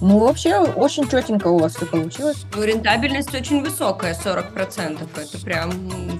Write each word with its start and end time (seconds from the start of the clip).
Ну, 0.00 0.18
вообще, 0.18 0.58
очень 0.58 1.08
четенько 1.08 1.48
у 1.48 1.58
вас 1.58 1.76
все 1.76 1.84
получилось. 1.84 2.44
Ну, 2.54 2.62
рентабельность 2.62 3.34
очень 3.34 3.62
высокая, 3.62 4.14
40%. 4.14 5.06
Это 5.14 5.44
прям 5.44 5.72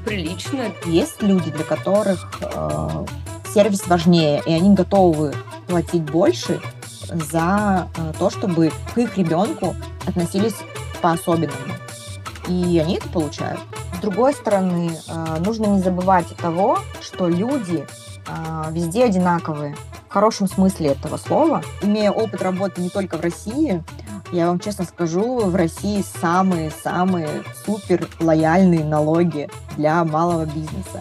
прилично. 0.05 0.67
Есть 0.85 1.23
люди, 1.23 1.51
для 1.51 1.65
которых 1.65 2.31
э, 2.43 3.07
сервис 3.55 3.87
важнее, 3.87 4.43
и 4.45 4.53
они 4.53 4.75
готовы 4.75 5.33
платить 5.67 6.03
больше 6.03 6.61
за 7.09 7.89
э, 7.97 8.13
то, 8.19 8.29
чтобы 8.29 8.71
к 8.95 8.99
их 8.99 9.17
ребенку 9.17 9.75
относились 10.07 10.57
по-особенному. 11.01 11.75
И 12.49 12.79
они 12.79 12.97
это 12.97 13.09
получают. 13.09 13.61
С 13.97 14.01
другой 14.01 14.35
стороны, 14.35 14.93
э, 15.09 15.37
нужно 15.41 15.67
не 15.67 15.81
забывать 15.81 16.29
того, 16.37 16.81
что 17.01 17.29
люди 17.29 17.87
э, 18.27 18.73
везде 18.73 19.05
одинаковые 19.05 19.75
в 20.11 20.13
хорошем 20.13 20.49
смысле 20.49 20.89
этого 20.89 21.17
слова. 21.19 21.63
Имея 21.83 22.11
опыт 22.11 22.43
работы 22.43 22.81
не 22.81 22.91
только 22.91 23.17
в 23.17 23.21
России, 23.21 23.81
я 24.33 24.49
вам 24.49 24.59
честно 24.59 24.85
скажу, 24.85 25.39
в 25.39 25.55
России 25.55 26.03
самые-самые 26.03 27.29
супер 27.65 28.09
лояльные 28.19 28.85
налоги 28.85 29.49
для 29.77 30.05
малого 30.05 30.47
бизнеса. 30.47 31.01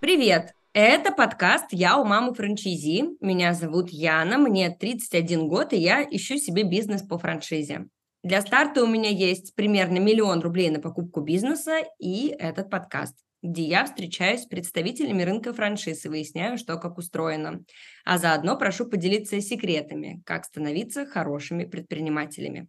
Привет! 0.00 0.54
Это 0.72 1.12
подкаст 1.12 1.66
«Я 1.70 1.98
у 1.98 2.04
мамы 2.06 2.32
франчайзи». 2.32 3.18
Меня 3.20 3.52
зовут 3.52 3.90
Яна, 3.90 4.38
мне 4.38 4.70
31 4.70 5.48
год, 5.48 5.74
и 5.74 5.76
я 5.76 6.02
ищу 6.02 6.38
себе 6.38 6.62
бизнес 6.62 7.02
по 7.02 7.18
франшизе. 7.18 7.88
Для 8.22 8.40
старта 8.40 8.82
у 8.82 8.86
меня 8.86 9.10
есть 9.10 9.54
примерно 9.54 9.98
миллион 9.98 10.40
рублей 10.40 10.70
на 10.70 10.80
покупку 10.80 11.20
бизнеса 11.20 11.80
и 11.98 12.34
этот 12.38 12.70
подкаст 12.70 13.16
где 13.42 13.62
я 13.62 13.84
встречаюсь 13.84 14.42
с 14.42 14.46
представителями 14.46 15.22
рынка 15.22 15.52
франшиз 15.52 16.04
и 16.04 16.08
выясняю, 16.08 16.58
что 16.58 16.76
как 16.78 16.98
устроено. 16.98 17.64
А 18.04 18.18
заодно 18.18 18.56
прошу 18.56 18.86
поделиться 18.86 19.40
секретами, 19.40 20.22
как 20.24 20.44
становиться 20.44 21.06
хорошими 21.06 21.64
предпринимателями. 21.64 22.68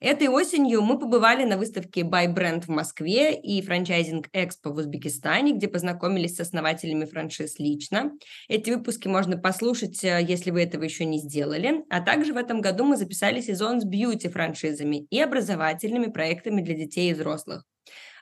Этой 0.00 0.28
осенью 0.28 0.82
мы 0.82 0.96
побывали 0.96 1.42
на 1.42 1.58
выставке 1.58 2.02
Buy 2.02 2.32
Brand 2.32 2.62
в 2.62 2.68
Москве 2.68 3.34
и 3.36 3.60
франчайзинг 3.60 4.28
Экспо 4.32 4.70
в 4.70 4.76
Узбекистане, 4.76 5.54
где 5.54 5.66
познакомились 5.66 6.36
с 6.36 6.40
основателями 6.40 7.04
франшиз 7.04 7.58
лично. 7.58 8.12
Эти 8.48 8.70
выпуски 8.70 9.08
можно 9.08 9.36
послушать, 9.36 10.04
э, 10.04 10.20
если 10.22 10.52
вы 10.52 10.62
этого 10.62 10.84
еще 10.84 11.04
не 11.04 11.18
сделали. 11.18 11.82
А 11.90 12.00
также 12.00 12.32
в 12.32 12.36
этом 12.36 12.60
году 12.60 12.84
мы 12.84 12.96
записали 12.96 13.40
сезон 13.40 13.80
с 13.80 13.84
бьюти-франшизами 13.84 15.06
и 15.10 15.20
образовательными 15.20 16.12
проектами 16.12 16.62
для 16.62 16.76
детей 16.76 17.10
и 17.10 17.14
взрослых. 17.14 17.64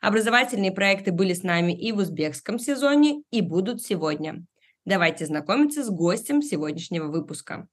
Образовательные 0.00 0.72
проекты 0.72 1.12
были 1.12 1.33
с 1.33 1.42
нами 1.42 1.72
и 1.72 1.92
в 1.92 1.98
узбекском 1.98 2.59
сезоне, 2.59 3.22
и 3.31 3.41
будут 3.41 3.83
сегодня. 3.83 4.45
Давайте 4.84 5.27
знакомиться 5.27 5.83
с 5.83 5.91
гостем 5.91 6.42
сегодняшнего 6.42 7.09
выпуска. 7.09 7.67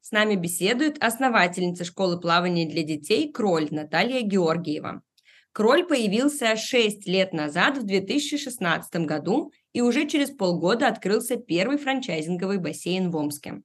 С 0.00 0.10
нами 0.10 0.34
беседует 0.34 1.02
основательница 1.02 1.84
школы 1.84 2.18
плавания 2.18 2.68
для 2.68 2.82
детей 2.82 3.30
«Кроль» 3.30 3.68
Наталья 3.70 4.20
Георгиева. 4.22 5.02
«Кроль» 5.52 5.84
появился 5.84 6.56
6 6.56 7.06
лет 7.06 7.32
назад, 7.32 7.78
в 7.78 7.86
2016 7.86 9.06
году, 9.06 9.52
и 9.72 9.80
уже 9.80 10.08
через 10.08 10.30
полгода 10.30 10.88
открылся 10.88 11.36
первый 11.36 11.78
франчайзинговый 11.78 12.58
бассейн 12.58 13.10
в 13.10 13.16
Омске. 13.16 13.62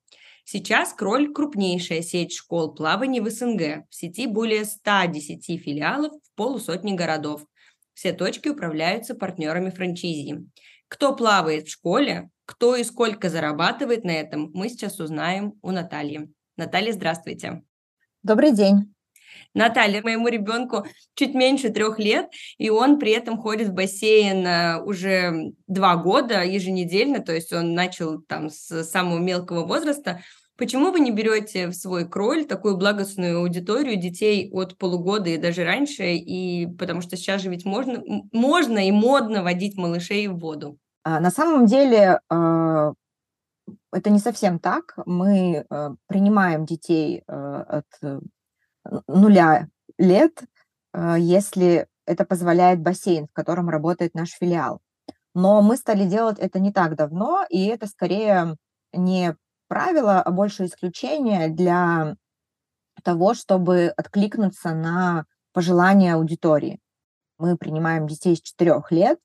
Сейчас 0.51 0.93
Кроль– 0.93 1.31
крупнейшая 1.35 2.01
сеть 2.01 2.33
школ 2.33 2.73
плавания 2.73 3.21
в 3.21 3.29
СНГ. 3.29 3.85
В 3.87 3.93
сети 3.93 4.25
более 4.25 4.65
110 4.65 5.45
филиалов 5.61 6.11
в 6.23 6.35
полусотни 6.35 6.95
городов. 6.95 7.45
Все 7.93 8.13
точки 8.13 8.49
управляются 8.49 9.13
партнерами 9.13 9.69
франчайзи. 9.69 10.47
Кто 10.87 11.15
плавает 11.15 11.67
в 11.67 11.71
школе, 11.71 12.31
кто 12.45 12.75
и 12.75 12.83
сколько 12.83 13.29
зарабатывает 13.29 14.03
на 14.03 14.09
этом, 14.09 14.49
мы 14.55 14.69
сейчас 14.69 14.99
узнаем 14.99 15.53
у 15.61 15.69
Натальи. 15.69 16.33
Наталья, 16.57 16.93
здравствуйте. 16.93 17.61
Добрый 18.23 18.51
день. 18.51 18.91
Наталья, 19.53 20.01
моему 20.01 20.27
ребенку 20.27 20.85
чуть 21.15 21.33
меньше 21.33 21.69
трех 21.69 21.99
лет, 21.99 22.27
и 22.57 22.69
он 22.69 22.99
при 22.99 23.11
этом 23.11 23.37
ходит 23.37 23.69
в 23.69 23.73
бассейн 23.73 24.45
э, 24.45 24.81
уже 24.81 25.53
два 25.67 25.95
года 25.95 26.43
еженедельно, 26.43 27.19
то 27.19 27.33
есть 27.33 27.53
он 27.53 27.73
начал 27.73 28.21
там 28.21 28.49
с 28.49 28.83
самого 28.83 29.19
мелкого 29.19 29.65
возраста. 29.65 30.21
Почему 30.59 30.91
вы 30.91 30.99
не 30.99 31.11
берете 31.11 31.67
в 31.67 31.73
свой 31.73 32.05
кроль 32.07 32.43
такую 32.45 32.75
благостную 32.75 33.39
аудиторию 33.39 33.95
детей 33.95 34.49
от 34.51 34.77
полугода 34.77 35.29
и 35.29 35.37
даже 35.37 35.63
раньше? 35.63 36.15
И 36.15 36.67
потому 36.77 36.99
что 36.99 37.15
сейчас 37.15 37.41
же 37.41 37.49
ведь 37.49 37.63
можно, 37.63 38.03
можно 38.33 38.85
и 38.85 38.91
модно 38.91 39.41
водить 39.41 39.77
малышей 39.77 40.27
в 40.27 40.37
воду. 40.37 40.77
А, 41.03 41.21
на 41.21 41.31
самом 41.31 41.65
деле 41.65 42.19
а, 42.29 42.91
это 43.93 44.09
не 44.09 44.19
совсем 44.19 44.59
так. 44.59 44.95
Мы 45.05 45.65
а, 45.69 45.93
принимаем 46.07 46.65
детей 46.65 47.23
от 47.25 47.85
э, 48.01 48.19
нуля 49.07 49.67
лет, 49.97 50.43
если 50.93 51.87
это 52.05 52.25
позволяет 52.25 52.81
бассейн, 52.81 53.27
в 53.27 53.33
котором 53.33 53.69
работает 53.69 54.15
наш 54.15 54.31
филиал. 54.31 54.81
Но 55.35 55.61
мы 55.61 55.77
стали 55.77 56.05
делать 56.05 56.39
это 56.39 56.59
не 56.59 56.71
так 56.71 56.95
давно, 56.95 57.45
и 57.49 57.65
это 57.67 57.85
скорее 57.87 58.55
не 58.93 59.35
правило, 59.67 60.21
а 60.21 60.31
больше 60.31 60.65
исключение 60.65 61.49
для 61.49 62.15
того, 63.03 63.35
чтобы 63.35 63.93
откликнуться 63.95 64.73
на 64.73 65.25
пожелания 65.53 66.15
аудитории. 66.15 66.79
Мы 67.37 67.55
принимаем 67.57 68.07
детей 68.07 68.35
с 68.35 68.41
4 68.41 68.81
лет, 68.89 69.19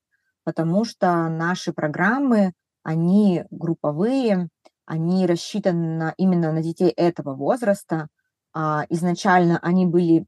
потому 0.45 0.85
что 0.85 1.29
наши 1.29 1.73
программы, 1.73 2.53
они 2.83 3.45
групповые, 3.51 4.49
они 4.85 5.27
рассчитаны 5.27 6.13
именно 6.19 6.53
на 6.53 6.63
детей 6.63 6.91
этого 6.91 7.35
возраста. 7.35 8.09
А, 8.55 8.87
изначально 8.89 9.59
они 9.63 9.87
были 9.87 10.27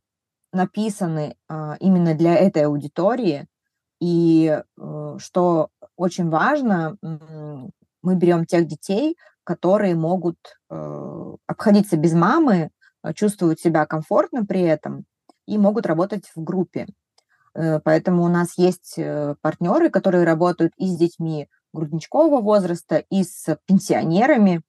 написаны 0.52 1.36
а, 1.48 1.76
именно 1.80 2.14
для 2.14 2.34
этой 2.34 2.66
аудитории. 2.66 3.46
И 3.98 4.62
э, 4.78 5.16
что 5.18 5.70
очень 5.96 6.28
важно, 6.28 6.98
мы 7.00 8.14
берем 8.14 8.44
тех 8.44 8.66
детей, 8.66 9.16
которые 9.46 9.94
могут 9.94 10.36
э, 10.70 11.34
обходиться 11.46 11.96
без 11.96 12.14
мамы, 12.14 12.70
э, 13.02 13.14
чувствуют 13.14 13.60
себя 13.60 13.86
комфортно 13.86 14.44
при 14.44 14.62
этом 14.62 15.04
и 15.46 15.56
могут 15.56 15.86
работать 15.86 16.24
в 16.34 16.42
группе. 16.42 16.88
Э, 17.54 17.78
поэтому 17.78 18.24
у 18.24 18.28
нас 18.28 18.58
есть 18.58 18.98
партнеры, 19.40 19.88
которые 19.88 20.24
работают 20.24 20.72
и 20.76 20.88
с 20.88 20.96
детьми 20.96 21.48
грудничкового 21.72 22.40
возраста, 22.40 23.04
и 23.08 23.22
с 23.22 23.56
пенсионерами. 23.66 24.62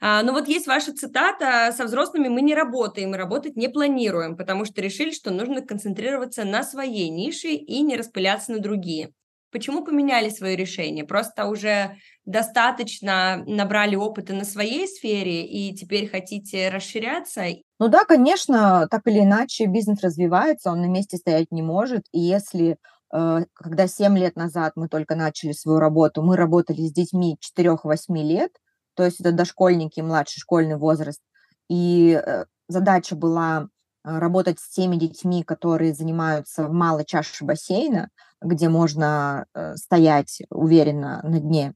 А, 0.00 0.22
ну 0.22 0.32
вот 0.32 0.48
есть 0.48 0.66
ваша 0.66 0.92
цитата, 0.92 1.72
со 1.76 1.84
взрослыми 1.84 2.28
мы 2.28 2.42
не 2.42 2.54
работаем 2.54 3.14
и 3.14 3.18
работать 3.18 3.56
не 3.56 3.68
планируем, 3.68 4.36
потому 4.36 4.64
что 4.64 4.80
решили, 4.80 5.10
что 5.10 5.30
нужно 5.30 5.62
концентрироваться 5.62 6.44
на 6.44 6.62
своей 6.62 7.08
нише 7.08 7.48
и 7.48 7.82
не 7.82 7.96
распыляться 7.96 8.52
на 8.52 8.58
другие. 8.58 9.12
Почему 9.52 9.84
поменяли 9.84 10.30
свое 10.30 10.56
решение? 10.56 11.04
Просто 11.04 11.44
уже 11.44 11.96
достаточно 12.24 13.44
набрали 13.46 13.96
опыта 13.96 14.32
на 14.32 14.44
своей 14.44 14.88
сфере 14.88 15.44
и 15.44 15.74
теперь 15.76 16.08
хотите 16.08 16.70
расширяться? 16.70 17.44
Ну 17.78 17.88
да, 17.88 18.06
конечно, 18.06 18.88
так 18.90 19.02
или 19.06 19.20
иначе 19.20 19.66
бизнес 19.66 20.02
развивается, 20.02 20.70
он 20.70 20.80
на 20.80 20.86
месте 20.86 21.18
стоять 21.18 21.48
не 21.50 21.60
может. 21.60 22.04
И 22.12 22.20
если 22.20 22.78
э, 23.14 23.40
когда 23.52 23.86
7 23.86 24.16
лет 24.16 24.36
назад 24.36 24.72
мы 24.74 24.88
только 24.88 25.16
начали 25.16 25.52
свою 25.52 25.78
работу, 25.78 26.22
мы 26.22 26.36
работали 26.36 26.86
с 26.86 26.92
детьми 26.92 27.36
4-8 27.58 28.22
лет, 28.22 28.52
то 28.94 29.04
есть 29.04 29.20
это 29.20 29.32
дошкольники, 29.32 30.00
младший 30.00 30.40
школьный 30.40 30.76
возраст, 30.76 31.20
и 31.68 32.20
э, 32.24 32.44
задача 32.68 33.16
была 33.16 33.68
э, 34.04 34.18
работать 34.18 34.60
с 34.60 34.68
теми 34.68 34.96
детьми, 34.96 35.42
которые 35.42 35.94
занимаются 35.94 36.64
в 36.66 36.72
малой 36.72 37.04
чаше 37.04 37.44
бассейна, 37.44 38.10
где 38.40 38.68
можно 38.68 39.46
стоять 39.76 40.42
уверенно 40.50 41.20
на 41.22 41.38
дне, 41.38 41.74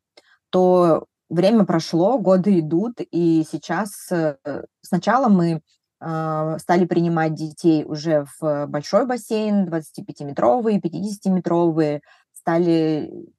то 0.50 1.06
время 1.28 1.64
прошло, 1.64 2.18
годы 2.18 2.58
идут, 2.58 2.98
и 2.98 3.46
сейчас 3.50 4.10
э, 4.10 4.36
сначала 4.80 5.28
мы 5.28 5.62
стали 5.98 6.84
принимать 6.84 7.34
детей 7.34 7.82
уже 7.82 8.26
в 8.38 8.66
большой 8.66 9.06
бассейн, 9.06 9.66
25-метровые, 9.66 10.78
50-метровые, 10.78 12.00
стали 12.34 13.32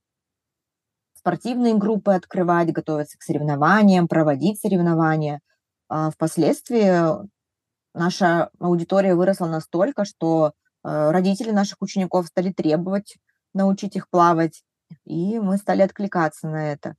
спортивные 1.27 1.74
группы 1.74 2.13
открывать, 2.13 2.71
готовиться 2.71 3.18
к 3.18 3.21
соревнованиям, 3.21 4.07
проводить 4.07 4.62
соревнования. 4.62 5.41
А 5.89 6.09
впоследствии 6.09 6.89
наша 7.94 8.50
аудитория 8.59 9.13
выросла 9.13 9.47
настолько, 9.47 10.06
что 10.06 10.53
э, 10.85 11.12
родители 11.12 11.51
наших 11.51 11.81
учеников 11.81 12.27
стали 12.27 12.53
требовать 12.53 13.18
научить 13.53 13.97
их 13.97 14.09
плавать, 14.09 14.63
и 15.03 15.38
мы 15.39 15.57
стали 15.57 15.81
откликаться 15.81 16.47
на 16.47 16.71
это. 16.71 16.95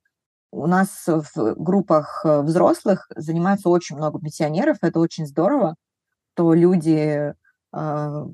У 0.50 0.66
нас 0.66 1.06
в 1.06 1.54
группах 1.54 2.20
э, 2.26 2.42
взрослых 2.42 3.08
занимается 3.16 3.70
очень 3.70 3.96
много 3.96 4.20
пенсионеров, 4.20 4.76
это 4.82 5.00
очень 5.00 5.26
здорово, 5.26 5.76
то 6.34 6.52
люди 6.52 7.32
э, 7.72 8.26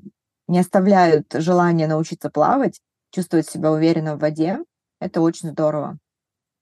не 0.49 0.59
оставляют 0.59 1.31
желания 1.31 1.87
научиться 1.87 2.29
плавать, 2.29 2.81
чувствуют 3.11 3.47
себя 3.47 3.71
уверенно 3.71 4.17
в 4.17 4.19
воде. 4.19 4.59
Это 5.05 5.21
очень 5.21 5.49
здорово. 5.49 5.99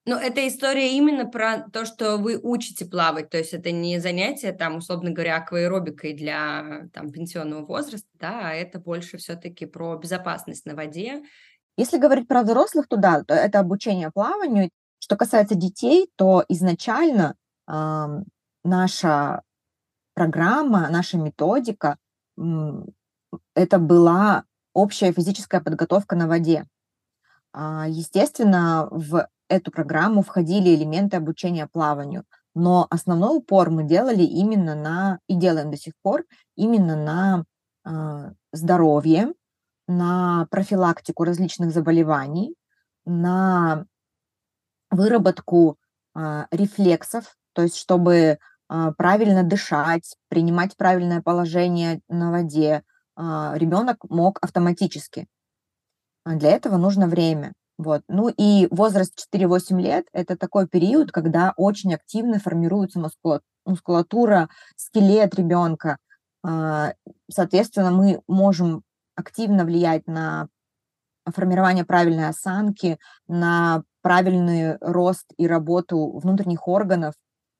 Но 0.06 0.16
эта 0.16 0.46
история 0.46 0.98
именно 0.98 1.24
про 1.24 1.60
то, 1.72 1.86
что 1.86 2.18
вы 2.18 2.38
учите 2.38 2.84
плавать, 2.84 3.30
то 3.30 3.38
есть 3.38 3.54
это 3.54 3.72
не 3.72 3.98
занятие, 4.00 4.52
там, 4.52 4.76
условно 4.76 5.10
говоря, 5.12 5.36
акваэробикой 5.38 6.12
для 6.12 6.90
там, 6.92 7.10
пенсионного 7.10 7.64
возраста, 7.64 8.08
да, 8.20 8.50
а 8.50 8.52
это 8.52 8.78
больше 8.78 9.16
все-таки 9.16 9.64
про 9.64 9.96
безопасность 9.96 10.66
на 10.66 10.74
воде. 10.74 11.22
Если 11.78 11.96
говорить 11.96 12.28
про 12.28 12.42
взрослых, 12.42 12.86
то 12.86 12.98
да, 12.98 13.22
то 13.24 13.32
это 13.32 13.60
обучение 13.60 14.10
плаванию. 14.10 14.68
Что 14.98 15.16
касается 15.16 15.54
детей, 15.54 16.10
то 16.16 16.44
изначально 16.50 17.34
э, 17.66 18.06
наша 18.62 19.42
программа, 20.12 20.90
наша 20.90 21.16
методика, 21.16 21.96
э, 22.36 22.42
это 23.54 23.78
была 23.78 24.44
общая 24.74 25.12
физическая 25.12 25.62
подготовка 25.62 26.14
на 26.14 26.28
воде. 26.28 26.66
А, 27.56 27.86
естественно, 27.88 28.88
в 28.90 29.28
эту 29.48 29.70
программу 29.70 30.22
входили 30.22 30.74
элементы 30.74 31.16
обучения 31.16 31.68
плаванию, 31.68 32.24
но 32.54 32.88
основной 32.90 33.38
упор 33.38 33.70
мы 33.70 33.84
делали 33.84 34.22
именно 34.22 34.74
на, 34.74 35.20
и 35.28 35.36
делаем 35.36 35.70
до 35.70 35.76
сих 35.76 35.94
пор, 36.02 36.24
именно 36.56 36.96
на 36.96 37.44
э, 37.86 38.32
здоровье, 38.52 39.34
на 39.86 40.48
профилактику 40.50 41.22
различных 41.22 41.70
заболеваний, 41.70 42.56
на 43.04 43.86
выработку 44.90 45.78
э, 46.16 46.46
рефлексов, 46.50 47.36
то 47.52 47.62
есть 47.62 47.76
чтобы 47.76 48.38
правильно 48.96 49.42
дышать, 49.42 50.16
принимать 50.28 50.74
правильное 50.76 51.20
положение 51.20 52.00
на 52.08 52.30
воде, 52.30 52.82
ребенок 53.14 53.98
мог 54.08 54.38
автоматически. 54.42 55.28
Для 56.24 56.50
этого 56.50 56.76
нужно 56.76 57.06
время. 57.06 57.52
Вот. 57.76 58.02
Ну 58.08 58.28
и 58.28 58.68
возраст 58.70 59.12
4-8 59.34 59.80
лет– 59.80 60.06
это 60.12 60.36
такой 60.36 60.68
период, 60.68 61.10
когда 61.12 61.52
очень 61.56 61.94
активно 61.94 62.38
формируется 62.38 63.02
мускулатура, 63.64 64.48
скелет 64.76 65.34
ребенка. 65.34 65.98
А, 66.44 66.92
соответственно, 67.30 67.90
мы 67.90 68.20
можем 68.28 68.82
активно 69.16 69.64
влиять 69.64 70.06
на 70.06 70.48
формирование 71.26 71.84
правильной 71.84 72.28
осанки, 72.28 72.98
на 73.26 73.82
правильный 74.02 74.76
рост 74.80 75.26
и 75.36 75.46
работу 75.46 76.18
внутренних 76.18 76.68
органов. 76.68 77.14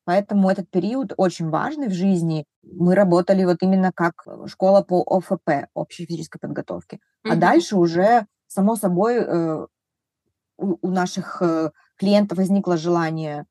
Поэтому 0.05 0.51
этот 0.51 0.69
период 0.71 1.15
очень 1.17 1.49
важный 1.49 1.89
в 1.89 1.95
жизни. 1.95 2.45
Мы 2.63 2.95
работали 2.95 3.45
вот 3.45 3.63
именно 3.63 3.91
как 3.91 4.27
школа 4.47 4.83
по 4.83 5.03
ОФП, 5.03 5.69
общей 5.73 6.05
физической 6.05 6.39
подготовке. 6.39 6.97
Mm-hmm. 6.97 7.33
А 7.33 7.37
дальше 7.37 7.77
уже, 7.77 8.27
само 8.55 8.77
собой, 8.77 9.17
э, 9.17 9.67
у, 10.57 10.79
у 10.81 10.91
наших 10.91 11.43
э, 11.43 11.71
клиентов 11.97 12.39
возникло 12.39 12.77
желание 12.77 13.47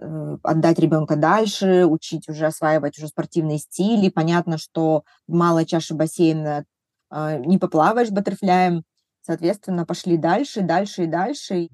э, 0.00 0.36
отдать 0.42 0.78
ребенка 0.78 1.16
дальше, 1.16 1.84
учить 1.84 2.28
уже 2.28 2.46
осваивать 2.46 2.98
уже 2.98 3.08
спортивные 3.08 3.58
стили. 3.58 4.08
Понятно, 4.08 4.58
что 4.58 5.04
в 5.26 5.34
малой 5.34 5.66
чаше 5.66 5.94
бассейна 5.94 6.64
э, 7.10 7.38
не 7.44 7.58
поплаваешь 7.58 8.10
баттерфляем. 8.10 8.84
Соответственно, 9.20 9.84
пошли 9.84 10.16
дальше, 10.16 10.62
дальше 10.62 11.04
и 11.04 11.06
дальше. 11.06 11.68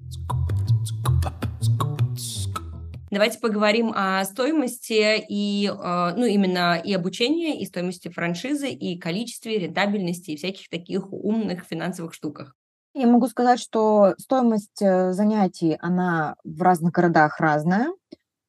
Давайте 3.11 3.39
поговорим 3.39 3.93
о 3.95 4.25
стоимости 4.25 5.23
и, 5.29 5.71
ну, 5.71 6.25
именно 6.25 6.75
и 6.75 6.91
обучения, 6.91 7.61
и 7.61 7.65
стоимости 7.65 8.09
франшизы, 8.09 8.69
и 8.69 8.99
количестве, 8.99 9.57
рентабельности, 9.57 10.31
и 10.31 10.35
всяких 10.35 10.67
таких 10.67 11.13
умных 11.13 11.63
финансовых 11.63 12.13
штуках. 12.13 12.55
Я 12.97 13.07
могу 13.07 13.27
сказать, 13.27 13.59
что 13.59 14.15
стоимость 14.17 14.81
э, 14.81 15.11
занятий, 15.11 15.77
она 15.81 16.37
в 16.45 16.61
разных 16.61 16.93
городах 16.93 17.41
разная, 17.41 17.93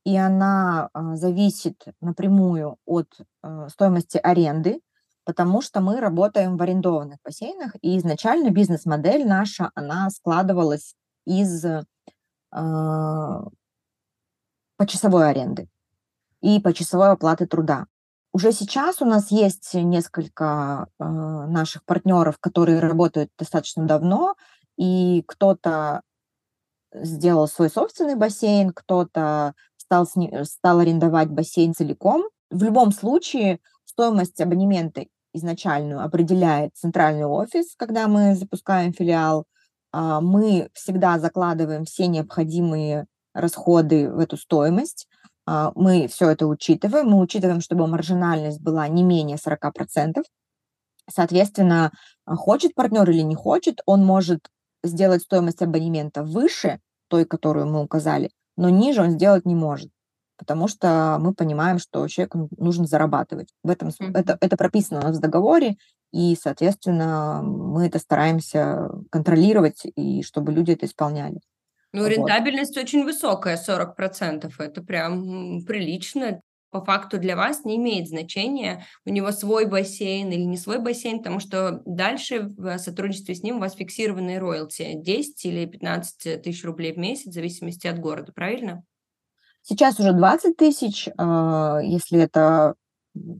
и 0.04 0.16
она 0.16 0.88
а, 0.92 1.16
зависит 1.16 1.84
напрямую 2.00 2.76
от 2.86 3.08
э, 3.42 3.66
стоимости 3.68 4.18
аренды, 4.18 4.80
потому 5.24 5.62
что 5.62 5.80
мы 5.80 5.98
работаем 5.98 6.56
в 6.56 6.62
арендованных 6.62 7.18
бассейнах, 7.24 7.74
и 7.82 7.98
изначально 7.98 8.50
бизнес-модель 8.50 9.26
наша, 9.26 9.72
она 9.74 10.08
складывалась 10.10 10.94
из 11.26 11.64
э, 11.64 11.82
почасовой 14.76 15.28
аренды 15.28 15.68
и 16.40 16.60
почасовой 16.60 17.10
оплаты 17.10 17.48
труда. 17.48 17.88
Уже 18.36 18.52
сейчас 18.52 19.00
у 19.00 19.06
нас 19.06 19.30
есть 19.30 19.72
несколько 19.72 20.88
э, 20.98 21.04
наших 21.04 21.86
партнеров, 21.86 22.36
которые 22.38 22.80
работают 22.80 23.30
достаточно 23.38 23.86
давно, 23.86 24.34
и 24.76 25.24
кто-то 25.26 26.02
сделал 26.92 27.48
свой 27.48 27.70
собственный 27.70 28.14
бассейн, 28.14 28.72
кто-то 28.74 29.54
стал, 29.78 30.06
стал 30.42 30.80
арендовать 30.80 31.30
бассейн 31.30 31.72
целиком. 31.72 32.24
В 32.50 32.62
любом 32.62 32.92
случае 32.92 33.58
стоимость 33.86 34.38
абонемента 34.38 35.06
изначальную 35.32 36.04
определяет 36.04 36.76
центральный 36.76 37.24
офис, 37.24 37.74
когда 37.74 38.06
мы 38.06 38.34
запускаем 38.34 38.92
филиал. 38.92 39.46
Э, 39.94 40.18
мы 40.20 40.68
всегда 40.74 41.18
закладываем 41.18 41.86
все 41.86 42.06
необходимые 42.06 43.06
расходы 43.32 44.10
в 44.12 44.18
эту 44.18 44.36
стоимость. 44.36 45.08
А, 45.46 45.72
мы 45.74 46.08
все 46.08 46.30
это 46.30 46.46
учитываем. 46.46 47.08
Мы 47.08 47.20
учитываем, 47.20 47.60
чтобы 47.60 47.86
маржинальность 47.86 48.60
была 48.60 48.88
не 48.88 49.02
менее 49.02 49.38
40%. 49.38 50.24
Соответственно, 51.08 51.92
а, 52.24 52.34
хочет 52.34 52.74
партнер 52.74 53.08
или 53.08 53.22
не 53.22 53.36
хочет, 53.36 53.80
он 53.86 54.04
может 54.04 54.48
сделать 54.82 55.22
стоимость 55.22 55.62
абонемента 55.62 56.22
выше 56.22 56.80
той, 57.08 57.24
которую 57.24 57.66
мы 57.66 57.82
указали, 57.82 58.30
но 58.56 58.68
ниже 58.68 59.02
он 59.02 59.10
сделать 59.10 59.46
не 59.46 59.54
может, 59.54 59.90
потому 60.36 60.68
что 60.68 61.18
мы 61.20 61.34
понимаем, 61.34 61.78
что 61.78 62.06
человеку 62.08 62.48
нужно 62.58 62.86
зарабатывать. 62.86 63.48
В 63.62 63.70
этом, 63.70 63.88
mm-hmm. 63.88 64.12
это, 64.14 64.36
это 64.40 64.56
прописано 64.56 65.00
у 65.00 65.02
нас 65.04 65.16
в 65.16 65.20
договоре, 65.20 65.76
и, 66.12 66.36
соответственно, 66.40 67.42
мы 67.42 67.86
это 67.86 67.98
стараемся 67.98 68.90
контролировать, 69.10 69.82
и 69.84 70.22
чтобы 70.22 70.52
люди 70.52 70.72
это 70.72 70.86
исполняли. 70.86 71.40
Ну, 71.96 72.02
вот. 72.02 72.08
рентабельность 72.08 72.76
очень 72.76 73.04
высокая, 73.04 73.56
40%. 73.56 74.52
Это 74.58 74.82
прям 74.82 75.64
прилично. 75.64 76.42
По 76.70 76.84
факту 76.84 77.18
для 77.18 77.36
вас 77.36 77.64
не 77.64 77.76
имеет 77.76 78.08
значения, 78.08 78.84
у 79.06 79.10
него 79.10 79.32
свой 79.32 79.64
бассейн 79.64 80.30
или 80.30 80.42
не 80.42 80.58
свой 80.58 80.78
бассейн, 80.78 81.18
потому 81.18 81.40
что 81.40 81.80
дальше 81.86 82.52
в 82.58 82.76
сотрудничестве 82.76 83.34
с 83.34 83.42
ним 83.42 83.56
у 83.56 83.60
вас 83.60 83.76
фиксированные 83.76 84.38
роялти 84.38 84.92
10 84.94 85.44
или 85.46 85.64
15 85.64 86.42
тысяч 86.42 86.64
рублей 86.64 86.92
в 86.92 86.98
месяц, 86.98 87.30
в 87.30 87.32
зависимости 87.32 87.86
от 87.86 87.98
города, 87.98 88.32
правильно? 88.32 88.82
Сейчас 89.62 89.98
уже 89.98 90.12
20 90.12 90.56
тысяч, 90.56 91.08
а, 91.16 91.78
если 91.82 92.20
это 92.20 92.74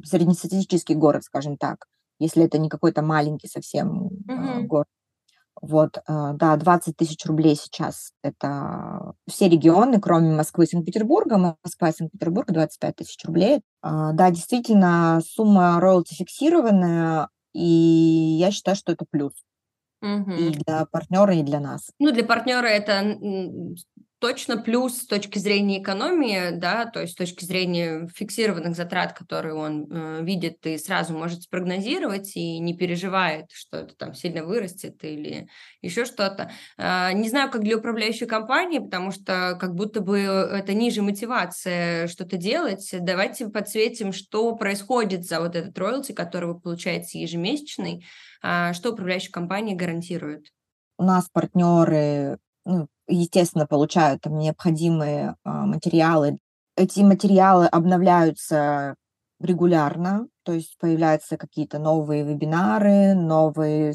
среднестатистический 0.02 0.94
город, 0.94 1.24
скажем 1.24 1.58
так, 1.58 1.88
если 2.18 2.44
это 2.44 2.56
не 2.56 2.70
какой-то 2.70 3.02
маленький 3.02 3.48
совсем 3.48 4.06
угу. 4.06 4.62
город. 4.62 4.88
Вот, 5.60 5.96
э, 5.96 6.02
да, 6.34 6.56
20 6.56 6.96
тысяч 6.96 7.24
рублей 7.24 7.56
сейчас 7.56 8.12
это 8.22 9.14
все 9.26 9.48
регионы, 9.48 10.00
кроме 10.00 10.34
Москвы 10.34 10.64
и 10.64 10.66
Санкт-Петербурга. 10.66 11.56
Москва 11.64 11.88
и 11.88 11.92
Санкт-Петербург 11.92 12.52
25 12.52 12.96
тысяч 12.96 13.24
рублей. 13.24 13.62
А, 13.80 14.12
да, 14.12 14.30
действительно, 14.30 15.20
сумма 15.26 15.80
роялти 15.80 16.14
фиксированная, 16.14 17.28
и 17.54 18.36
я 18.38 18.50
считаю, 18.50 18.76
что 18.76 18.92
это 18.92 19.06
плюс. 19.10 19.32
Угу. 20.02 20.32
И 20.32 20.50
для 20.50 20.84
партнера, 20.84 21.34
и 21.34 21.42
для 21.42 21.58
нас. 21.58 21.90
Ну, 21.98 22.12
для 22.12 22.24
партнера 22.24 22.66
это 22.66 23.18
точно 24.18 24.56
плюс 24.56 25.02
с 25.02 25.06
точки 25.06 25.38
зрения 25.38 25.82
экономии, 25.82 26.50
да, 26.50 26.86
то 26.86 27.00
есть 27.00 27.12
с 27.12 27.16
точки 27.16 27.44
зрения 27.44 28.08
фиксированных 28.14 28.74
затрат, 28.74 29.12
которые 29.12 29.54
он 29.54 29.86
э, 29.90 30.22
видит 30.22 30.66
и 30.66 30.78
сразу 30.78 31.16
может 31.16 31.42
спрогнозировать 31.42 32.34
и 32.36 32.58
не 32.58 32.76
переживает, 32.76 33.50
что 33.52 33.78
это 33.78 33.94
там 33.94 34.14
сильно 34.14 34.44
вырастет 34.44 35.04
или 35.04 35.48
еще 35.82 36.04
что-то. 36.04 36.50
Э, 36.78 37.12
не 37.12 37.28
знаю, 37.28 37.50
как 37.50 37.62
для 37.62 37.76
управляющей 37.76 38.26
компании, 38.26 38.78
потому 38.78 39.10
что 39.10 39.56
как 39.60 39.74
будто 39.74 40.00
бы 40.00 40.18
это 40.18 40.72
ниже 40.72 41.02
мотивация 41.02 42.08
что-то 42.08 42.36
делать. 42.36 42.88
Давайте 42.98 43.48
подсветим, 43.48 44.12
что 44.12 44.56
происходит 44.56 45.24
за 45.24 45.40
вот 45.40 45.54
этот 45.56 45.78
роялти, 45.78 46.12
который 46.12 46.48
вы 46.52 46.58
получаете 46.58 47.20
ежемесячный, 47.20 48.06
э, 48.42 48.72
что 48.72 48.92
управляющая 48.92 49.30
компания 49.30 49.74
гарантирует. 49.74 50.46
У 50.98 51.04
нас 51.04 51.28
партнеры 51.30 52.38
ну, 52.64 52.88
естественно, 53.08 53.66
получают 53.66 54.22
там 54.22 54.38
необходимые 54.38 55.36
а, 55.44 55.66
материалы. 55.66 56.38
Эти 56.76 57.00
материалы 57.00 57.66
обновляются 57.66 58.96
регулярно, 59.40 60.28
то 60.44 60.52
есть 60.52 60.76
появляются 60.78 61.36
какие-то 61.36 61.78
новые 61.78 62.24
вебинары, 62.24 63.14
новые 63.14 63.94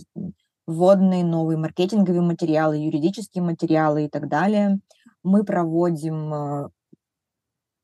вводные, 0.68 1.24
новые 1.24 1.58
маркетинговые 1.58 2.22
материалы, 2.22 2.78
юридические 2.78 3.44
материалы 3.44 4.06
и 4.06 4.10
так 4.10 4.28
далее. 4.30 4.80
Мы 5.24 5.44
проводим 5.44 6.34
а, 6.34 6.70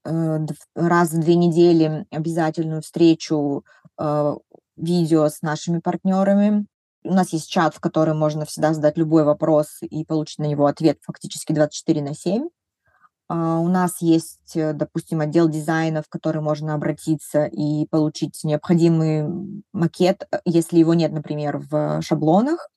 э, 0.06 0.40
раз 0.76 1.12
в 1.12 1.20
две 1.20 1.36
недели 1.36 2.06
обязательную 2.12 2.82
встречу 2.82 3.64
а, 3.98 4.36
видео 4.76 5.28
с 5.28 5.42
нашими 5.42 5.80
партнерами. 5.80 6.66
У 7.08 7.14
нас 7.14 7.32
есть 7.34 7.50
чат, 7.50 7.74
в 7.74 7.80
который 7.80 8.14
можно 8.14 8.46
всегда 8.46 8.74
задать 8.74 8.98
любой 8.98 9.24
вопрос 9.24 9.78
и 9.82 10.04
получить 10.04 10.40
на 10.40 10.46
него 10.46 10.66
ответ 10.66 11.00
фактически 11.02 11.54
24 11.54 12.02
на 12.02 12.14
7. 12.14 12.50
А, 13.30 13.60
у 13.60 13.68
нас 13.68 14.02
есть, 14.02 14.56
э, 14.56 14.74
допустим, 14.74 15.20
отдел 15.22 15.50
дизайна, 15.50 16.02
в 16.02 16.08
который 16.10 16.42
можно 16.42 16.74
обратиться 16.74 17.46
и 17.46 17.86
получить 17.88 18.44
необходимый 18.44 19.64
макет, 19.74 20.28
э, 20.32 20.40
если 20.46 20.80
его 20.80 20.94
нет, 20.94 21.12
например, 21.12 21.58
в 21.70 22.02
шаблонах. 22.02 22.70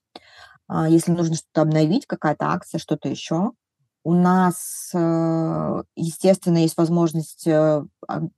А, 0.68 0.88
если 0.88 1.12
нужно 1.12 1.36
что-то 1.36 1.62
обновить, 1.62 2.06
какая-то 2.06 2.46
акция, 2.46 2.78
что-то 2.78 3.08
еще. 3.08 3.52
У 4.02 4.14
нас, 4.14 4.90
э, 4.94 5.82
естественно, 5.94 6.58
есть 6.58 6.76
возможность 6.78 7.46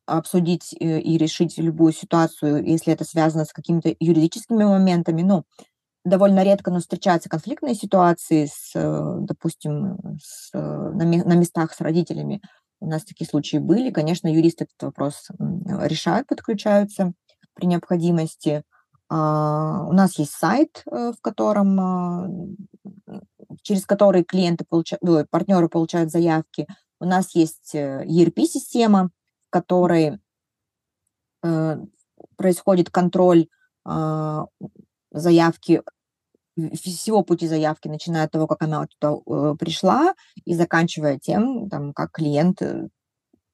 обсудить 0.07 0.75
и 0.79 1.19
решить 1.19 1.57
любую 1.59 1.93
ситуацию, 1.93 2.65
если 2.67 2.93
это 2.93 3.05
связано 3.05 3.45
с 3.45 3.53
какими-то 3.53 3.95
юридическими 4.01 4.65
моментами. 4.65 5.23
Ну, 5.23 5.45
довольно 6.04 6.42
редко, 6.42 6.71
но 6.71 6.80
встречаются 6.80 7.28
конфликтные 7.28 7.75
ситуации 7.75 8.47
с, 8.47 8.73
э, 8.75 9.16
допустим, 9.21 9.99
с, 10.21 10.50
э, 10.52 10.59
на, 10.59 11.04
на 11.04 11.35
местах 11.35 11.73
с 11.73 11.80
родителями. 11.80 12.40
У 12.80 12.87
нас 12.87 13.04
такие 13.04 13.28
случаи 13.28 13.59
были. 13.59 13.90
Конечно, 13.90 14.26
юристы 14.26 14.64
этот 14.64 14.82
вопрос 14.82 15.28
решают, 15.38 16.26
подключаются 16.26 17.12
при 17.54 17.66
необходимости. 17.66 18.64
А, 19.09 19.87
у 19.88 19.92
нас 19.92 20.18
есть 20.18 20.32
сайт, 20.32 20.82
э, 20.90 21.12
в 21.16 21.21
котором, 21.21 21.80
а, 21.80 22.28
через 23.62 23.87
который 23.87 24.25
клиенты 24.25 24.64
получают, 24.64 25.30
партнеры 25.30 25.68
получают 25.68 26.11
заявки. 26.11 26.66
У 26.99 27.04
нас 27.04 27.35
есть 27.35 27.75
ERP-система, 27.75 29.11
в 29.49 29.50
которой 29.50 30.18
происходит 32.37 32.88
контроль 32.90 33.49
а, 33.85 34.47
заявки, 35.12 35.83
всего 36.75 37.23
пути 37.23 37.47
заявки, 37.47 37.88
начиная 37.88 38.25
от 38.25 38.31
того, 38.31 38.47
как 38.47 38.62
она 38.62 38.87
туда 38.87 39.16
э, 39.26 39.54
пришла, 39.59 40.14
и 40.45 40.54
заканчивая 40.54 41.19
тем, 41.19 41.69
там, 41.69 41.92
как 41.92 42.12
клиент 42.12 42.61
э, 42.62 42.88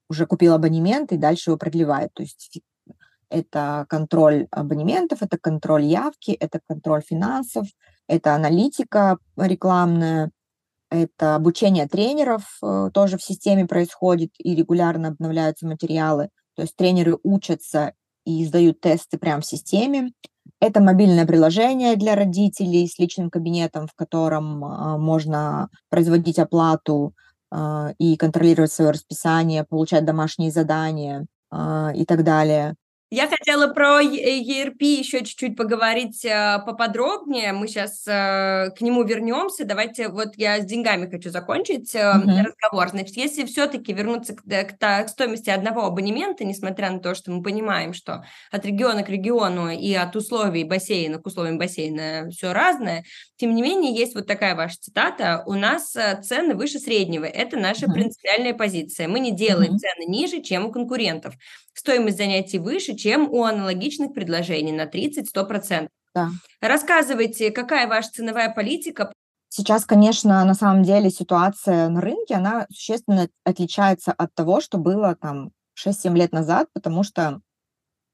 уже 0.09 0.27
купил 0.27 0.55
абонемент 0.55 1.13
и 1.13 1.17
дальше 1.17 1.51
его 1.51 1.59
продлевает. 1.59 2.13
То 2.15 2.23
есть 2.23 2.61
это 3.31 3.87
контроль 3.89 4.49
абонементов, 4.51 5.23
это 5.23 5.39
контроль 5.39 5.85
явки, 5.85 6.33
это 6.33 6.61
контроль 6.67 7.03
финансов, 7.03 7.67
это 8.07 8.35
аналитика 8.35 9.19
рекламная, 9.37 10.31
это 10.91 11.35
обучение 11.35 11.87
тренеров 11.87 12.59
э, 12.63 12.91
тоже 12.93 13.19
в 13.19 13.23
системе 13.23 13.67
происходит, 13.67 14.31
и 14.39 14.55
регулярно 14.55 15.09
обновляются 15.09 15.67
материалы. 15.67 16.31
То 16.55 16.63
есть 16.63 16.75
тренеры 16.77 17.19
учатся 17.23 17.93
и 18.25 18.45
сдают 18.45 18.81
тесты 18.81 19.19
прямо 19.19 19.43
в 19.43 19.47
системе. 19.47 20.13
Это 20.61 20.81
мобильное 20.81 21.27
приложение 21.27 21.97
для 21.97 22.15
родителей 22.15 22.87
с 22.87 22.99
личным 22.99 23.31
кабинетом, 23.31 23.87
в 23.87 23.95
котором 23.95 24.65
а, 24.65 24.99
можно 24.99 25.69
производить 25.91 26.39
оплату 26.39 27.15
а, 27.51 27.93
и 27.99 28.17
контролировать 28.17 28.73
свое 28.73 28.91
расписание, 28.91 29.65
получать 29.65 30.05
домашние 30.05 30.51
задания 30.51 31.27
а, 31.51 31.93
и 31.95 32.05
так 32.05 32.25
далее. 32.25 32.75
Я 33.11 33.27
хотела 33.27 33.73
про 33.73 34.03
ERP 34.03 34.83
еще 34.83 35.25
чуть-чуть 35.25 35.57
поговорить 35.57 36.27
э, 36.27 36.59
поподробнее. 36.67 37.55
Мы 37.55 37.67
сейчас 37.67 38.07
э, 38.07 38.71
к 38.77 38.83
нему 38.83 39.03
вернемся. 39.03 39.65
Давайте, 39.65 40.09
вот 40.09 40.37
я 40.37 40.61
с 40.61 40.67
деньгами 40.67 41.11
хочу 41.11 41.31
закончить 41.31 41.95
э, 41.95 42.01
uh-huh. 42.01 42.45
разговор. 42.45 42.91
Значит, 42.91 43.17
если 43.17 43.47
все-таки 43.47 43.95
вернуться 43.95 44.37
к, 44.37 44.43
к, 44.43 44.77
к 44.79 45.09
стоимости 45.09 45.49
одного 45.49 45.87
абонемента, 45.87 46.45
несмотря 46.45 46.91
на 46.91 47.01
то, 47.01 47.15
что 47.15 47.31
мы 47.31 47.43
понимаем, 47.43 47.95
что 47.95 48.27
от 48.51 48.67
региона 48.67 49.03
к 49.03 49.09
региону 49.09 49.71
и 49.71 49.95
от 49.95 50.15
условий 50.15 50.65
бассейна 50.65 51.19
к 51.19 51.27
условиям 51.27 51.57
бассейна 51.57 52.29
все 52.31 52.53
разное, 52.53 53.05
тем 53.37 53.55
не 53.55 53.63
менее, 53.63 53.95
есть 53.95 54.17
вот 54.17 54.27
такая 54.27 54.55
ваша 54.55 54.77
цитата. 54.81 55.45
У 55.47 55.55
нас 55.55 55.97
цены 56.25 56.55
выше 56.55 56.79
среднего. 56.79 57.25
Это 57.25 57.57
наша 57.57 57.87
uh-huh. 57.87 57.95
принципиальная 57.95 58.53
позиция. 58.53 59.09
Мы 59.09 59.21
не 59.21 59.35
делаем 59.35 59.77
uh-huh. 59.77 59.79
цены 59.79 60.05
ниже, 60.11 60.43
чем 60.43 60.67
у 60.67 60.73
конкурентов. 60.73 61.35
Стоимость 61.79 62.17
занятий 62.17 62.59
выше, 62.59 62.97
чем 62.97 63.29
у 63.31 63.45
аналогичных 63.45 64.13
предложений 64.13 64.73
на 64.73 64.87
30-100%. 64.87 65.87
Да. 66.13 66.31
Рассказывайте, 66.61 67.53
какая 67.53 67.87
ваша 67.87 68.09
ценовая 68.11 68.53
политика? 68.53 69.13
Сейчас, 69.49 69.85
конечно, 69.85 70.45
на 70.45 70.55
самом 70.55 70.83
деле 70.83 71.09
ситуация 71.09 71.89
на 71.89 72.01
рынке, 72.01 72.35
она 72.35 72.67
существенно 72.69 73.29
отличается 73.45 74.11
от 74.11 74.35
того, 74.35 74.61
что 74.61 74.79
было 74.79 75.15
там 75.15 75.53
6-7 75.79 76.17
лет 76.17 76.33
назад, 76.33 76.67
потому 76.75 77.05
что 77.05 77.43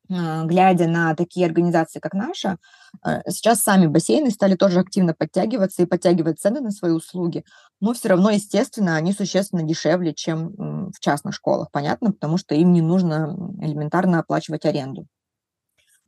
глядя 0.08 0.86
на 0.86 1.14
такие 1.14 1.46
организации, 1.46 1.98
как 1.98 2.12
наша, 2.12 2.58
а, 3.02 3.22
сейчас 3.30 3.60
сами 3.60 3.86
бассейны 3.86 4.30
стали 4.30 4.54
тоже 4.54 4.80
активно 4.80 5.14
подтягиваться 5.14 5.82
и 5.82 5.86
подтягивать 5.86 6.40
цены 6.40 6.60
на 6.60 6.70
свои 6.70 6.92
услуги, 6.92 7.44
но 7.80 7.94
все 7.94 8.08
равно, 8.08 8.30
естественно, 8.30 8.96
они 8.96 9.12
существенно 9.12 9.62
дешевле, 9.62 10.14
чем 10.14 10.90
в 10.90 11.00
частных 11.00 11.34
школах, 11.34 11.70
понятно, 11.70 12.12
потому 12.12 12.36
что 12.36 12.54
им 12.54 12.72
не 12.72 12.82
нужно 12.82 13.34
элементарно 13.60 14.18
оплачивать 14.18 14.66
аренду. 14.66 15.06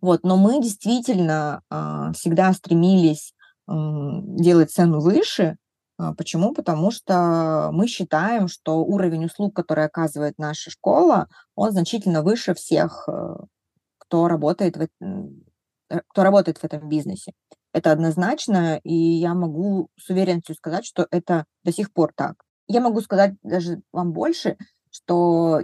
Вот, 0.03 0.25
но 0.25 0.37
мы 0.37 0.63
действительно 0.63 1.63
а, 1.71 2.13
всегда 2.13 2.53
стремились 2.53 3.33
делать 3.69 4.71
цену 4.71 5.01
выше. 5.01 5.57
Почему? 6.17 6.55
Потому 6.55 6.93
что 6.93 7.71
мы 7.73 7.89
считаем, 7.89 8.47
что 8.47 8.85
уровень 8.85 9.25
услуг, 9.25 9.57
который 9.57 9.85
оказывает 9.85 10.39
наша 10.39 10.71
школа, 10.71 11.27
он 11.57 11.73
значительно 11.73 12.23
выше 12.23 12.55
всех 12.55 13.09
э, 13.09 13.35
кто 14.07 14.29
работает 14.29 14.77
в, 14.77 14.83
э, 14.83 16.01
кто 16.09 16.23
работает 16.23 16.59
в 16.59 16.65
этом 16.65 16.89
бизнесе. 16.89 17.33
Это 17.73 17.93
однозначно, 17.93 18.81
и 18.85 18.95
я 18.95 19.35
могу 19.35 19.89
с 19.99 20.09
уверенностью 20.09 20.55
сказать, 20.55 20.87
что 20.87 21.07
это 21.11 21.45
до 21.63 21.73
сих 21.73 21.93
пор 21.93 22.13
так. 22.15 22.37
Я 22.69 22.81
могу 22.81 23.01
сказать 23.01 23.35
даже 23.43 23.83
вам 23.93 24.13
больше, 24.13 24.57
что 24.91 25.61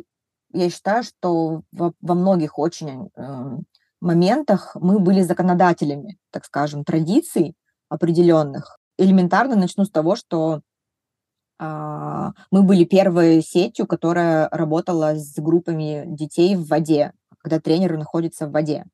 я 0.52 0.70
считаю, 0.70 1.02
что 1.02 1.62
во, 1.72 1.94
во 2.00 2.14
многих 2.14 2.58
очень 2.58 3.08
э, 3.16 3.58
моментах 4.00 4.76
мы 4.78 4.98
были 4.98 5.22
законодателями, 5.22 6.18
так 6.30 6.44
скажем, 6.44 6.84
традиций 6.84 7.54
определенных. 7.88 8.78
Элементарно 8.98 9.56
начну 9.56 9.84
с 9.84 9.90
того, 9.90 10.14
что 10.14 10.60
э, 11.58 12.30
мы 12.50 12.62
были 12.62 12.84
первой 12.84 13.42
сетью, 13.42 13.86
которая 13.86 14.48
работала 14.50 15.14
с 15.14 15.34
группами 15.36 16.04
детей 16.06 16.56
в 16.56 16.66
воде 16.68 17.12
когда 17.42 17.60
тренер 17.60 17.96
находится 17.96 18.46
в 18.46 18.52
воде. 18.52 18.84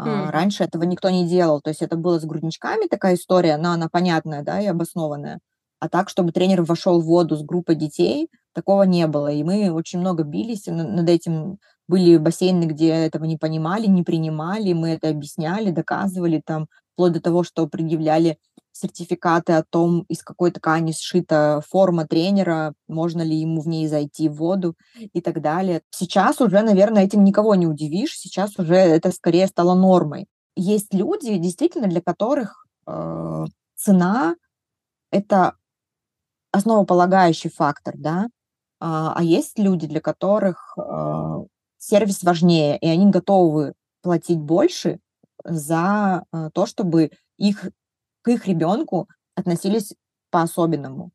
Mm. 0.00 0.30
Раньше 0.30 0.64
этого 0.64 0.82
никто 0.82 1.08
не 1.10 1.26
делал, 1.28 1.60
то 1.60 1.70
есть 1.70 1.82
это 1.82 1.96
было 1.96 2.18
с 2.18 2.24
грудничками 2.24 2.88
такая 2.88 3.14
история, 3.14 3.56
но 3.56 3.70
она 3.70 3.88
понятная, 3.88 4.42
да, 4.42 4.60
и 4.60 4.66
обоснованная. 4.66 5.38
А 5.80 5.88
так, 5.88 6.08
чтобы 6.08 6.32
тренер 6.32 6.62
вошел 6.62 7.00
в 7.00 7.04
воду 7.04 7.36
с 7.36 7.42
группой 7.42 7.76
детей, 7.76 8.28
такого 8.54 8.84
не 8.84 9.06
было. 9.06 9.30
И 9.30 9.42
мы 9.42 9.70
очень 9.70 9.98
много 9.98 10.22
бились 10.22 10.66
над 10.66 11.08
этим. 11.08 11.58
Были 11.86 12.16
бассейны, 12.16 12.64
где 12.64 12.88
этого 12.88 13.24
не 13.24 13.36
понимали, 13.36 13.86
не 13.86 14.02
принимали, 14.02 14.72
мы 14.72 14.90
это 14.90 15.10
объясняли, 15.10 15.70
доказывали, 15.70 16.40
там, 16.44 16.68
вплоть 16.94 17.12
до 17.12 17.20
того, 17.20 17.44
что 17.44 17.66
предъявляли 17.66 18.38
сертификаты 18.74 19.52
о 19.52 19.62
том, 19.62 20.04
из 20.08 20.22
какой 20.22 20.50
ткани 20.50 20.92
сшита 20.92 21.62
форма 21.68 22.06
тренера, 22.06 22.74
можно 22.88 23.22
ли 23.22 23.36
ему 23.36 23.60
в 23.60 23.68
ней 23.68 23.86
зайти 23.86 24.28
в 24.28 24.34
воду 24.34 24.76
и 24.98 25.20
так 25.20 25.40
далее. 25.40 25.82
Сейчас 25.90 26.40
уже, 26.40 26.60
наверное, 26.62 27.04
этим 27.04 27.24
никого 27.24 27.54
не 27.54 27.66
удивишь, 27.66 28.18
сейчас 28.18 28.58
уже 28.58 28.74
это 28.74 29.12
скорее 29.12 29.46
стало 29.46 29.74
нормой. 29.74 30.26
Есть 30.56 30.92
люди, 30.92 31.36
действительно, 31.38 31.86
для 31.86 32.00
которых 32.00 32.66
э, 32.86 33.44
цена– 33.76 34.34
это 35.10 35.54
основополагающий 36.52 37.50
фактор, 37.50 37.94
да, 37.96 38.28
а, 38.80 39.14
а 39.16 39.22
есть 39.22 39.58
люди, 39.58 39.86
для 39.86 40.00
которых 40.00 40.76
э, 40.76 41.44
сервис 41.78 42.22
важнее, 42.22 42.76
и 42.78 42.88
они 42.88 43.10
готовы 43.10 43.74
платить 44.02 44.38
больше 44.38 44.98
за 45.44 46.24
э, 46.32 46.50
то, 46.52 46.66
чтобы 46.66 47.10
их 47.36 47.68
к 48.24 48.28
их 48.30 48.46
ребенку 48.48 49.08
относились 49.36 49.94
по-особенному. 50.30 51.12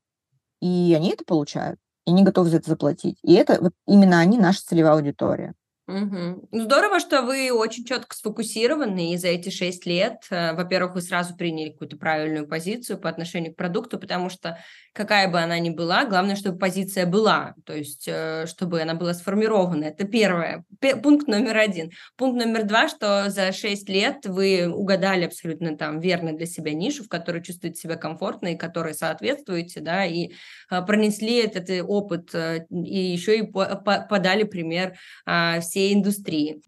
И 0.62 0.94
они 0.98 1.12
это 1.12 1.26
получают, 1.26 1.80
и 2.06 2.12
они 2.12 2.24
готовы 2.24 2.50
за 2.50 2.58
это 2.58 2.72
заплатить. 2.72 3.20
И 3.24 3.34
это 3.34 3.60
вот 3.62 3.74
именно 3.88 4.20
они 4.20 4.38
наша 4.38 4.62
целевая 4.66 4.94
аудитория. 4.94 5.56
Угу. 5.90 6.50
Здорово, 6.52 7.00
что 7.00 7.24
вы 7.24 7.52
очень 7.52 7.84
четко 7.84 8.16
сфокусированы, 8.16 9.14
и 9.14 9.18
за 9.18 9.30
эти 9.30 9.50
шесть 9.50 9.88
лет, 9.88 10.22
э, 10.30 10.54
во-первых, 10.54 10.94
вы 10.94 11.02
сразу 11.02 11.36
приняли 11.36 11.72
какую-то 11.72 11.98
правильную 11.98 12.48
позицию 12.48 13.00
по 13.00 13.10
отношению 13.10 13.54
к 13.54 13.58
продукту, 13.58 13.98
потому 13.98 14.30
что 14.30 14.60
какая 14.94 15.32
бы 15.32 15.40
она 15.40 15.58
ни 15.58 15.72
была, 15.72 16.06
главное, 16.06 16.36
чтобы 16.36 16.60
позиция 16.60 17.08
была, 17.08 17.56
то 17.66 17.74
есть 17.74 18.08
э, 18.08 18.46
чтобы 18.46 18.82
она 18.82 18.94
была 18.94 19.16
сформирована. 19.16 19.86
Это 19.86 20.06
первое. 20.06 20.64
Пункт 21.02 21.28
номер 21.28 21.58
один. 21.58 21.90
Пункт 22.18 22.38
номер 22.38 22.66
два, 22.66 22.88
что 22.88 23.32
за 23.32 23.52
шесть 23.52 23.90
лет 23.90 24.28
вы 24.28 24.72
угадали 24.72 25.26
абсолютно 25.26 25.76
там 25.76 26.00
верно 26.00 26.34
для 26.34 26.46
себя 26.46 26.72
нишу, 26.74 27.04
в 27.04 27.10
которой 27.10 27.42
чувствуете 27.42 27.82
себя 27.82 27.96
комфортно 27.96 28.50
и 28.50 28.58
которой 28.58 28.94
соответствуете, 28.94 29.80
да, 29.80 30.06
и 30.06 30.34
э, 30.70 30.82
пронесли 30.86 31.38
этот 31.38 31.68
опыт, 31.88 32.36
и 32.36 33.00
еще 33.00 33.40
и 33.40 33.52
подали 33.52 34.44
пример 34.44 34.94
а, 35.26 35.62
всей 35.80 35.94
индустрии. 35.94 36.62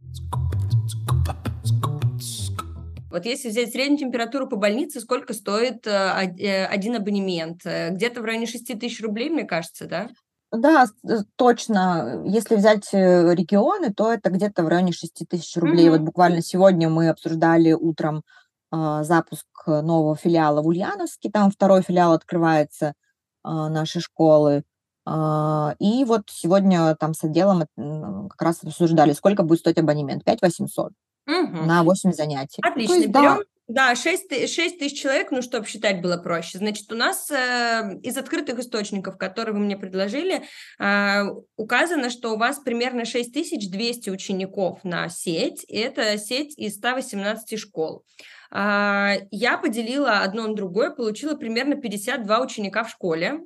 Вот 3.12 3.26
если 3.26 3.50
взять 3.50 3.72
среднюю 3.72 4.00
температуру 4.00 4.48
по 4.48 4.56
больнице, 4.56 5.02
сколько 5.02 5.34
стоит 5.34 5.86
э, 5.86 5.92
э, 6.40 6.66
один 6.66 6.96
абонемент? 6.96 7.66
Э, 7.66 7.90
где-то 7.90 8.22
в 8.22 8.24
районе 8.24 8.46
6 8.46 8.80
тысяч 8.80 9.02
рублей, 9.02 9.30
мне 9.30 9.44
кажется, 9.44 9.86
да? 9.86 10.10
Да, 10.54 10.86
точно. 11.36 12.24
Если 12.26 12.56
взять 12.56 12.88
э, 12.94 13.36
регионы, 13.36 13.94
то 13.94 14.14
это 14.14 14.30
где-то 14.30 14.64
в 14.64 14.70
районе 14.70 14.94
6 14.94 15.28
тысяч 15.28 15.58
рублей. 15.58 15.90
Вот 15.90 16.00
буквально 16.00 16.42
сегодня 16.42 16.88
мы 16.88 17.10
обсуждали 17.10 17.74
утром 17.74 18.24
а, 18.70 19.04
запуск 19.04 19.48
нового 19.68 20.16
филиала 20.16 20.62
в 20.62 20.68
Ульяновске. 20.68 21.30
Там 21.30 21.52
второй 21.52 21.82
филиал 21.82 22.14
открывается 22.14 22.94
а, 23.44 23.68
нашей 23.68 24.00
школы. 24.00 24.64
А, 25.06 25.76
и 25.80 26.04
вот 26.06 26.24
сегодня 26.30 26.96
там 26.96 27.14
с 27.14 27.24
отделом 27.24 27.66
как 28.30 28.42
раз 28.42 28.64
обсуждали, 28.64 29.14
сколько 29.14 29.44
будет 29.44 29.60
стоить 29.60 29.78
абонемент. 29.78 30.24
5 30.24 30.42
800 30.42 30.94
Мгм. 31.26 31.68
на 31.68 31.84
8 31.84 32.14
занятий. 32.14 32.62
То 32.62 32.70
Отлично. 32.70 32.94
есть, 32.96 33.12
да, 33.12 33.22
Берем, 33.22 33.44
да, 33.68 33.96
6, 33.96 34.28
ты- 34.28 34.48
6 34.48 34.80
тысяч 34.80 35.00
человек, 35.02 35.32
ну, 35.32 35.42
чтобы 35.42 35.66
считать 35.66 36.02
было 36.02 36.18
проще. 36.18 36.58
Значит, 36.58 36.92
у 36.92 36.96
нас 36.96 37.32
э, 37.32 38.00
из 38.04 38.18
открытых 38.18 38.60
источников, 38.60 39.18
которые 39.18 39.54
вы 39.54 39.62
мне 39.62 39.78
предложили, 39.78 40.44
э, 40.80 41.22
указано, 41.56 42.10
что 42.10 42.34
у 42.34 42.38
вас 42.38 42.60
примерно 42.60 43.06
6200 43.06 44.10
учеников 44.10 44.84
на 44.84 45.08
сеть. 45.10 45.64
И 45.68 45.78
это 45.78 46.18
сеть 46.18 46.58
из 46.58 46.76
118 46.76 47.56
школ. 47.58 48.04
А, 48.54 49.14
Я 49.32 49.58
поделила 49.58 50.20
одно 50.20 50.48
на 50.48 50.54
другое, 50.56 50.90
получила 50.90 51.36
примерно 51.36 51.76
52 51.76 52.42
ученика 52.42 52.84
в 52.84 52.90
школе. 52.90 53.40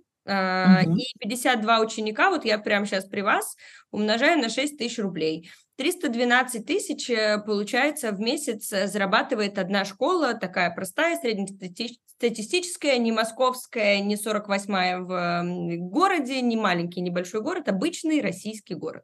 Мгм. 0.63 0.95
И 0.95 1.19
52 1.19 1.79
ученика, 1.81 2.29
вот 2.29 2.45
я 2.45 2.57
прямо 2.57 2.85
сейчас 2.85 3.05
при 3.05 3.21
вас, 3.21 3.55
умножаю 3.91 4.39
на 4.39 4.49
6 4.49 4.77
тысяч 4.77 4.99
рублей. 4.99 5.49
312 5.77 6.65
тысяч, 6.65 7.09
э, 7.09 7.37
получается, 7.45 8.11
в 8.11 8.19
месяц 8.19 8.71
э, 8.71 8.87
зарабатывает 8.87 9.57
одна 9.59 9.85
школа, 9.85 10.33
такая 10.33 10.71
простая, 10.73 11.17
среднестатистическая, 11.17 12.97
не 12.97 13.11
московская, 13.11 13.99
не 13.99 14.15
48-я 14.15 14.99
в 14.99 15.11
м, 15.11 15.89
городе, 15.89 16.41
не 16.41 16.55
маленький, 16.57 17.01
небольшой 17.01 17.41
город, 17.41 17.67
обычный 17.67 18.21
российский 18.21 18.75
город. 18.75 19.03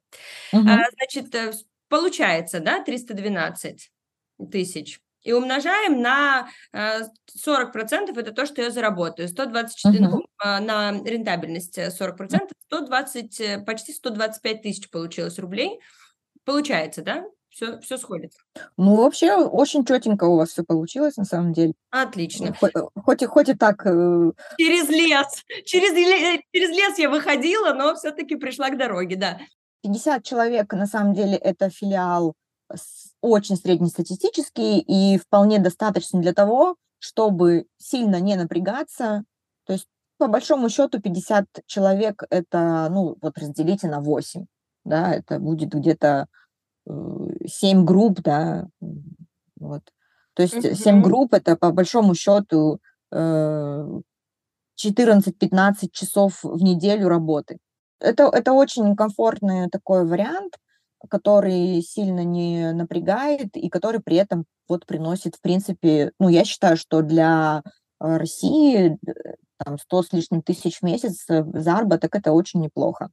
Мгм. 0.54 0.86
Значит, 0.98 1.36
э, 1.36 1.52
получается, 1.90 2.60
да, 2.62 2.84
312 2.84 3.92
тысяч. 4.52 5.00
И 5.24 5.34
умножаем 5.34 6.02
на 6.02 6.48
э, 6.74 7.02
40%, 7.46 8.18
это 8.20 8.32
то, 8.32 8.46
что 8.46 8.62
я 8.62 8.72
заработаю. 8.72 9.28
124, 9.28 10.00
Мгм. 10.00 10.12
ну, 10.12 10.26
а, 10.40 10.60
на 10.60 10.92
рентабельность 11.04 11.78
э, 11.78 11.90
40%, 11.92 12.50
120, 12.68 13.40
э, 13.42 13.60
почти 13.60 13.94
125 13.94 14.62
тысяч 14.64 14.90
получилось 14.90 15.38
рублей. 15.40 15.80
Получается, 16.44 17.02
да? 17.04 17.26
Все, 17.50 17.80
все 17.82 17.98
сходится. 17.98 18.40
Ну, 18.78 18.96
вообще, 18.96 19.36
очень 19.36 19.84
четенько 19.86 20.24
у 20.24 20.38
вас 20.38 20.52
все 20.52 20.64
получилось, 20.64 21.18
на 21.18 21.26
самом 21.26 21.52
деле. 21.52 21.74
Отлично. 21.90 22.54
Хо- 22.58 22.68
э, 22.74 22.80
Хоть 22.96 23.22
и, 23.22 23.26
хоть 23.26 23.50
и 23.50 23.54
так 23.54 23.86
э, 23.86 24.32
Через 24.58 24.90
лес. 24.90 25.44
Через, 25.66 25.92
через 26.54 26.70
лес 26.70 26.98
я 26.98 27.10
выходила, 27.10 27.74
но 27.74 27.94
все-таки 27.96 28.38
пришла 28.38 28.70
к 28.70 28.78
дороге, 28.78 29.18
да. 29.18 29.38
50 29.84 30.24
человек, 30.24 30.72
на 30.74 30.86
самом 30.88 31.14
деле, 31.14 31.36
это 31.36 31.70
филиал 31.70 32.34
очень 33.22 33.56
среднестатистический 33.56 34.80
и 34.80 35.18
вполне 35.18 35.60
достаточно 35.60 36.20
для 36.22 36.34
того, 36.34 36.76
чтобы 37.00 37.66
сильно 37.78 38.20
не 38.20 38.36
напрягаться. 38.36 39.24
То 39.66 39.74
есть, 39.74 39.88
по 40.18 40.28
большому 40.28 40.70
счету, 40.70 41.02
50 41.02 41.46
человек 41.66 42.24
это, 42.30 42.88
ну, 42.92 43.18
вот 43.22 43.38
разделите 43.38 43.88
на 43.88 44.02
8, 44.02 44.46
да, 44.86 45.14
это 45.14 45.40
будет 45.40 45.74
где-то 45.74 46.28
7 47.46 47.86
групп, 47.86 48.22
да, 48.22 48.68
вот. 49.60 49.82
То 50.34 50.44
есть 50.44 50.78
7 50.78 50.96
Мгм. 50.96 51.04
групп 51.04 51.34
это, 51.34 51.56
по 51.56 51.72
большому 51.72 52.16
счету, 52.16 52.80
14-15 54.76 55.92
часов 55.92 56.44
в 56.44 56.64
неделю 56.64 57.08
работы. 57.08 57.58
Это, 58.00 58.30
это 58.34 58.54
очень 58.54 58.96
комфортный 58.96 59.70
такой 59.70 60.06
вариант, 60.08 60.56
который 61.10 61.82
сильно 61.82 62.24
не 62.24 62.72
напрягает 62.74 63.56
и 63.56 63.70
который 63.70 64.02
при 64.02 64.18
этом 64.18 64.46
вот 64.68 64.86
приносит, 64.86 65.36
в 65.36 65.42
принципе, 65.42 66.12
ну, 66.20 66.30
я 66.30 66.46
считаю, 66.46 66.78
что 66.78 67.02
для 67.02 67.62
э, 68.00 68.18
России 68.18 68.98
э, 69.06 69.14
там 69.58 69.78
100 69.78 70.04
с 70.04 70.14
лишним 70.14 70.42
тысяч 70.42 70.80
в 70.80 70.84
месяц 70.84 71.26
э, 71.30 71.44
заработок 71.54 72.16
это 72.16 72.32
очень 72.32 72.62
неплохо. 72.62 73.10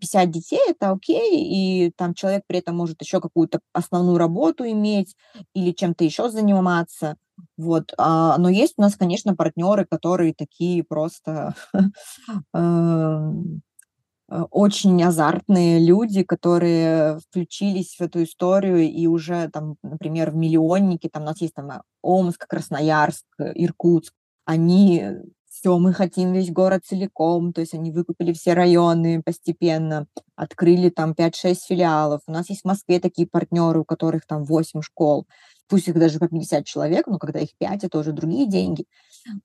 50 0.00 0.30
детей 0.30 0.60
это 0.68 0.90
окей, 0.90 1.42
и 1.42 1.90
там 1.96 2.14
человек 2.14 2.42
при 2.46 2.58
этом 2.58 2.76
может 2.76 3.00
еще 3.00 3.20
какую-то 3.20 3.60
основную 3.72 4.18
работу 4.18 4.68
иметь 4.68 5.16
или 5.54 5.72
чем-то 5.72 6.04
еще 6.04 6.28
заниматься. 6.28 7.16
Вот. 7.56 7.92
А, 7.98 8.36
но 8.38 8.48
есть 8.48 8.74
у 8.76 8.82
нас, 8.82 8.96
конечно, 8.96 9.34
партнеры, 9.34 9.86
которые 9.86 10.34
такие 10.34 10.84
просто 10.84 11.54
очень 14.28 15.02
азартные 15.02 15.78
люди, 15.78 16.22
которые 16.22 17.20
включились 17.20 17.96
в 17.96 18.00
эту 18.00 18.24
историю 18.24 18.78
и 18.78 19.06
уже 19.06 19.48
там, 19.50 19.76
например, 19.82 20.30
в 20.30 20.36
миллионники, 20.36 21.08
там 21.08 21.22
у 21.22 21.26
нас 21.26 21.40
есть 21.40 21.54
там 21.54 21.70
э, 21.70 21.80
Омск, 22.02 22.46
Красноярск, 22.48 23.24
э, 23.38 23.52
Иркутск, 23.54 24.12
они 24.44 25.04
все, 25.48 25.78
мы 25.78 25.94
хотим 25.94 26.32
весь 26.32 26.50
город 26.50 26.84
целиком, 26.84 27.52
то 27.52 27.60
есть 27.60 27.72
они 27.72 27.90
выкупили 27.90 28.32
все 28.32 28.52
районы 28.52 29.22
постепенно, 29.22 30.06
открыли 30.34 30.90
там 30.90 31.12
5-6 31.12 31.56
филиалов. 31.68 32.20
У 32.26 32.32
нас 32.32 32.50
есть 32.50 32.62
в 32.62 32.66
Москве 32.66 33.00
такие 33.00 33.26
партнеры, 33.26 33.80
у 33.80 33.84
которых 33.84 34.26
там 34.26 34.44
8 34.44 34.82
школ, 34.82 35.26
пусть 35.68 35.88
их 35.88 35.98
даже 35.98 36.18
по 36.18 36.28
50 36.28 36.64
человек, 36.66 37.06
но 37.06 37.18
когда 37.18 37.40
их 37.40 37.56
5, 37.58 37.84
это 37.84 37.98
уже 37.98 38.12
другие 38.12 38.46
деньги. 38.46 38.84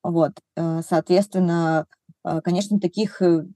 Вот, 0.02 0.32
э, 0.56 0.82
соответственно, 0.88 1.86
э, 2.24 2.40
конечно, 2.42 2.78
таких 2.78 3.22
э, 3.22 3.46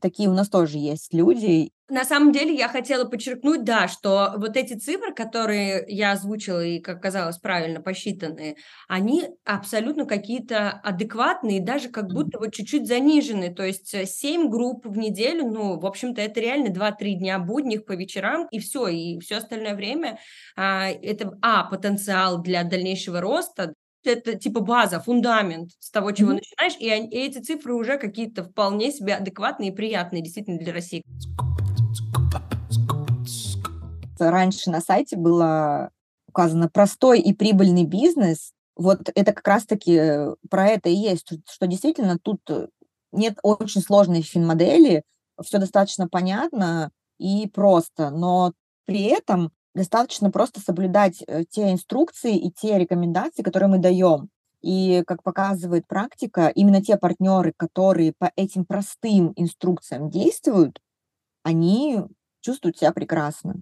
такие 0.00 0.28
у 0.28 0.34
нас 0.34 0.48
тоже 0.48 0.78
есть 0.78 1.12
люди. 1.12 1.70
На 1.90 2.04
самом 2.06 2.32
деле 2.32 2.54
я 2.54 2.68
хотела 2.68 3.04
подчеркнуть, 3.04 3.62
да, 3.62 3.88
что 3.88 4.32
вот 4.36 4.56
эти 4.56 4.72
цифры, 4.72 5.12
которые 5.12 5.84
я 5.86 6.12
озвучила 6.12 6.64
и, 6.64 6.80
как 6.80 7.02
казалось, 7.02 7.36
правильно 7.36 7.82
посчитанные, 7.82 8.56
они 8.88 9.24
абсолютно 9.44 10.06
какие-то 10.06 10.70
адекватные, 10.70 11.60
даже 11.60 11.90
как 11.90 12.06
будто 12.06 12.38
вот 12.38 12.54
чуть-чуть 12.54 12.86
заниженные. 12.88 13.54
То 13.54 13.64
есть 13.64 13.94
7 14.08 14.48
групп 14.48 14.86
в 14.86 14.96
неделю, 14.96 15.44
ну, 15.46 15.78
в 15.78 15.84
общем-то, 15.84 16.22
это 16.22 16.40
реально 16.40 16.70
2-3 16.72 17.16
дня 17.16 17.38
будних 17.38 17.84
по 17.84 17.92
вечерам, 17.92 18.48
и 18.50 18.60
все, 18.60 18.88
и 18.88 19.20
все 19.20 19.36
остальное 19.36 19.74
время 19.74 20.18
а, 20.56 20.88
это, 20.88 21.36
а, 21.42 21.64
потенциал 21.64 22.40
для 22.40 22.64
дальнейшего 22.64 23.20
роста, 23.20 23.74
это 24.06 24.36
типа 24.38 24.60
база, 24.60 25.00
фундамент 25.00 25.70
с 25.78 25.90
того, 25.90 26.12
чего 26.12 26.28
Мгм. 26.30 26.36
начинаешь, 26.38 26.76
и, 26.78 26.88
они- 26.90 27.08
и 27.08 27.16
эти 27.18 27.38
цифры 27.38 27.74
уже 27.74 27.98
какие-то 27.98 28.44
вполне 28.44 28.92
себе 28.92 29.14
адекватные 29.14 29.70
и 29.70 29.74
приятные 29.74 30.22
действительно 30.22 30.58
для 30.58 30.72
России. 30.72 31.02
Раньше 34.18 34.70
на 34.70 34.80
сайте 34.80 35.16
было 35.16 35.90
указано 36.28 36.68
простой 36.68 37.20
и 37.20 37.32
прибыльный 37.32 37.84
бизнес. 37.84 38.52
Вот 38.76 39.08
это 39.14 39.32
как 39.32 39.46
раз-таки 39.46 39.92
э, 39.94 40.34
про 40.50 40.66
это 40.68 40.88
и 40.88 40.94
есть, 40.94 41.26
что, 41.26 41.36
что 41.50 41.66
действительно 41.66 42.18
тут 42.20 42.40
э, 42.48 42.68
нет 43.12 43.38
очень 43.42 43.80
сложной 43.80 44.22
финмодели, 44.22 45.02
все 45.42 45.58
достаточно 45.58 46.08
понятно 46.08 46.90
и 47.18 47.48
просто, 47.48 48.10
но 48.10 48.52
при 48.84 49.04
этом 49.04 49.52
достаточно 49.74 50.30
просто 50.30 50.60
соблюдать 50.60 51.22
э, 51.26 51.44
те 51.48 51.72
инструкции 51.72 52.36
и 52.36 52.50
те 52.50 52.78
рекомендации, 52.78 53.42
которые 53.42 53.68
мы 53.68 53.78
даем. 53.78 54.30
И, 54.62 55.02
как 55.06 55.22
показывает 55.22 55.86
практика, 55.86 56.48
именно 56.48 56.82
те 56.82 56.96
партнеры, 56.96 57.52
которые 57.56 58.14
по 58.16 58.32
этим 58.34 58.64
простым 58.64 59.32
инструкциям 59.36 60.08
действуют, 60.08 60.80
они 61.42 62.02
чувствуют 62.40 62.78
себя 62.78 62.92
прекрасно. 62.92 63.56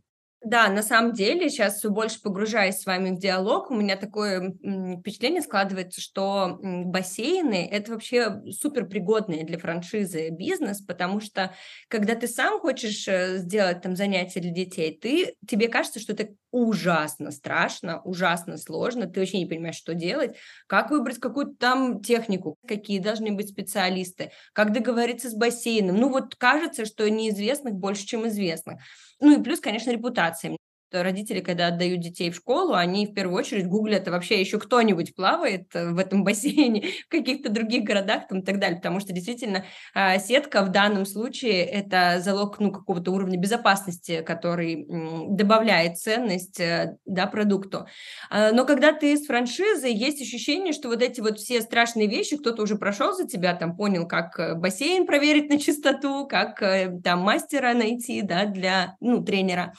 Да, 0.45 0.69
на 0.69 0.83
самом 0.83 1.13
деле, 1.13 1.49
сейчас 1.49 1.77
все 1.79 1.89
больше 1.89 2.21
погружаясь 2.21 2.81
с 2.81 2.87
вами 2.87 3.11
в 3.11 3.19
диалог, 3.21 3.71
у 3.71 3.75
меня 3.75 3.95
такое 3.97 4.53
впечатление 4.99 5.41
складывается, 5.41 6.01
что 6.01 6.59
бассейны– 6.61 7.69
это 7.71 7.93
вообще 7.93 8.43
супер 8.51 8.87
пригодный 8.87 9.45
для 9.45 9.57
франшизы 9.57 10.31
бизнес, 10.31 10.81
потому 10.81 11.21
что 11.21 11.55
когда 11.87 12.17
ты 12.17 12.27
сам 12.27 12.59
хочешь 12.59 13.07
э, 13.07 13.37
сделать 13.39 13.83
там 13.83 13.95
занятия 13.95 14.41
для 14.41 14.51
детей, 14.51 14.99
ты, 15.01 15.37
тебе 15.47 15.69
кажется, 15.69 16.01
что 16.01 16.13
это 16.13 16.31
ужасно 16.51 17.31
страшно, 17.31 18.03
ужасно 18.03 18.59
сложно, 18.59 19.07
ты 19.07 19.21
вообще 19.21 19.39
не 19.39 19.47
понимаешь, 19.47 19.77
что 19.77 19.95
делать, 19.95 20.37
как 20.67 20.91
выбрать 20.91 21.19
какую-то 21.19 21.55
там 21.59 22.03
технику, 22.03 22.57
какие 22.67 22.99
должны 22.99 23.31
быть 23.33 23.49
специалисты, 23.51 24.33
как 24.53 24.73
договориться 24.73 25.31
с 25.31 25.35
бассейном. 25.35 25.97
Ну 25.97 26.09
вот 26.11 26.35
кажется, 26.35 26.85
что 26.85 27.09
неизвестных 27.09 27.75
больше, 27.75 28.05
чем 28.07 28.27
известных. 28.29 28.81
Ну 29.23 29.39
и 29.39 29.43
плюс, 29.43 29.61
конечно, 29.61 29.91
репутация. 29.93 30.57
Родители, 30.93 31.41
когда 31.41 31.69
отдают 31.69 32.01
детей 32.01 32.31
в 32.31 32.37
школу, 32.37 32.75
они 32.75 33.07
в 33.07 33.15
первую 33.15 33.39
очередь 33.39 33.67
гуглят, 33.67 34.07
а 34.09 34.11
вообще 34.11 34.41
еще 34.41 34.59
кто-нибудь 34.59 35.15
плавает 35.15 35.73
в 35.73 35.99
этом 35.99 36.25
бассейне, 36.25 36.89
в 37.07 37.09
каких-то 37.09 37.51
других 37.51 37.85
городах 37.85 38.29
там, 38.29 38.41
и 38.41 38.43
так 38.43 38.59
далее, 38.59 38.77
потому 38.77 39.01
что 39.01 39.13
действительно 39.13 39.65
а, 39.95 40.19
сетка 40.19 40.63
в 40.63 40.71
данном 40.71 41.07
случае 41.07 41.65
это 41.65 42.21
залог 42.21 42.59
ну, 42.61 42.71
какого-то 42.73 43.13
уровня 43.13 43.39
безопасности, 43.39 44.23
который 44.23 44.87
добавляет 45.29 45.99
ценность 45.99 46.61
э, 46.61 46.97
да, 47.07 47.27
продукту. 47.27 47.87
А, 48.31 48.53
но 48.53 48.65
когда 48.65 48.93
ты 48.93 49.17
с 49.17 49.27
франшизой, 49.27 49.93
есть 49.93 50.21
ощущение, 50.21 50.73
что 50.73 50.89
вот 50.89 51.03
эти 51.03 51.21
вот 51.21 51.39
все 51.39 51.61
страшные 51.61 52.09
вещи, 52.09 52.37
кто-то 52.37 52.63
уже 52.63 52.77
прошел 52.77 53.15
за 53.15 53.27
тебя, 53.27 53.55
там 53.55 53.77
понял, 53.77 54.07
как 54.07 54.39
э, 54.39 54.55
бассейн 54.55 55.07
проверить 55.07 55.49
на 55.49 55.59
чистоту, 55.59 56.27
как 56.27 56.63
э, 56.63 57.01
там 57.03 57.21
мастера 57.21 57.75
найти, 57.75 58.23
да, 58.23 58.47
для, 58.47 58.97
ну, 59.01 59.23
тренера. 59.23 59.73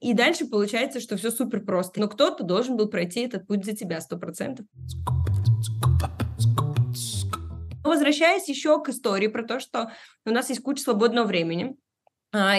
И 0.00 0.14
дальше 0.14 0.46
получается, 0.46 1.00
что 1.00 1.16
все 1.16 1.30
супер 1.30 1.64
просто. 1.64 2.00
Но 2.00 2.08
кто-то 2.08 2.44
должен 2.44 2.76
был 2.76 2.88
пройти 2.88 3.20
этот 3.20 3.46
путь 3.46 3.64
за 3.64 3.74
тебя, 3.74 4.00
сто 4.00 4.18
процентов. 4.18 4.66
Возвращаясь 7.84 8.48
еще 8.48 8.82
к 8.82 8.88
истории 8.88 9.28
про 9.28 9.44
то, 9.44 9.60
что 9.60 9.92
у 10.24 10.30
нас 10.30 10.48
есть 10.48 10.62
куча 10.62 10.82
свободного 10.82 11.26
времени, 11.26 11.76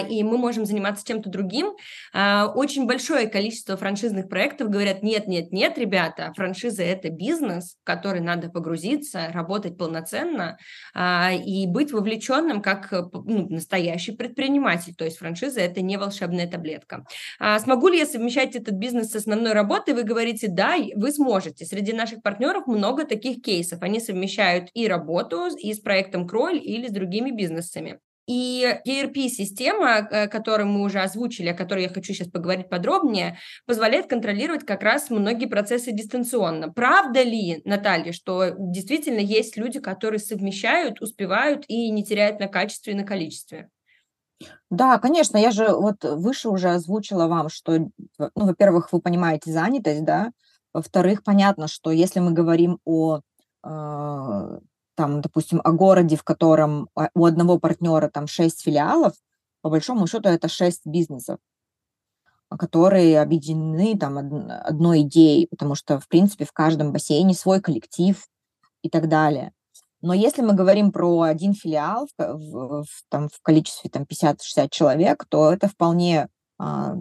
и 0.08 0.22
мы 0.22 0.38
можем 0.38 0.64
заниматься 0.64 1.04
чем-то 1.06 1.30
другим. 1.30 1.74
А, 2.12 2.46
очень 2.54 2.86
большое 2.86 3.28
количество 3.28 3.76
франшизных 3.76 4.28
проектов 4.28 4.70
говорят, 4.70 5.02
нет, 5.02 5.26
нет, 5.26 5.52
нет, 5.52 5.78
ребята, 5.78 6.32
франшиза– 6.36 6.82
это 6.84 7.10
бизнес, 7.10 7.76
в 7.80 7.84
который 7.84 8.20
надо 8.20 8.50
погрузиться, 8.50 9.30
работать 9.32 9.76
полноценно 9.76 10.58
а, 10.94 11.32
и 11.32 11.66
быть 11.66 11.92
вовлеченным 11.92 12.62
как 12.62 12.90
ну, 12.92 13.48
настоящий 13.48 14.12
предприниматель. 14.12 14.94
То 14.94 15.04
есть 15.04 15.18
франшиза– 15.18 15.60
это 15.62 15.80
не 15.80 15.96
волшебная 15.96 16.48
таблетка. 16.48 17.04
Смогу 17.58 17.88
ли 17.88 17.98
я 17.98 18.06
совмещать 18.06 18.56
этот 18.56 18.74
бизнес 18.74 19.10
с 19.10 19.16
основной 19.16 19.52
работой? 19.52 19.94
Вы 19.94 20.02
говорите, 20.02 20.48
да, 20.48 20.76
вы 20.96 21.12
сможете. 21.12 21.64
Среди 21.64 21.92
наших 21.92 22.22
партнеров 22.22 22.66
много 22.66 23.04
таких 23.04 23.42
кейсов. 23.42 23.82
Они 23.82 24.00
совмещают 24.00 24.70
и 24.74 24.88
работу, 24.88 25.48
и 25.56 25.72
с 25.72 25.80
проектом 25.80 26.26
Кроль, 26.26 26.58
или 26.58 26.88
с 26.88 26.92
другими 26.92 27.30
бизнесами. 27.30 27.98
И 28.28 28.62
ERP-система, 28.86 30.06
э, 30.10 30.28
которую 30.28 30.68
мы 30.68 30.82
уже 30.82 31.00
озвучили, 31.00 31.48
о 31.48 31.54
которой 31.54 31.84
я 31.84 31.88
хочу 31.88 32.12
сейчас 32.12 32.28
поговорить 32.28 32.68
подробнее, 32.68 33.38
позволяет 33.64 34.06
контролировать 34.06 34.66
как 34.66 34.82
раз 34.82 35.08
многие 35.08 35.46
процессы 35.46 35.92
дистанционно. 35.92 36.70
Правда 36.70 37.22
ли, 37.22 37.62
Наталья, 37.64 38.12
что 38.12 38.50
действительно 38.58 39.20
есть 39.20 39.56
люди, 39.56 39.80
которые 39.80 40.20
совмещают, 40.20 41.00
успевают 41.00 41.64
и 41.68 41.90
не 41.90 42.04
теряют 42.04 42.38
на 42.38 42.48
качестве 42.48 42.92
и 42.92 42.96
на 42.96 43.04
количестве? 43.04 43.70
Да, 44.68 44.98
конечно, 44.98 45.38
я 45.38 45.50
же 45.50 45.68
вот 45.70 46.04
выше 46.04 46.50
уже 46.50 46.68
озвучила 46.68 47.28
вам, 47.28 47.48
что, 47.48 47.78
ну, 48.18 48.30
во-первых, 48.34 48.92
вы 48.92 49.00
понимаете 49.00 49.50
занятость, 49.50 50.04
да, 50.04 50.32
во-вторых, 50.74 51.24
понятно, 51.24 51.66
что 51.66 51.90
если 51.90 52.20
мы 52.20 52.32
говорим 52.32 52.78
о 52.84 53.20
э, 53.64 54.58
там, 54.98 55.20
допустим, 55.20 55.60
о 55.62 55.70
городе, 55.70 56.16
в 56.16 56.24
котором 56.24 56.88
а, 56.96 57.08
у 57.14 57.24
одного 57.24 57.60
партнера 57.60 58.08
там 58.08 58.26
шесть 58.26 58.62
филиалов, 58.64 59.12
по 59.62 59.70
большому 59.70 60.08
счету 60.08 60.28
это 60.28 60.48
шесть 60.48 60.84
бизнесов, 60.84 61.38
которые 62.50 63.20
объединены 63.20 63.96
там 63.96 64.18
одной 64.18 65.02
идеей, 65.02 65.46
потому 65.46 65.76
что, 65.76 66.00
в 66.00 66.08
принципе, 66.08 66.44
в 66.44 66.52
каждом 66.52 66.92
бассейне 66.92 67.34
свой 67.34 67.60
коллектив 67.60 68.26
и 68.82 68.90
так 68.90 69.08
далее. 69.08 69.52
Но 70.02 70.14
если 70.14 70.42
мы 70.42 70.54
говорим 70.54 70.90
про 70.90 71.20
один 71.20 71.54
филиал 71.54 72.08
в, 72.18 72.82
в, 72.82 72.86
там, 73.08 73.28
в 73.28 73.40
количестве 73.40 73.90
там, 73.90 74.02
50-60 74.02 74.66
человек, 74.72 75.26
то 75.28 75.52
это 75.52 75.68
вполне 75.68 76.26
а, 76.58 76.96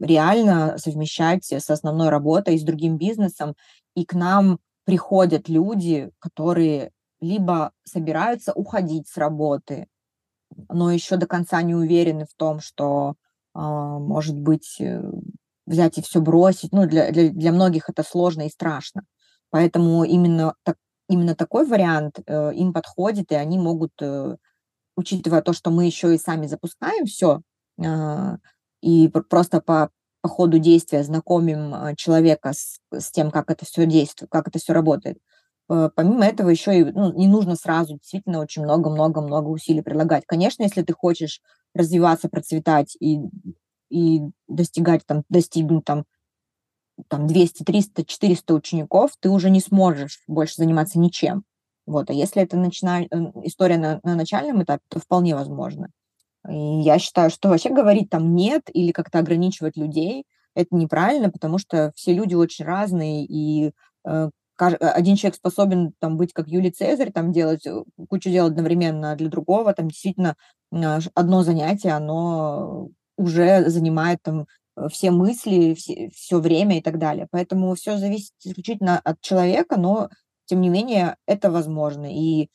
реально 0.00 0.76
совмещать 0.76 1.52
с 1.52 1.70
основной 1.70 2.08
работой, 2.08 2.58
с 2.58 2.64
другим 2.64 2.98
бизнесом. 2.98 3.54
И 3.94 4.04
к 4.04 4.14
нам 4.14 4.58
приходят 4.84 5.48
люди, 5.48 6.10
которые 6.18 6.90
либо 7.22 7.72
собираются 7.84 8.52
уходить 8.52 9.08
с 9.08 9.16
работы, 9.16 9.86
но 10.68 10.90
еще 10.90 11.16
до 11.16 11.26
конца 11.26 11.62
не 11.62 11.74
уверены 11.74 12.26
в 12.26 12.34
том, 12.36 12.60
что, 12.60 13.14
а, 13.54 13.98
может 13.98 14.36
быть, 14.36 14.76
э, 14.80 15.02
взять 15.66 15.98
и 15.98 16.02
все 16.02 16.20
бросить. 16.20 16.72
Ну, 16.72 16.86
для, 16.86 17.10
для, 17.12 17.30
для 17.30 17.52
многих 17.52 17.88
это 17.88 18.02
сложно 18.02 18.46
и 18.46 18.50
страшно. 18.50 19.04
Поэтому 19.50 20.04
именно, 20.04 20.54
так, 20.64 20.76
именно 21.08 21.34
такой 21.36 21.64
вариант 21.66 22.18
э, 22.26 22.54
им 22.54 22.72
подходит, 22.72 23.30
и 23.30 23.36
они 23.36 23.58
могут, 23.58 23.92
э, 24.00 24.36
учитывая 24.96 25.42
то, 25.42 25.52
что 25.52 25.70
мы 25.70 25.86
еще 25.86 26.14
и 26.14 26.18
сами 26.18 26.46
запускаем 26.46 27.06
все, 27.06 27.40
э, 27.82 28.36
и 28.82 29.08
просто 29.08 29.60
по, 29.60 29.90
по 30.22 30.28
ходу 30.28 30.58
действия 30.58 31.04
знакомим 31.04 31.74
э, 31.74 31.94
человека 31.96 32.52
с, 32.52 32.78
с 32.92 33.10
тем, 33.12 33.30
как 33.30 33.50
это 33.50 33.64
все 33.64 33.86
действует, 33.86 34.30
как 34.30 34.48
это 34.48 34.58
все 34.58 34.72
работает, 34.72 35.18
помимо 35.68 36.24
этого 36.24 36.48
еще 36.48 36.80
и 36.80 36.84
ну, 36.84 37.12
не 37.12 37.28
нужно 37.28 37.56
сразу 37.56 37.94
действительно 37.94 38.40
очень 38.40 38.62
много-много-много 38.62 39.48
усилий 39.48 39.82
прилагать. 39.82 40.24
Конечно, 40.26 40.62
если 40.62 40.82
ты 40.82 40.92
хочешь 40.92 41.40
развиваться, 41.74 42.28
процветать 42.28 42.96
и, 43.00 43.20
и 43.90 44.20
достигать 44.48 45.06
там, 45.06 45.24
достигнуть 45.28 45.84
там, 45.84 46.04
там 47.08 47.26
200, 47.26 47.62
300, 47.62 48.04
400 48.04 48.54
учеников, 48.54 49.12
ты 49.20 49.30
уже 49.30 49.50
не 49.50 49.60
сможешь 49.60 50.20
больше 50.26 50.56
заниматься 50.56 50.98
ничем. 50.98 51.44
Вот. 51.86 52.10
А 52.10 52.12
если 52.12 52.42
это 52.42 52.56
начина... 52.56 53.02
Э, 53.02 53.06
история 53.44 53.78
на, 53.78 54.00
на 54.02 54.14
начальном 54.14 54.62
этапе, 54.62 54.82
то 54.88 55.00
вполне 55.00 55.34
возможно. 55.34 55.90
И 56.48 56.80
я 56.80 56.98
считаю, 56.98 57.30
что 57.30 57.48
вообще 57.48 57.70
говорить 57.70 58.10
там 58.10 58.34
нет 58.34 58.62
или 58.72 58.92
как-то 58.92 59.18
ограничивать 59.18 59.76
людей, 59.76 60.24
это 60.54 60.74
неправильно, 60.74 61.30
потому 61.30 61.58
что 61.58 61.92
все 61.94 62.12
люди 62.12 62.34
очень 62.34 62.64
разные, 62.64 63.24
и 63.24 63.72
э, 64.06 64.30
один 64.56 65.16
человек 65.16 65.36
способен 65.36 65.92
там 65.98 66.16
быть 66.16 66.32
как 66.32 66.48
Юлий 66.48 66.70
Цезарь, 66.70 67.12
там 67.12 67.32
делать 67.32 67.66
э, 67.66 67.82
кучу 68.08 68.30
дел 68.30 68.46
одновременно, 68.46 69.12
а 69.12 69.16
для 69.16 69.28
другого 69.28 69.72
там 69.74 69.88
действительно 69.88 70.36
одно 70.70 71.42
занятие, 71.42 71.90
оно 71.90 72.88
уже 73.16 73.68
занимает 73.68 74.20
там 74.22 74.46
э, 74.76 74.88
все 74.90 75.10
мысли, 75.10 75.74
все, 75.74 76.10
все 76.14 76.40
время 76.40 76.78
и 76.78 76.82
так 76.82 76.98
далее. 76.98 77.28
Поэтому 77.30 77.74
все 77.74 77.96
зависит 77.98 78.32
исключительно 78.44 78.98
от 78.98 79.20
человека, 79.20 79.76
но 79.78 80.10
тем 80.46 80.60
не 80.60 80.68
менее 80.68 81.16
это 81.26 81.50
возможно. 81.50 82.06
И 82.12 82.48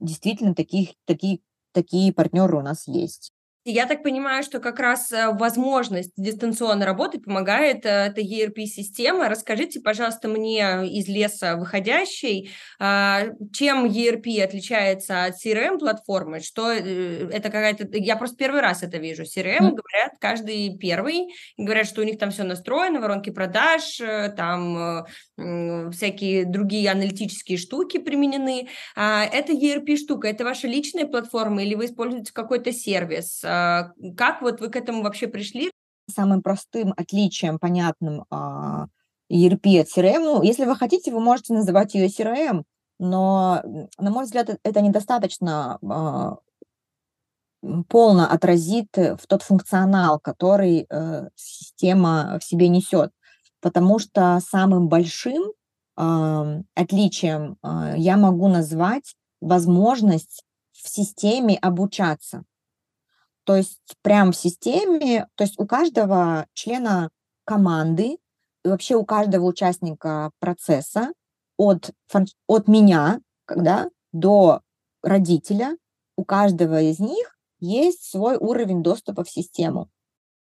действительно 0.00 0.54
таких, 0.54 0.90
такие, 1.06 1.40
такие 1.72 2.12
партнеры 2.12 2.58
у 2.58 2.62
нас 2.62 2.86
есть. 2.86 3.32
Я 3.68 3.86
так 3.86 4.04
понимаю, 4.04 4.44
что 4.44 4.60
как 4.60 4.78
раз 4.78 5.10
э, 5.10 5.32
возможность 5.32 6.12
дистанционно 6.16 6.86
работать 6.86 7.24
помогает 7.24 7.84
э, 7.84 7.88
эта 7.88 8.20
ERP-система. 8.20 9.28
Расскажите, 9.28 9.80
пожалуйста, 9.80 10.28
мне 10.28 10.86
из 10.86 11.08
леса 11.08 11.56
выходящей, 11.56 12.52
а, 12.78 13.24
чем 13.52 13.86
ERP 13.86 14.40
отличается 14.40 15.24
от 15.24 15.34
CRM-платформы, 15.44 16.38
что 16.38 16.70
э, 16.70 17.28
это 17.32 17.50
какая-то... 17.50 17.88
Я 17.98 18.14
просто 18.14 18.36
первый 18.36 18.60
раз 18.60 18.84
это 18.84 18.98
вижу. 18.98 19.24
CRM, 19.24 19.58
говорят, 19.58 20.12
каждый 20.20 20.78
первый, 20.78 21.34
говорят, 21.56 21.88
что 21.88 22.02
у 22.02 22.04
них 22.04 22.20
там 22.20 22.30
все 22.30 22.44
настроено, 22.44 23.00
воронки 23.00 23.30
продаж, 23.30 24.00
там 24.36 25.06
всякие 25.36 26.46
другие 26.46 26.90
аналитические 26.90 27.58
штуки 27.58 27.98
применены. 27.98 28.68
А, 28.94 29.24
это 29.24 29.52
ERP-штука, 29.52 30.28
это 30.28 30.44
ваша 30.44 30.66
личная 30.66 31.06
платформа 31.06 31.62
или 31.62 31.74
вы 31.74 31.86
используете 31.86 32.32
какой-то 32.32 32.72
сервис? 32.72 33.42
А, 33.44 33.92
как 34.16 34.40
вот 34.42 34.60
вы 34.60 34.68
к 34.68 34.76
этому 34.76 35.02
вообще 35.02 35.26
пришли? 35.26 35.70
Самым 36.10 36.40
простым 36.42 36.94
отличием, 36.96 37.58
понятным 37.58 38.24
а, 38.30 38.86
ERP 39.30 39.80
от 39.80 39.88
CRM, 39.88 40.20
ну, 40.20 40.42
если 40.42 40.64
вы 40.64 40.76
хотите, 40.76 41.12
вы 41.12 41.20
можете 41.20 41.52
называть 41.52 41.94
ее 41.94 42.06
CRM, 42.06 42.62
но, 42.98 43.62
на 43.98 44.10
мой 44.10 44.24
взгляд, 44.24 44.58
это 44.62 44.80
недостаточно 44.80 45.78
полно 47.88 48.30
отразит 48.30 48.88
в 48.96 49.26
тот 49.26 49.42
функционал, 49.42 50.20
который 50.20 50.86
э, 50.88 51.28
система 51.34 52.38
в 52.40 52.44
себе 52.44 52.68
несет 52.68 53.10
потому 53.66 53.98
что 53.98 54.38
самым 54.48 54.86
большим 54.86 55.42
э, 55.96 56.62
отличием 56.76 57.58
э, 57.64 57.94
я 57.96 58.16
могу 58.16 58.46
назвать 58.46 59.16
возможность 59.40 60.44
в 60.70 60.88
системе 60.88 61.56
обучаться. 61.56 62.44
То 63.42 63.56
есть 63.56 63.80
прям 64.02 64.30
в 64.30 64.36
системе, 64.36 65.26
то 65.34 65.42
есть 65.42 65.58
у 65.58 65.66
каждого 65.66 66.46
члена 66.54 67.10
команды 67.44 68.18
и 68.64 68.68
вообще 68.68 68.94
у 68.94 69.04
каждого 69.04 69.46
участника 69.46 70.30
процесса 70.38 71.12
от, 71.56 71.90
от 72.46 72.68
меня 72.68 73.20
когда, 73.46 73.90
до 74.12 74.60
родителя, 75.02 75.76
у 76.16 76.24
каждого 76.24 76.80
из 76.80 77.00
них 77.00 77.36
есть 77.58 78.08
свой 78.08 78.36
уровень 78.36 78.84
доступа 78.84 79.24
в 79.24 79.28
систему. 79.28 79.90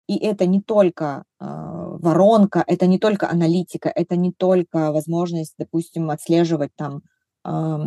И 0.08 0.18
это 0.18 0.46
не 0.46 0.62
только 0.62 1.24
э, 1.40 1.46
воронка, 1.46 2.64
это 2.68 2.86
не 2.88 3.00
только 3.00 3.30
аналитика, 3.30 3.90
это 3.90 4.16
не 4.16 4.32
только 4.32 4.92
возможность, 4.92 5.56
допустим, 5.58 6.10
отслеживать 6.10 6.72
там 6.76 7.02
э, 7.44 7.78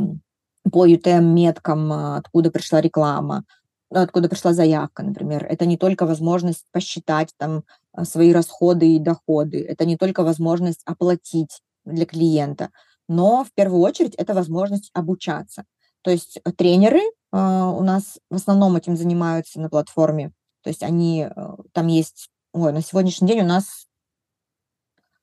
по 0.70 0.87
UTM-меткам, 0.87 2.16
откуда 2.16 2.50
пришла 2.50 2.81
реклама. 2.81 3.44
откуда 3.90 4.28
пришла 4.28 4.52
заявка, 4.52 5.02
например. 5.02 5.46
Это 5.46 5.64
не 5.64 5.78
только 5.78 6.04
возможность 6.07 6.66
посчитать 6.72 7.33
там 7.38 7.62
а, 7.92 8.04
свои 8.04 8.33
расходы 8.33 8.94
и 8.94 8.98
доходы, 8.98 9.64
это 9.64 9.87
не 9.87 9.96
только 9.96 10.22
возможность 10.24 10.83
оплатить 10.85 11.62
для 11.87 12.04
клиента, 12.04 12.68
но 13.09 13.44
в 13.44 13.52
первую 13.54 13.81
очередь 13.81 14.14
это 14.16 14.35
возможность 14.35 14.90
обучаться. 14.92 15.64
То 16.02 16.11
есть 16.11 16.40
тренеры 16.57 17.00
а, 17.33 17.70
у 17.70 17.83
нас 17.83 18.18
в 18.31 18.37
основном 18.37 18.76
этим 18.76 18.96
занимаются 18.96 19.61
на 19.61 19.70
платформе. 19.70 20.33
То 20.68 20.70
есть 20.70 20.83
они, 20.83 21.26
э, 21.35 21.57
там 21.72 21.87
есть, 21.87 22.28
ой, 22.52 22.74
на 22.74 22.83
сегодняшний 22.83 23.26
день 23.26 23.40
у 23.40 23.46
нас 23.46 23.87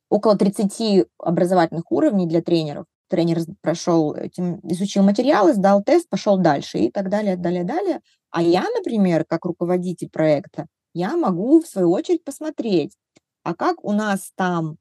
около 0.10 0.36
30 0.36 1.05
образовательных 1.19 1.91
уровней 1.91 2.25
для 2.25 2.41
тренеров. 2.41 2.88
Тренер 3.10 3.41
прошел 3.62 4.15
изучил 4.15 5.03
материалы, 5.03 5.53
сдал 5.53 5.84
тест, 5.84 6.10
пошел 6.10 6.39
дальше 6.39 6.79
и 6.79 6.89
так 6.89 7.12
далее, 7.12 7.38
далее, 7.38 7.63
далее. 7.63 8.01
А 8.31 8.41
я, 8.41 8.65
например, 8.75 9.23
как 9.23 9.45
руководитель 9.45 10.10
проекта, 10.10 10.65
я 10.95 11.15
могу, 11.15 11.62
в 11.62 11.67
свою 11.67 11.91
очередь, 11.91 12.23
посмотреть, 12.23 12.97
а 13.43 13.53
как 13.53 13.86
у 13.86 13.91
нас 13.91 14.31
там 14.36 14.79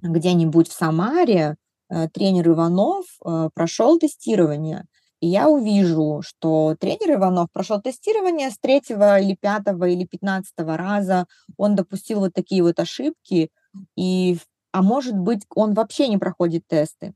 где-нибудь 0.00 0.68
в 0.68 0.72
Самаре 0.72 1.56
э, 1.88 2.08
тренер 2.08 2.50
Иванов 2.50 3.06
э, 3.24 3.48
прошел 3.52 3.98
тестирование, 3.98 4.84
и 5.24 5.26
я 5.26 5.48
увижу, 5.48 6.20
что 6.22 6.76
тренер 6.78 7.14
Иванов 7.14 7.48
прошел 7.50 7.80
тестирование 7.80 8.50
с 8.50 8.58
третьего 8.58 9.18
или 9.18 9.34
пятого 9.34 9.88
или 9.88 10.04
пятнадцатого 10.04 10.76
раза, 10.76 11.24
он 11.56 11.74
допустил 11.74 12.20
вот 12.20 12.34
такие 12.34 12.62
вот 12.62 12.78
ошибки, 12.78 13.48
и, 13.96 14.36
а 14.72 14.82
может 14.82 15.16
быть, 15.16 15.40
он 15.54 15.72
вообще 15.72 16.08
не 16.08 16.18
проходит 16.18 16.66
тесты. 16.66 17.14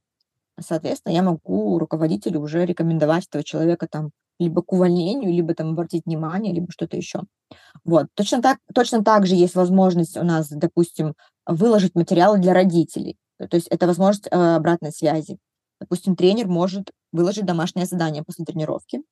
Соответственно, 0.59 1.13
я 1.13 1.23
могу 1.23 1.79
руководителю 1.79 2.41
уже 2.41 2.65
рекомендовать 2.65 3.27
этого 3.27 3.45
человека 3.45 3.87
там 3.87 4.13
либо 4.39 4.63
к 4.63 4.73
увольнению, 4.73 5.31
либо 5.31 5.55
там 5.55 5.73
обратить 5.73 6.07
внимание, 6.07 6.55
либо 6.55 6.73
что-то 6.73 6.97
еще. 6.97 7.25
Вот. 7.85 8.07
Точно 8.15 8.41
так, 8.41 8.57
точно 8.75 9.05
так 9.05 9.27
же 9.27 9.35
есть 9.35 9.55
возможность 9.55 10.17
у 10.17 10.25
нас, 10.25 10.49
допустим, 10.49 11.13
выложить 11.45 11.95
материалы 11.95 12.39
для 12.39 12.55
родителей. 12.55 13.19
То 13.37 13.55
есть 13.55 13.69
это 13.69 13.87
возможность 13.87 14.29
э, 14.31 14.57
обратной 14.57 14.93
связи. 14.93 15.37
Допустим, 15.81 16.17
тренер 16.17 16.49
может 16.49 16.91
выложить 17.13 17.47
домашнее 17.47 17.87
задание 17.87 18.23
после 18.23 18.45
тренировки. 18.45 19.03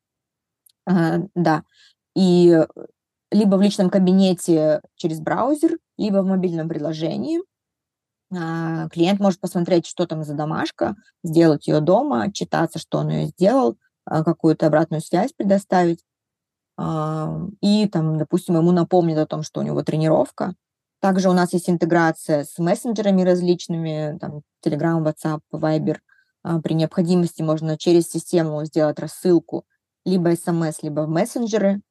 А, 0.87 1.21
да. 1.35 1.63
И 2.15 2.65
либо 3.31 3.57
в 3.57 3.63
личном 3.63 3.91
кабинете 3.91 4.81
через 4.97 5.21
браузер, 5.21 5.79
либо 5.97 6.19
в 6.19 6.27
мобильном 6.27 6.69
приложении. 6.69 7.41
А, 8.35 8.89
клиент 8.89 9.21
может 9.21 9.41
посмотреть, 9.41 9.87
что 9.87 10.07
там 10.07 10.25
за 10.25 10.35
домашка, 10.35 10.97
сделать 11.23 11.69
ее 11.69 11.81
дома, 11.81 12.33
читаться, 12.33 12.79
что 12.79 12.99
он 12.99 13.11
ее 13.11 13.27
сделал, 13.27 13.77
а, 14.05 14.25
какую-то 14.25 14.67
обратную 14.67 15.01
связь 15.01 15.33
предоставить. 15.33 16.01
И 17.63 17.89
там, 17.91 18.19
допустим, 18.19 18.57
ему 18.57 18.71
напомнит 18.71 19.17
о 19.17 19.27
том, 19.27 19.43
что 19.43 19.61
у 19.61 19.63
него 19.63 19.83
тренировка. 19.83 20.55
Также 21.01 21.31
у 21.31 21.33
нас 21.33 21.55
есть 21.55 21.71
интеграция 21.71 22.45
с 22.45 22.59
мессенджерами 22.59 23.23
различными, 23.23 24.19
там, 24.19 24.43
Telegram, 24.63 25.03
WhatsApp, 25.03 25.41
Viber– 25.55 25.97
а, 26.07 26.16
при 26.63 26.75
необходимости 26.75 27.43
можно 27.43 27.77
через 27.77 28.09
систему 28.09 28.65
сделать 28.65 28.99
рассылку 28.99 29.65
либо 30.05 30.35
смс, 30.37 30.83
либо 30.83 31.01
в 31.01 31.09
мессенджеры. 31.09 31.83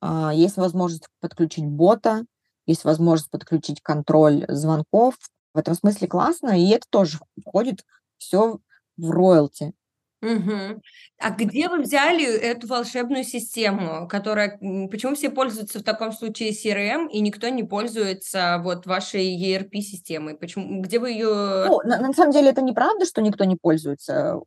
А, 0.00 0.32
есть 0.34 0.56
возможность 0.56 1.06
подключить 1.20 1.66
бота, 1.66 2.24
есть 2.66 2.84
возможность 2.84 3.30
подключить 3.30 3.80
контроль 3.82 4.44
звонков. 4.48 5.14
В 5.54 5.58
этом 5.58 5.74
смысле 5.74 6.08
классно, 6.08 6.60
и 6.60 6.68
это 6.70 6.86
тоже 6.90 7.18
входит 7.40 7.84
все 8.18 8.58
в 8.96 9.10
роялти. 9.10 9.72
Угу. 10.22 10.82
А 11.18 11.30
где 11.30 11.68
вы 11.68 11.80
взяли 11.80 12.26
эту 12.26 12.66
волшебную 12.66 13.24
систему, 13.24 14.06
которая... 14.06 14.58
Почему 14.90 15.14
все 15.14 15.30
пользуются 15.30 15.80
в 15.80 15.82
таком 15.82 16.12
случае 16.12 16.50
CRM, 16.50 17.08
и 17.08 17.20
никто 17.20 17.48
не 17.48 17.62
пользуется 17.62 18.60
вот 18.62 18.86
вашей 18.86 19.34
ERP-системой? 19.36 20.36
Почему? 20.36 20.82
Где 20.82 20.98
вы 20.98 21.12
ее... 21.12 21.64
Ну, 21.68 21.80
на, 21.84 22.00
на 22.00 22.12
самом 22.12 22.32
деле 22.32 22.50
это 22.50 22.60
неправда, 22.60 23.06
что 23.06 23.22
никто 23.22 23.44
не 23.44 23.56
пользуется. 23.56 24.40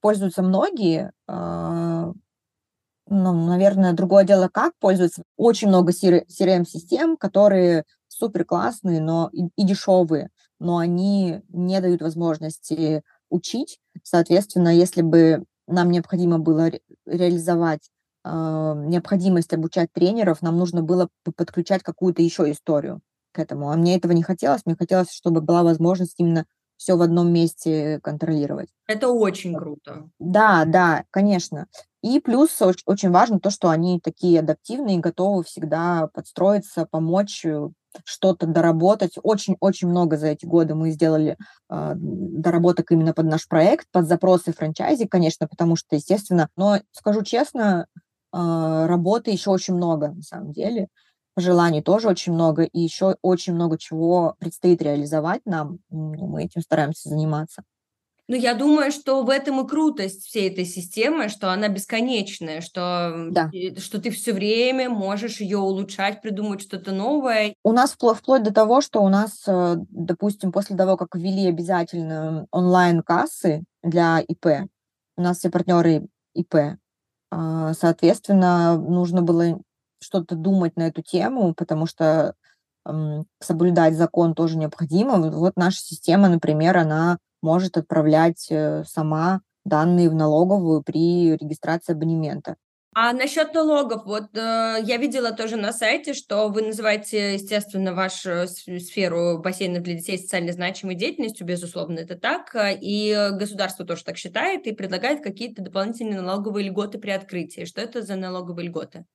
Пользуются 0.00 0.42
многие. 0.42 1.12
Э, 1.28 2.12
ну, 3.08 3.46
наверное, 3.46 3.92
другое 3.92 4.24
дело, 4.24 4.48
как 4.48 4.74
пользуются. 4.78 5.24
Очень 5.36 5.68
много 5.68 5.92
CRM-систем, 5.92 7.16
которые 7.16 7.84
супер 8.06 8.44
классные, 8.44 9.00
но 9.00 9.30
и, 9.32 9.48
и 9.56 9.64
дешевые, 9.64 10.30
но 10.60 10.78
они 10.78 11.42
не 11.48 11.80
дают 11.80 12.02
возможности 12.02 13.02
учить. 13.32 13.78
Соответственно, 14.02 14.68
если 14.68 15.02
бы 15.02 15.44
нам 15.66 15.90
необходимо 15.90 16.38
было 16.38 16.70
ре- 16.70 16.80
реализовать 17.06 17.90
э, 18.24 18.28
необходимость 18.86 19.52
обучать 19.52 19.92
тренеров, 19.92 20.42
нам 20.42 20.56
нужно 20.58 20.82
было 20.82 21.08
бы 21.24 21.32
подключать 21.32 21.82
какую-то 21.82 22.22
еще 22.22 22.50
историю 22.50 23.00
к 23.32 23.38
этому. 23.38 23.70
А 23.70 23.76
мне 23.76 23.96
этого 23.96 24.12
не 24.12 24.22
хотелось. 24.22 24.62
Мне 24.66 24.76
хотелось, 24.76 25.10
чтобы 25.12 25.40
была 25.40 25.62
возможность 25.62 26.14
именно 26.18 26.46
все 26.76 26.96
в 26.96 27.02
одном 27.02 27.32
месте 27.32 28.00
контролировать. 28.02 28.68
Это 28.86 29.08
очень 29.08 29.54
круто. 29.54 30.10
Да, 30.18 30.64
да, 30.66 31.04
конечно. 31.10 31.66
И 32.02 32.20
плюс 32.20 32.60
очень 32.86 33.10
важно 33.10 33.38
то, 33.40 33.50
что 33.50 33.70
они 33.70 34.00
такие 34.00 34.40
адаптивные, 34.40 34.98
готовы 34.98 35.44
всегда 35.44 36.08
подстроиться, 36.12 36.86
помочь, 36.90 37.44
э, 37.44 37.68
что-то 38.04 38.46
доработать. 38.46 39.12
Очень-очень 39.22 39.88
много 39.88 40.16
за 40.16 40.28
эти 40.28 40.46
годы 40.46 40.74
мы 40.74 40.90
сделали 40.90 41.36
э, 41.70 41.92
доработок 41.96 42.92
именно 42.92 43.14
под 43.14 43.26
наш 43.26 43.48
проект, 43.48 43.86
под 43.92 44.06
запросы 44.06 44.52
франчайзи, 44.52 45.06
конечно, 45.06 45.48
потому 45.48 45.76
что, 45.76 45.96
естественно, 45.96 46.48
но 46.56 46.78
скажу 46.92 47.22
честно, 47.22 47.86
э, 48.32 48.86
работы 48.86 49.30
еще 49.30 49.50
очень 49.50 49.74
много 49.74 50.08
на 50.08 50.22
самом 50.22 50.52
деле, 50.52 50.88
пожеланий 51.34 51.82
тоже 51.82 52.08
очень 52.08 52.32
много, 52.32 52.64
и 52.64 52.80
еще 52.80 53.16
очень 53.22 53.54
много 53.54 53.78
чего 53.78 54.34
предстоит 54.38 54.82
реализовать 54.82 55.42
нам. 55.44 55.78
Мы 55.90 56.44
этим 56.44 56.60
стараемся 56.62 57.08
заниматься. 57.08 57.62
Ну, 58.32 58.38
я 58.38 58.54
думаю, 58.54 58.92
что 58.92 59.24
в 59.24 59.28
этом 59.28 59.60
и 59.60 59.68
крутость 59.68 60.24
всей 60.24 60.48
этой 60.48 60.64
системы, 60.64 61.28
что 61.28 61.52
она 61.52 61.68
бесконечная, 61.68 62.62
что, 62.62 63.26
да. 63.30 63.50
что 63.76 64.00
ты 64.00 64.10
все 64.10 64.32
время 64.32 64.88
можешь 64.88 65.42
ее 65.42 65.58
улучшать, 65.58 66.22
придумать 66.22 66.62
что-то 66.62 66.92
новое. 66.92 67.54
У 67.62 67.72
нас 67.72 67.92
вплоть, 67.92 68.16
вплоть 68.16 68.42
до 68.42 68.50
того, 68.50 68.80
что 68.80 69.02
у 69.02 69.10
нас, 69.10 69.42
э, 69.46 69.74
допустим, 69.90 70.50
после 70.50 70.78
того, 70.78 70.96
как 70.96 71.14
ввели 71.14 71.46
обязательно 71.46 72.46
онлайн-кассы 72.50 73.64
для 73.82 74.20
ИП, 74.20 74.46
у 75.18 75.20
нас 75.20 75.36
все 75.36 75.50
партнеры 75.50 76.06
ИП, 76.32 76.78
а, 77.30 77.74
соответственно, 77.74 78.78
нужно 78.78 79.20
было 79.20 79.60
что-то 80.00 80.36
думать 80.36 80.74
на 80.76 80.84
эту 80.84 81.02
тему, 81.02 81.52
потому 81.52 81.84
что 81.84 82.34
соблюдать 83.40 83.94
закон 83.94 84.34
тоже 84.34 84.56
необходимо. 84.56 85.30
Вот 85.30 85.52
наша 85.54 85.78
система, 85.78 86.28
например, 86.28 86.78
она 86.78 87.18
может 87.42 87.76
отправлять 87.76 88.46
э, 88.50 88.84
сама 88.84 89.40
данные 89.64 90.08
в 90.08 90.14
налоговую 90.14 90.82
при 90.82 91.36
регистрации 91.36 91.92
абонемента. 91.92 92.56
А 92.94 93.14
насчет 93.14 93.54
налогов, 93.54 94.04
вот 94.04 94.36
э, 94.36 94.76
я 94.82 94.96
видела 94.98 95.32
тоже 95.32 95.56
на 95.56 95.72
сайте, 95.72 96.12
что 96.12 96.48
вы 96.48 96.60
называете, 96.60 97.34
естественно, 97.34 97.94
вашу 97.94 98.46
сферу 98.46 99.38
бассейнов 99.38 99.82
для 99.82 99.94
детей 99.94 100.18
социально 100.18 100.52
значимой 100.52 100.94
деятельностью, 100.94 101.46
безусловно, 101.46 102.00
это 102.00 102.16
так, 102.16 102.54
э, 102.54 102.76
и 102.78 103.30
государство 103.32 103.86
тоже 103.86 104.04
так 104.04 104.18
считает 104.18 104.66
и 104.66 104.72
предлагает 104.72 105.22
какие-то 105.22 105.62
дополнительные 105.62 106.20
налоговые 106.20 106.68
льготы 106.68 106.98
при 106.98 107.12
открытии. 107.12 107.64
Что 107.64 107.80
это 107.80 108.02
за 108.02 108.16
налоговые 108.16 108.68
льготы? 108.68 109.06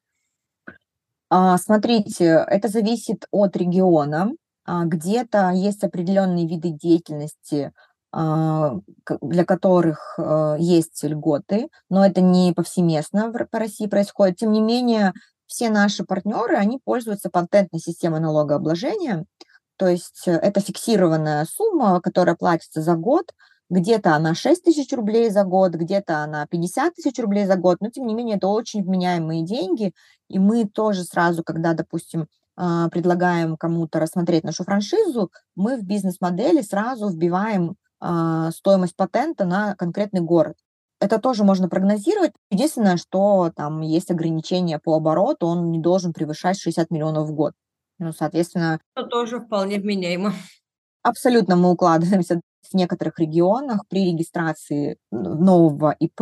А, 1.29 1.57
смотрите, 1.59 2.45
это 2.47 2.69
зависит 2.69 3.27
от 3.29 3.55
региона. 3.55 4.31
А, 4.65 4.85
где-то 4.85 5.51
есть 5.51 5.83
определенные 5.83 6.47
виды 6.47 6.71
деятельности, 6.71 7.73
для 8.13 9.45
которых 9.45 10.15
э, 10.17 10.55
есть 10.59 11.03
льготы, 11.03 11.69
но 11.89 12.05
это 12.05 12.21
не 12.21 12.53
повсеместно 12.53 13.31
по 13.31 13.59
России 13.59 13.85
происходит. 13.87 14.37
Тем 14.37 14.51
не 14.53 14.61
менее, 14.61 15.13
все 15.45 15.69
наши 15.69 16.03
партнеры, 16.03 16.55
они 16.55 16.79
пользуются 16.83 17.29
патентной 17.29 17.79
системой 17.79 18.19
налогообложения, 18.19 19.25
то 19.77 19.87
есть 19.87 20.27
э, 20.27 20.31
это 20.31 20.59
фиксированная 20.59 21.45
сумма, 21.45 22.01
которая 22.01 22.35
платится 22.35 22.81
за 22.81 22.95
год, 22.95 23.31
где-то 23.69 24.15
она 24.15 24.33
6 24.33 24.63
тысяч 24.63 24.91
рублей 24.93 25.29
за 25.29 25.43
год, 25.43 25.73
где-то 25.73 26.19
она 26.19 26.47
50 26.47 26.95
тысяч 26.95 27.19
рублей 27.19 27.45
за 27.45 27.55
год, 27.55 27.77
но 27.81 27.89
тем 27.89 28.07
не 28.07 28.15
менее 28.15 28.37
это 28.37 28.47
очень 28.47 28.83
вменяемые 28.83 29.43
деньги, 29.43 29.93
и 30.29 30.39
мы 30.39 30.65
тоже 30.65 31.03
сразу, 31.03 31.43
когда, 31.43 31.73
допустим, 31.73 32.27
а, 32.55 32.89
предлагаем 32.89 33.57
кому-то 33.57 33.99
рассмотреть 33.99 34.43
нашу 34.43 34.63
франшизу, 34.63 35.31
мы 35.55 35.77
в 35.77 35.83
бизнес-модели 35.83 36.61
сразу 36.61 37.09
вбиваем 37.09 37.71
а, 37.71 37.73
стоимость 37.99 38.95
патента 38.95 39.45
на 39.45 39.75
конкретный 39.75 40.21
город. 40.21 40.55
Это 40.99 41.19
тоже 41.19 41.43
можно 41.43 41.69
прогнозировать. 41.69 42.31
Единственное, 42.49 42.97
что 42.97 43.51
там 43.55 43.81
есть 43.81 44.09
ограничения 44.09 44.79
по 44.79 44.95
обороту, 44.95 45.45
он 45.47 45.71
не 45.71 45.79
должен 45.79 46.11
превышать 46.11 46.59
60 46.59 46.89
миллионов 46.89 47.27
в 47.27 47.33
год. 47.33 47.53
Ну, 47.99 48.11
соответственно... 48.13 48.79
Это 48.95 49.07
тоже 49.07 49.39
вполне 49.39 49.79
вменяемо. 49.79 50.33
Абсолютно 51.03 51.55
мы 51.55 51.71
укладываемся 51.71 52.41
в 52.69 52.73
некоторых 52.73 53.19
регионах 53.19 53.83
при 53.87 54.11
регистрации 54.11 54.97
нового 55.11 55.95
ИП 55.99 56.21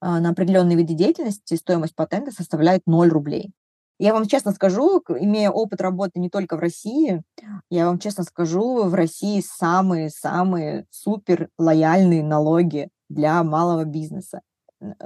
а, 0.00 0.20
на 0.20 0.30
определенные 0.30 0.76
виды 0.76 0.94
деятельности 0.94 1.54
стоимость 1.54 1.94
патента 1.94 2.32
составляет 2.32 2.82
0 2.86 3.08
рублей. 3.08 3.52
Я 3.98 4.12
вам 4.12 4.26
честно 4.26 4.52
скажу, 4.52 5.02
имея 5.08 5.50
опыт 5.50 5.80
работы 5.80 6.18
не 6.18 6.28
только 6.28 6.56
в 6.56 6.60
России, 6.60 7.22
я 7.70 7.86
вам 7.86 7.98
честно 7.98 8.24
скажу, 8.24 8.84
в 8.84 8.94
России 8.94 9.40
самые-самые 9.40 10.86
супер 10.90 11.48
лояльные 11.58 12.22
налоги 12.22 12.90
для 13.08 13.42
малого 13.42 13.84
бизнеса. 13.84 14.42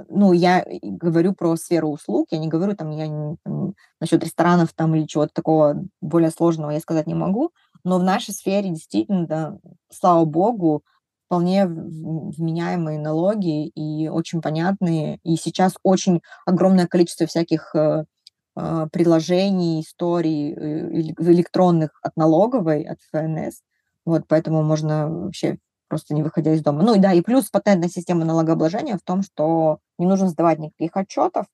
Ну, 0.09 0.33
я 0.33 0.65
говорю 0.83 1.33
про 1.33 1.55
сферу 1.55 1.89
услуг, 1.89 2.27
я 2.31 2.39
не 2.39 2.49
говорю 2.49 2.75
там, 2.75 2.89
я 2.91 3.07
не, 3.07 3.37
там, 3.43 3.73
насчет 4.01 4.21
ресторанов 4.23 4.73
там 4.73 4.93
или 4.95 5.05
чего-то 5.05 5.31
такого 5.33 5.85
более 6.01 6.29
сложного 6.29 6.71
я 6.71 6.81
сказать 6.81 7.07
не 7.07 7.13
могу, 7.13 7.51
но 7.85 7.97
в 7.97 8.03
нашей 8.03 8.33
сфере 8.33 8.69
действительно, 8.69 9.27
да, 9.27 9.57
слава 9.89 10.25
богу, 10.25 10.83
вполне 11.31 11.65
вменяемые 11.65 12.99
налоги 12.99 13.67
и 13.67 14.09
очень 14.09 14.41
понятные. 14.41 15.19
И 15.23 15.37
сейчас 15.37 15.75
очень 15.81 16.21
огромное 16.45 16.87
количество 16.87 17.25
всяких 17.25 17.73
э, 17.73 17.79
э, 17.79 18.03
приложений, 18.53 19.81
историй 19.81 20.53
э, 20.53 20.91
электронных 21.17 21.91
от 22.01 22.15
налоговой, 22.17 22.83
от 22.83 22.99
ФНС. 23.11 23.61
Вот, 24.05 24.23
поэтому 24.27 24.63
можно 24.63 25.09
вообще 25.09 25.57
просто 25.87 26.13
не 26.13 26.23
выходя 26.23 26.53
из 26.53 26.61
дома. 26.61 26.83
Ну 26.83 26.95
и 26.95 26.99
да, 26.99 27.13
и 27.13 27.21
плюс 27.21 27.49
патентная 27.49 27.89
система 27.89 28.25
налогообложения 28.25 28.97
в 28.97 29.03
том, 29.03 29.23
что 29.23 29.79
не 29.97 30.07
нужно 30.07 30.29
сдавать 30.29 30.59
никаких 30.59 30.95
отчетов. 30.95 31.45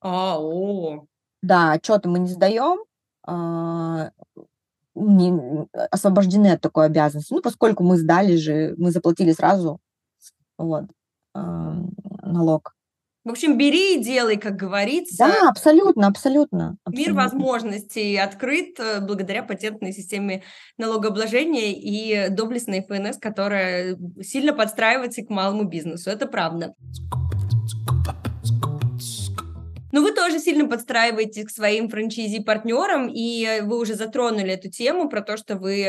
А, 0.00 0.38
о. 0.38 1.06
Да, 1.42 1.72
отчеты 1.72 2.08
мы 2.08 2.18
не 2.18 2.28
сдаем. 2.28 2.84
А, 3.26 4.10
не, 4.94 5.66
освобождены 5.90 6.52
от 6.52 6.60
такой 6.60 6.86
обязанности. 6.86 7.32
Ну, 7.32 7.42
поскольку 7.42 7.82
мы 7.82 7.96
сдали 7.96 8.36
же, 8.36 8.74
мы 8.76 8.90
заплатили 8.90 9.32
сразу 9.32 9.80
вот, 10.58 10.84
э, 11.34 11.38
налог. 12.22 12.74
В 13.22 13.30
общем, 13.30 13.58
бери 13.58 13.96
и 13.96 14.02
делай, 14.02 14.38
как 14.38 14.56
говорится. 14.56 15.26
Да, 15.26 15.48
абсолютно, 15.50 16.06
абсолютно. 16.06 16.76
абсолютно. 16.84 17.10
Мир 17.10 17.12
возможностей 17.12 18.16
открыт 18.16 18.80
э, 18.80 19.00
благодаря 19.00 19.42
патентной 19.42 19.92
системе 19.92 20.42
налогообложения 20.78 21.72
и 21.72 22.30
доблестной 22.30 22.82
ФНС, 22.82 23.18
которая 23.18 23.98
сильно 24.22 24.54
подстраивается 24.54 25.22
к 25.22 25.28
малому 25.28 25.64
бизнесу. 25.64 26.08
Это 26.08 26.26
правда. 26.26 26.74
Но 29.92 30.02
вы 30.02 30.12
тоже 30.12 30.38
сильно 30.38 30.68
подстраиваетесь 30.68 31.46
к 31.46 31.50
своим 31.50 31.88
франчайзи-партнерам, 31.88 33.08
и 33.12 33.60
вы 33.62 33.78
уже 33.78 33.94
затронули 33.94 34.52
эту 34.52 34.70
тему 34.70 35.08
про 35.08 35.20
то, 35.20 35.36
что 35.36 35.56
вы 35.56 35.80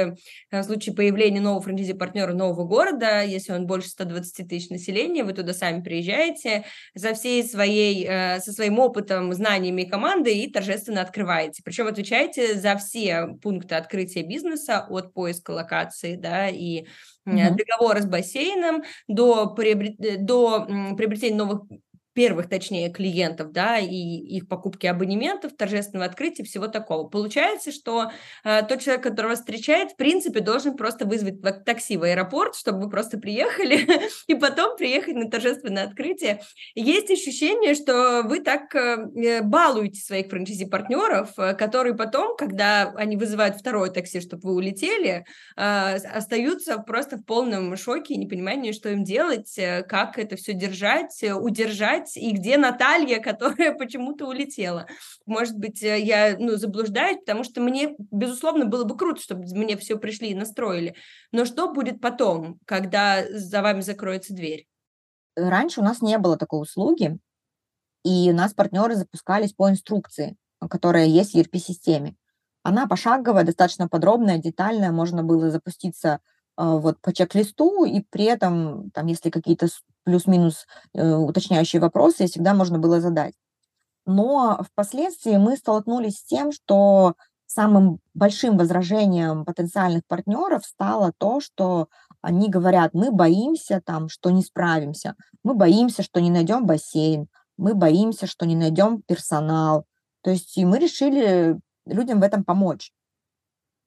э, 0.51 0.61
в 0.61 0.63
случае 0.63 0.95
появления 0.95 1.41
нового 1.41 1.61
франчайзи-партнера 1.61 2.33
нового 2.33 2.65
города, 2.65 3.21
если 3.21 3.53
он 3.53 3.67
больше 3.67 3.89
120 3.89 4.47
тысяч 4.47 4.69
населения, 4.69 5.23
вы 5.23 5.33
туда 5.33 5.53
сами 5.53 5.81
приезжаете 5.81 6.65
за 6.95 7.13
всей 7.13 7.43
своей, 7.43 8.05
э, 8.07 8.39
со 8.39 8.51
своим 8.51 8.79
опытом, 8.79 9.33
знаниями 9.33 9.83
команды 9.83 10.33
и 10.33 10.51
торжественно 10.51 11.01
открываете. 11.01 11.61
Причем 11.63 11.87
отвечаете 11.87 12.55
за 12.55 12.75
все 12.77 13.27
пункты 13.41 13.75
открытия 13.75 14.23
бизнеса 14.23 14.85
от 14.89 15.13
поиска 15.13 15.51
локации, 15.51 16.15
да, 16.15 16.49
и 16.49 16.85
mm-hmm. 17.27 17.55
договора 17.55 18.01
с 18.01 18.05
бассейном 18.05 18.83
до, 19.07 19.53
приобрет... 19.53 19.95
до 20.25 20.65
приобретения 20.97 21.35
новых 21.35 21.61
первых, 22.13 22.49
точнее, 22.49 22.91
клиентов, 22.91 23.51
да, 23.51 23.77
и 23.77 23.95
их 23.95 24.47
покупки 24.47 24.87
абонементов, 24.87 25.53
торжественного 25.53 26.05
открытия, 26.05 26.43
всего 26.43 26.67
такого. 26.67 27.07
Получается, 27.07 27.71
что 27.71 28.11
э, 28.43 28.61
тот 28.63 28.81
человек, 28.81 29.03
которого 29.03 29.35
встречает, 29.35 29.91
в 29.91 29.95
принципе, 29.95 30.41
должен 30.41 30.75
просто 30.75 31.05
вызвать 31.05 31.41
такси 31.65 31.97
в 31.97 32.03
аэропорт, 32.03 32.55
чтобы 32.55 32.83
вы 32.83 32.89
просто 32.89 33.17
приехали, 33.17 33.87
и 34.27 34.35
потом 34.35 34.77
приехать 34.77 35.15
на 35.15 35.29
торжественное 35.29 35.85
открытие. 35.85 36.41
Есть 36.75 37.11
ощущение, 37.11 37.75
что 37.75 38.23
вы 38.23 38.39
так 38.39 38.73
э, 38.75 39.41
балуете 39.41 40.01
своих 40.01 40.27
франчайзи-партнеров, 40.27 41.29
э, 41.37 41.53
которые 41.53 41.95
потом, 41.95 42.35
когда 42.35 42.91
они 42.95 43.17
вызывают 43.17 43.57
второе 43.57 43.89
такси, 43.89 44.21
чтобы 44.21 44.49
вы 44.49 44.55
улетели, 44.55 45.25
э, 45.57 45.95
остаются 45.95 46.77
просто 46.77 47.17
в 47.17 47.25
полном 47.25 47.75
шоке 47.77 48.13
и 48.13 48.17
непонимании, 48.17 48.71
что 48.71 48.89
им 48.89 49.03
делать, 49.03 49.57
э, 49.57 49.83
как 49.83 50.17
это 50.17 50.35
все 50.35 50.53
держать, 50.53 51.23
э, 51.23 51.33
удержать, 51.33 52.00
искать, 52.03 52.17
и 52.17 52.31
где 52.31 52.57
Наталья, 52.57 53.19
которая 53.23 53.73
почему-то 53.73 54.27
улетела. 54.27 54.87
Может 55.25 55.57
быть, 55.57 55.81
э, 55.83 55.99
я 55.99 56.35
ну, 56.37 56.57
заблуждаюсь, 56.57 57.19
потому 57.19 57.43
что 57.43 57.61
мне, 57.61 57.95
безусловно, 58.11 58.65
было 58.65 58.83
бы 58.83 58.97
круто, 58.97 59.21
чтобы 59.21 59.43
мне 59.51 59.77
все 59.77 59.97
пришли 59.97 60.29
и 60.29 60.35
настроили. 60.35 60.95
Но 61.31 61.45
что 61.45 61.71
будет 61.71 62.01
потом, 62.01 62.59
когда 62.65 63.23
за 63.29 63.61
вами 63.61 63.81
закроется 63.81 64.33
дверь? 64.33 64.67
Раньше 65.35 65.81
у 65.81 65.83
нас 65.83 66.01
не 66.01 66.17
было 66.17 66.37
такой 66.37 66.61
услуги, 66.61 67.17
и 68.03 68.31
у 68.31 68.35
нас 68.35 68.53
партнеры 68.53 68.95
запускались 68.95 69.53
по 69.53 69.69
инструкции, 69.69 70.35
которая 70.69 71.05
есть 71.05 71.33
в 71.33 71.37
ERP-системе. 71.37 72.15
Она 72.63 72.85
пошаговая, 72.85 73.43
достаточно 73.43 73.87
подробная, 73.87 74.37
детальная, 74.37 74.91
можно 74.91 75.23
было 75.23 75.49
запуститься 75.49 76.19
вот 76.63 76.99
по 77.01 77.13
чек-листу, 77.13 77.85
и 77.85 78.03
при 78.09 78.25
этом, 78.25 78.91
там, 78.91 79.07
если 79.07 79.29
какие-то 79.29 79.67
плюс-минус 80.03 80.65
э, 80.93 81.13
уточняющие 81.13 81.81
вопросы, 81.81 82.27
всегда 82.27 82.53
можно 82.53 82.79
было 82.79 83.01
задать. 83.01 83.33
Но 84.05 84.61
впоследствии 84.71 85.37
мы 85.37 85.57
столкнулись 85.57 86.17
с 86.17 86.23
тем, 86.23 86.51
что 86.51 87.15
самым 87.45 87.99
большим 88.13 88.57
возражением 88.57 89.45
потенциальных 89.45 90.03
партнеров 90.07 90.65
стало 90.65 91.13
то, 91.17 91.41
что 91.41 91.87
они 92.21 92.49
говорят, 92.49 92.93
мы 92.93 93.11
боимся, 93.11 93.81
там, 93.83 94.09
что 94.09 94.29
не 94.29 94.43
справимся, 94.43 95.15
мы 95.43 95.53
боимся, 95.53 96.03
что 96.03 96.21
не 96.21 96.29
найдем 96.29 96.65
бассейн, 96.65 97.27
мы 97.57 97.73
боимся, 97.73 98.27
что 98.27 98.45
не 98.45 98.55
найдем 98.55 99.01
персонал. 99.01 99.85
То 100.21 100.31
есть 100.31 100.57
и 100.57 100.65
мы 100.65 100.79
решили 100.79 101.59
людям 101.85 102.19
в 102.19 102.23
этом 102.23 102.43
помочь. 102.43 102.91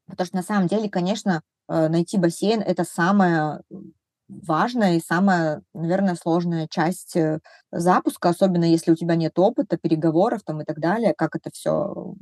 Потому 0.06 0.26
что 0.26 0.36
на 0.36 0.42
самом 0.42 0.68
деле, 0.68 0.90
конечно, 0.90 1.42
найти 1.68 2.18
бассейн– 2.18 2.60
это 2.62 2.84
самая 2.84 3.62
важная 4.28 4.96
и 4.96 5.00
самая, 5.00 5.62
наверное, 5.74 6.14
сложная 6.14 6.66
часть 6.68 7.16
э, 7.16 7.40
запуска, 7.70 8.30
особенно 8.30 8.64
если 8.64 8.92
у 8.92 8.96
тебя 8.96 9.16
нет 9.16 9.38
опыта, 9.38 9.76
переговоров 9.76 10.42
там 10.44 10.62
и 10.62 10.64
так 10.64 10.80
далее, 10.80 11.14
как 11.16 11.36
это 11.36 11.50
все 11.52 12.14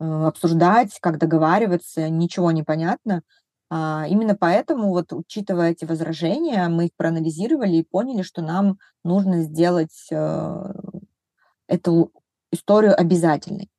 э, 0.00 0.04
обсуждать, 0.04 0.98
как 1.00 1.18
договариваться, 1.18 2.08
ничего 2.08 2.50
не 2.52 2.62
понятно. 2.62 3.22
А, 3.70 4.06
именно 4.08 4.34
поэтому, 4.34 4.90
вот 4.90 5.12
учитывая 5.12 5.70
эти 5.70 5.84
возражения, 5.86 6.68
мы 6.68 6.86
их 6.86 6.90
проанализировали 6.96 7.76
и 7.76 7.84
поняли, 7.84 8.22
что 8.22 8.42
нам 8.42 8.78
нужно 9.02 9.42
сделать 9.42 10.10
эту 11.68 12.12
историю 12.52 12.98
обязательной. 12.98 13.71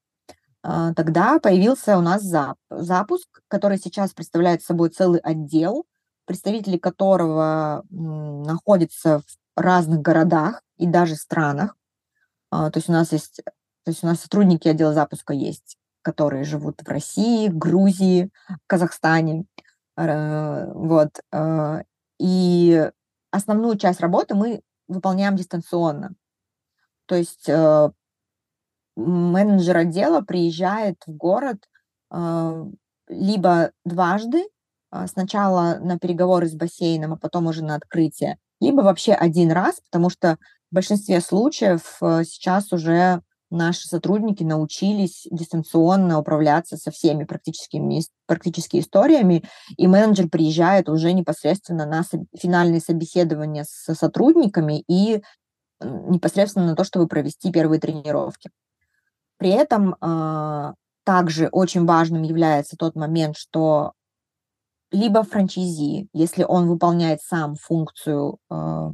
А, 0.64 0.94
тогда 0.94 1.40
появился 1.40 1.98
у 1.98 2.02
нас 2.02 2.24
запуск, 2.70 3.28
который 3.50 3.78
сейчас 3.78 4.14
представляет 4.14 4.64
собой 4.64 4.90
целый 4.90 5.20
отдел, 5.20 5.86
представители 6.26 6.78
которого 6.78 7.84
находятся 7.90 9.20
в 9.20 9.60
разных 9.60 10.02
городах 10.02 10.62
и 10.78 10.88
даже 10.88 11.16
странах. 11.16 11.76
А, 12.50 12.72
то 12.72 12.78
есть 12.78 12.90
у 12.90 12.94
нас 12.94 13.12
есть, 13.12 13.42
то 13.44 13.92
есть 13.92 14.04
у 14.04 14.08
нас 14.08 14.22
сотрудники 14.22 14.68
отдела 14.70 14.94
запуска 14.94 15.34
есть, 15.34 15.78
которые 16.02 16.46
живут 16.46 16.82
в 16.82 16.88
России, 16.88 17.50
Грузии, 17.50 18.32
Казахстане. 18.68 19.46
Вот. 19.96 21.20
А, 21.32 21.84
и 22.20 22.90
основную 23.32 23.78
часть 23.78 24.00
работы 24.00 24.34
мы 24.34 24.62
выполняем 24.88 25.36
дистанционно. 25.36 26.14
То 27.06 27.16
есть 27.16 27.50
э, 27.50 27.92
менеджер 28.96 29.78
отдела 29.78 30.22
приезжает 30.22 30.98
в 31.06 31.12
город 31.16 31.58
э, 32.12 32.66
либо 33.08 33.72
дважды, 33.86 34.46
э, 34.92 35.08
сначала 35.08 35.80
на 35.80 35.98
переговоры 35.98 36.48
с 36.48 36.54
бассейном, 36.54 37.14
а 37.14 37.18
потом 37.18 37.48
уже 37.48 37.64
на 37.64 37.76
открытие, 37.76 38.38
либо 38.60 38.82
вообще 38.82 39.14
один 39.14 39.52
раз, 39.52 39.80
потому 39.92 40.10
что 40.10 40.38
в 40.72 40.76
большинстве 40.76 41.22
случаев 41.22 41.98
э, 42.02 42.24
сейчас 42.26 42.72
уже 42.72 43.22
наши 43.50 43.88
сотрудники 43.88 44.44
научились 44.44 45.28
дистанционно 45.30 46.20
управляться 46.20 46.76
со 46.76 46.92
всеми 46.92 47.24
практическими, 47.24 48.02
практически 48.26 48.80
историями, 48.80 49.44
и 49.78 49.88
менеджер 49.88 50.28
приезжает 50.28 50.90
уже 50.90 51.14
непосредственно 51.14 51.86
на 51.86 52.04
финальные 52.36 52.82
собеседования 52.82 53.64
с 53.64 53.94
сотрудниками 53.94 54.84
и 54.88 55.22
непосредственно 55.82 56.68
на 56.68 56.76
то, 56.76 56.84
чтобы 56.84 57.08
провести 57.08 57.52
первые 57.52 57.80
тренировки. 57.80 58.50
При 59.44 59.52
этом 59.52 59.98
э, 60.00 60.74
также 61.04 61.50
очень 61.50 61.86
важным 61.86 62.24
является 62.24 62.78
тот 62.78 62.96
момент, 62.96 63.36
что 63.36 63.92
либо 64.90 65.24
франчайзи, 65.24 66.08
если 66.14 66.46
он 66.46 66.70
выполняет 66.70 67.22
сам 67.22 67.56
функцию 67.56 68.38
э, 68.50 68.92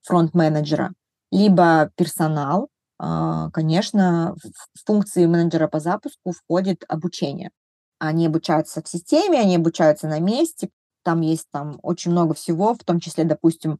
фронт-менеджера, 0.00 0.94
либо 1.30 1.90
персонал, 1.94 2.70
э, 3.02 3.50
конечно, 3.52 4.34
в 4.42 4.86
функции 4.86 5.26
менеджера 5.26 5.68
по 5.68 5.78
запуску 5.78 6.32
входит 6.32 6.82
обучение. 6.88 7.50
Они 7.98 8.28
обучаются 8.28 8.80
в 8.82 8.88
системе, 8.88 9.40
они 9.40 9.56
обучаются 9.56 10.08
на 10.08 10.20
месте, 10.20 10.70
там 11.02 11.20
есть 11.20 11.48
там 11.52 11.78
очень 11.82 12.12
много 12.12 12.32
всего, 12.32 12.72
в 12.72 12.82
том 12.82 12.98
числе, 12.98 13.24
допустим, 13.24 13.78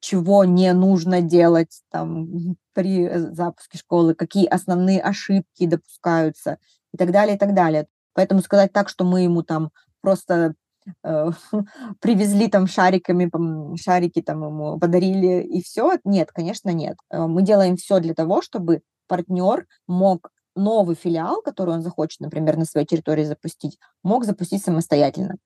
чего 0.00 0.44
не 0.44 0.72
нужно 0.72 1.20
делать 1.20 1.82
там 1.90 2.28
при 2.74 3.06
э, 3.06 3.18
запуске 3.32 3.78
школы, 3.78 4.14
какие 4.14 4.46
основные 4.46 5.00
ошибки 5.00 5.66
допускаются 5.66 6.58
и 6.92 6.96
так 6.96 7.10
далее, 7.10 7.36
и 7.36 7.38
так 7.38 7.54
далее. 7.54 7.86
Поэтому 8.14 8.40
сказать 8.40 8.72
так, 8.72 8.88
что 8.88 9.04
мы 9.04 9.22
ему 9.22 9.42
там 9.42 9.70
просто 10.00 10.54
э, 11.02 11.30
привезли 12.00 12.48
там 12.48 12.66
шариками, 12.66 13.30
шарики 13.76 14.22
там 14.22 14.44
ему 14.44 14.78
подарили 14.78 15.42
и 15.42 15.62
все, 15.62 15.98
нет, 16.04 16.30
конечно, 16.32 16.70
нет. 16.70 16.96
Э, 17.10 17.26
мы 17.26 17.42
делаем 17.42 17.76
все 17.76 18.00
для 18.00 18.14
того, 18.14 18.42
чтобы 18.42 18.82
партнер 19.06 19.66
мог 19.86 20.30
новый 20.54 20.96
филиал, 20.96 21.40
который 21.40 21.74
он 21.74 21.82
захочет, 21.82 22.20
например, 22.20 22.56
на 22.56 22.64
своей 22.64 22.86
территории 22.86 23.24
запустить, 23.24 23.78
мог 24.02 24.24
запустить 24.24 24.62
самостоятельно. 24.62 25.36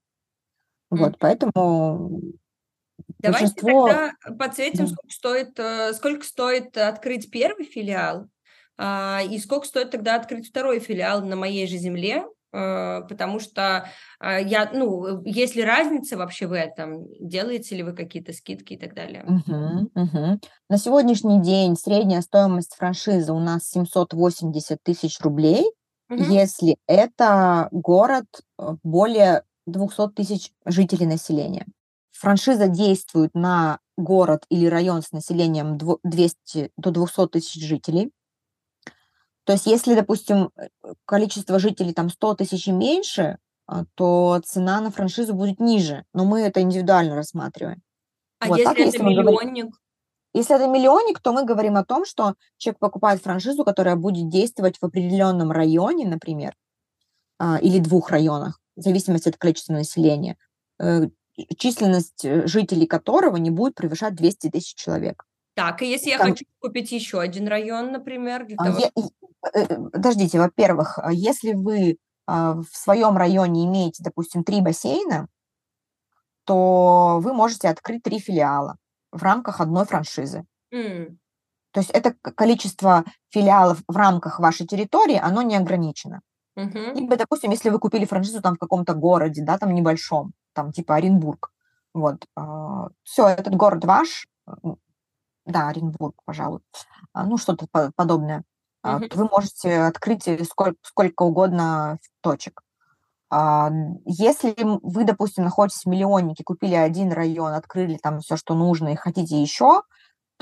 Вот, 0.91 1.17
поэтому 1.19 2.11
Давайте 3.19 3.47
большинство... 3.47 3.89
тогда 3.89 4.13
подсветим, 4.39 4.87
да. 4.87 4.93
сколько 4.93 5.13
стоит, 5.13 5.59
э, 5.59 5.93
сколько 5.95 6.25
стоит 6.25 6.77
открыть 6.77 7.31
первый 7.31 7.65
филиал, 7.65 8.29
а, 8.79 9.21
и 9.23 9.39
сколько 9.39 9.67
стоит 9.67 9.91
тогда 9.91 10.17
открыть 10.17 10.49
второй 10.49 10.81
филиал 10.81 11.23
на 11.23 11.37
моей 11.37 11.67
же 11.67 11.77
земле, 11.77 12.25
э, 12.53 13.01
потому 13.09 13.39
что 13.39 13.89
а, 14.19 14.41
я, 14.41 14.71
ну, 14.73 15.23
есть 15.25 15.55
ли 15.55 15.63
разница 15.63 16.17
вообще 16.17 16.47
в 16.47 16.53
этом, 16.53 17.07
делаете 17.21 17.77
ли 17.77 17.83
вы 17.83 17.93
какие-то 17.93 18.33
скидки 18.33 18.75
и 18.75 18.79
так 18.79 18.95
далее? 18.95 19.25
Угу, 19.25 19.91
угу. 19.95 20.41
На 20.69 20.79
сегодняшний 20.79 21.41
день 21.43 21.77
средняя 21.77 22.23
стоимость 22.23 22.75
франшизы 22.75 23.33
у 23.33 23.41
нас 23.41 23.69
780 23.71 24.79
тысяч 24.83 25.21
рублей, 25.21 25.65
угу. 26.09 26.23
если 26.25 26.77
это 26.87 27.69
город 27.71 28.27
э, 28.59 28.75
более 28.83 29.45
200 29.67 30.09
тысяч 30.15 30.51
жителей 30.65 31.07
населения 31.07 31.67
франшиза 32.13 32.69
действует 32.69 33.35
на 33.35 33.79
город 33.97 34.45
или 34.49 34.67
район 34.67 35.03
с 35.03 35.13
населением 35.13 35.79
200 35.79 36.71
до 36.77 36.91
200 36.91 37.29
тысяч 37.29 37.67
жителей. 37.67 38.13
То 39.45 39.55
есть 39.55 39.67
если, 39.67 39.95
допустим, 39.95 40.51
э, 40.57 40.69
количество 41.05 41.59
жителей 41.59 41.93
там 41.93 42.11
100 42.11 42.35
тысяч 42.37 42.69
и 42.69 42.73
меньше, 42.73 43.39
а, 43.67 43.85
то 43.95 44.41
цена 44.45 44.81
на 44.81 44.91
франшизу 44.91 45.35
будет 45.35 45.59
ниже, 45.59 46.05
но 46.15 46.25
мы 46.25 46.43
это 46.43 46.61
индивидуально 46.61 47.17
рассматриваем. 47.17 47.83
А 48.39 48.49
вот, 48.49 48.59
если 48.59 48.65
так, 48.65 48.79
это 48.79 48.87
если 48.87 49.03
миллионник? 49.03 49.65
Говорим, 49.65 49.73
если 50.35 50.57
это 50.57 50.67
миллионник, 50.67 51.21
то 51.21 51.33
мы 51.33 51.45
говорим 51.45 51.77
о 51.77 51.85
том, 51.85 52.05
что 52.05 52.35
человек 52.57 52.79
покупает 52.79 53.23
франшизу, 53.23 53.65
которая 53.65 53.97
будет 53.97 54.29
действовать 54.29 54.79
в 54.79 54.85
определенном 54.85 55.51
районе, 55.51 56.07
например, 56.07 56.55
а, 57.39 57.59
или 57.59 57.79
двух 57.79 58.11
районах, 58.11 58.59
в 58.77 58.83
зависимости 58.83 59.29
от 59.29 59.37
количества 59.37 59.75
населения. 59.75 60.37
Численность 61.57 62.25
э, 62.25 62.47
жителей 62.47 62.87
которого 62.87 63.37
не 63.37 63.51
будет 63.51 63.75
превышать 63.75 64.15
200 64.15 64.51
тысяч 64.51 64.75
человек. 64.75 65.25
Так, 65.55 65.83
и 65.83 65.91
если 65.91 66.11
я 66.11 66.19
Там... 66.19 66.31
хочу 66.31 66.45
купить 66.61 66.93
еще 66.93 67.21
один 67.21 67.47
район, 67.47 67.93
например, 67.93 68.47
для 68.47 68.57
а, 68.59 68.65
того... 68.65 68.79
Я... 68.79 68.91
Э, 69.55 69.65
э, 69.65 69.77
подождите, 69.91 70.39
во-первых, 70.39 70.99
а 70.99 71.13
если 71.13 71.53
вы 71.53 71.99
а, 72.27 72.55
в 72.55 72.69
своем 72.73 73.17
районе 73.17 73.67
имеете, 73.67 74.03
допустим, 74.03 74.45
три 74.45 74.61
бассейна, 74.61 75.29
то 76.45 77.19
вы 77.23 77.33
можете 77.35 77.69
открыть 77.69 78.03
три 78.03 78.19
филиала 78.19 78.77
в 79.11 79.23
рамках 79.23 79.61
одной 79.61 79.85
франшизы. 79.85 80.45
Mm. 80.75 81.17
То 81.73 81.81
есть 81.81 81.91
это 81.91 82.15
количество 82.15 83.05
филиалов 83.31 83.83
в 83.87 83.97
рамках 83.97 84.39
вашей 84.41 84.67
территории, 84.67 85.19
оно 85.23 85.43
не 85.43 85.57
ограничено. 85.57 86.21
Uh-huh. 86.59 86.95
Либо, 86.95 87.17
допустим, 87.17 87.51
если 87.51 87.71
вы 87.71 87.79
купили 87.79 88.05
франшизу 88.05 88.43
там 88.43 88.57
в 88.57 88.59
каком-то 88.59 88.93
городе, 88.93 89.43
да, 89.43 89.57
там 89.57 89.75
небольшом, 89.75 90.33
там 90.53 90.73
типа 90.73 90.97
Оренбург. 90.97 91.51
Вот. 91.95 92.27
А, 92.37 92.89
Все, 93.03 93.29
этот 93.29 93.55
город 93.55 93.85
ваш, 93.85 94.27
да, 95.45 95.69
Оренбург, 95.69 96.15
пожалуй, 96.25 96.61
а, 97.13 97.25
ну, 97.25 97.37
что-то 97.37 97.67
подобное. 97.97 98.45
Mm-hmm. 98.85 99.15
Вы 99.15 99.29
можете 99.29 99.83
открыть 99.83 100.29
сколько, 100.49 100.79
сколько 100.83 101.23
угодно 101.23 101.99
точек. 102.21 102.63
Если 103.31 104.55
вы, 104.83 105.05
допустим, 105.05 105.45
находитесь 105.45 105.85
в 105.85 105.89
миллионнике, 105.89 106.45
купили 106.45 106.75
один 106.75 107.13
район, 107.13 107.55
открыли 107.55 107.97
там 107.97 108.21
все, 108.21 108.37
что 108.37 108.55
нужно, 108.55 108.89
и 108.89 108.97
хотите 108.97 109.41
еще, 109.41 109.83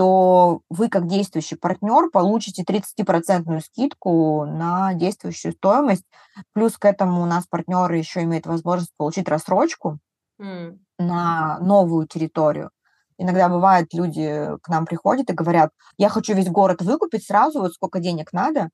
то 0.00 0.62
вы, 0.70 0.88
как 0.88 1.06
действующий 1.06 1.56
партнер, 1.56 2.08
получите 2.10 2.62
30% 2.62 3.60
скидку 3.60 4.46
на 4.46 4.94
действующую 4.94 5.52
стоимость. 5.52 6.06
Плюс 6.54 6.78
к 6.78 6.86
этому 6.86 7.20
у 7.20 7.26
нас 7.26 7.44
партнеры 7.46 7.98
еще 7.98 8.22
имеют 8.22 8.46
возможность 8.46 8.94
получить 8.96 9.28
рассрочку 9.28 9.98
mm. 10.40 10.78
на 10.98 11.58
новую 11.58 12.06
территорию. 12.06 12.70
Иногда 13.18 13.50
бывает, 13.50 13.92
люди 13.92 14.48
к 14.62 14.70
нам 14.70 14.86
приходят 14.86 15.28
и 15.28 15.34
говорят, 15.34 15.70
я 15.98 16.08
хочу 16.08 16.32
весь 16.32 16.48
город 16.48 16.80
выкупить 16.80 17.26
сразу, 17.26 17.60
вот 17.60 17.74
сколько 17.74 18.00
денег 18.00 18.32
надо. 18.32 18.70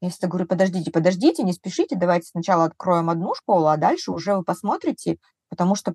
Я 0.00 0.08
всегда 0.08 0.28
говорю, 0.28 0.46
подождите, 0.46 0.90
подождите, 0.90 1.42
не 1.42 1.52
спешите, 1.52 1.94
давайте 1.94 2.28
сначала 2.28 2.64
откроем 2.64 3.10
одну 3.10 3.34
школу, 3.34 3.66
а 3.66 3.76
дальше 3.76 4.12
уже 4.12 4.34
вы 4.34 4.44
посмотрите, 4.44 5.18
потому 5.50 5.74
что 5.74 5.92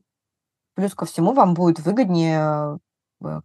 плюс 0.75 0.93
ко 0.93 1.05
всему 1.05 1.33
вам 1.33 1.55
будет 1.55 1.79
выгоднее 1.79 2.77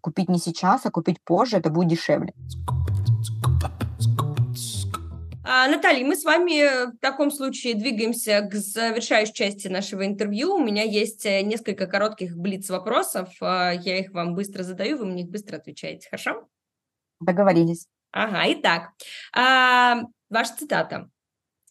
купить 0.01 0.29
не 0.29 0.39
сейчас, 0.39 0.87
а 0.87 0.91
купить 0.91 1.23
позже, 1.23 1.57
это 1.57 1.71
будет 1.71 1.89
дешевле. 1.89 2.35
А, 5.53 5.67
Наталья, 5.67 6.07
мы 6.07 6.15
с 6.15 6.23
вами 6.23 6.93
в 6.93 6.99
таком 6.99 7.33
случае 7.33 7.75
двигаемся 7.75 8.41
к 8.43 8.55
завершающей 8.55 9.35
части 9.35 9.67
нашего 9.67 10.07
интервью. 10.07 10.55
У 10.55 10.63
меня 10.63 10.85
есть 10.85 11.27
э, 11.27 11.43
несколько 11.43 11.89
коротких 11.89 12.37
блиц-вопросов. 12.37 13.31
А, 13.41 13.73
я 13.73 13.99
их 13.99 14.13
вам 14.13 14.37
быстро 14.37 14.63
задаю, 14.63 14.99
вы 14.99 15.07
мне 15.07 15.23
их 15.25 15.31
быстро 15.31 15.57
отвечаете. 15.57 16.09
Хорошо? 16.09 16.47
Договорились. 17.19 17.89
Ага, 18.13 18.45
итак, 18.53 18.91
а, 19.35 20.03
ваша 20.29 20.57
цитата. 20.57 21.11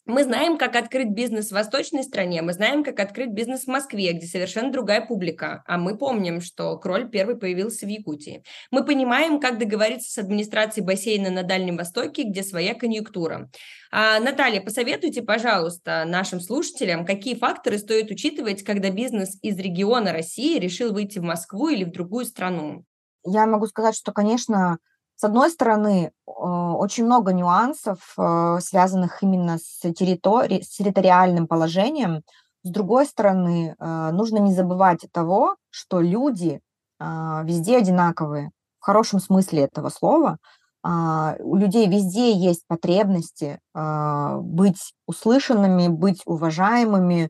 Мы 0.10 0.24
знаем, 0.24 0.57
как 0.57 0.76
открыть 0.76 1.10
бизнес 1.10 1.49
в 1.49 1.51
восточной 1.51 2.03
стране, 2.03 2.41
мы 2.41 2.53
знаем, 2.53 2.84
как 2.84 2.99
открыть 2.99 3.30
бизнес 3.30 3.66
в 3.66 3.68
Москве, 3.68 4.12
где 4.12 4.26
совершенно 4.26 4.72
другая 4.72 5.05
публика. 5.05 5.64
А 5.68 5.78
мы 5.78 5.99
помним, 5.99 6.41
что 6.41 6.76
кроль 6.80 7.07
первый 7.07 7.38
появился 7.38 7.86
в 7.86 7.89
Якутии. 7.89 8.43
Мы 8.72 8.84
понимаем, 8.84 9.39
как 9.39 9.60
договориться 9.60 10.12
с 10.12 10.18
администрацией 10.18 10.84
бассейна 10.84 11.30
на 11.30 11.43
Дальнем 11.43 11.78
Востоке, 11.78 12.24
где 12.24 12.41
своя 12.41 12.74
конъюнктура. 12.74 13.51
А, 13.91 14.20
Наталья, 14.20 14.62
посоветуйте, 14.62 15.22
пожалуйста, 15.22 16.05
нашим 16.07 16.39
слушателям, 16.39 17.05
какие 17.05 17.36
факторы 17.36 17.78
стоит 17.78 18.10
учитывать, 18.10 18.64
когда 18.64 18.89
бизнес 18.89 19.38
из 19.43 19.60
региона 19.60 20.12
России 20.12 20.57
решил 20.57 20.91
выйти 20.91 21.20
в 21.20 21.24
Москву 21.24 21.70
или 21.70 21.84
в 21.84 21.91
другую 21.91 22.26
страну? 22.26 22.84
Я 23.24 23.45
могу 23.45 23.68
сказать, 23.68 23.95
что, 23.95 24.12
конечно, 24.12 24.80
с 25.20 25.24
одной 25.26 25.49
стороны, 25.49 26.13
очень 26.26 27.03
много 27.03 27.34
нюансов, 27.34 28.13
э, 28.17 28.59
связанных 28.61 29.22
именно 29.22 29.57
с, 29.57 29.84
территори- 29.84 30.61
с 30.61 30.78
территориальным 30.78 31.45
положением. 31.45 32.22
С 32.63 32.70
другой 32.70 33.05
стороны, 33.05 33.76
э, 33.78 34.11
нужно 34.13 34.38
не 34.38 34.53
забывать 34.53 35.05
того, 35.11 35.57
что 35.72 35.99
люди 35.99 36.61
а, 36.99 37.43
везде 37.43 37.78
одинаковые, 37.78 38.51
в 38.80 38.86
хорошем 38.86 39.20
смысле 39.20 39.63
этого 39.63 39.89
слова. 39.89 40.38
А, 40.84 41.36
у 41.39 41.57
людей 41.57 41.89
везде 41.89 42.32
есть 42.32 42.65
потребности 42.65 43.59
а, 43.74 44.38
быть 44.38 44.93
услышанными, 45.05 45.89
быть 45.89 46.22
уважаемыми, 46.26 47.30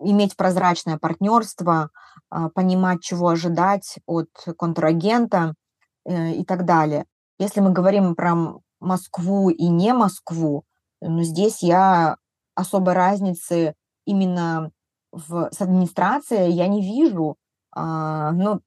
иметь 0.00 0.36
прозрачное 0.36 0.98
партнерство, 0.98 1.90
понимать, 2.28 3.00
чего 3.00 3.28
ожидать 3.28 4.00
от 4.06 4.28
контрагента 4.58 5.54
и 6.06 6.44
так 6.44 6.64
далее. 6.64 7.06
Если 7.38 7.60
мы 7.60 7.72
говорим 7.72 8.14
про 8.14 8.34
Москву 8.80 9.50
и 9.50 9.68
не 9.68 9.92
Москву, 9.92 10.64
ну, 11.00 11.22
здесь 11.22 11.62
я 11.62 12.16
особой 12.54 12.94
разницы 12.94 13.74
именно 14.04 14.70
в, 15.12 15.50
с 15.52 15.60
администрацией 15.60 16.52
я 16.52 16.68
не 16.68 16.82
вижу. 16.82 17.36
А, 17.74 18.32
ну, 18.32 18.60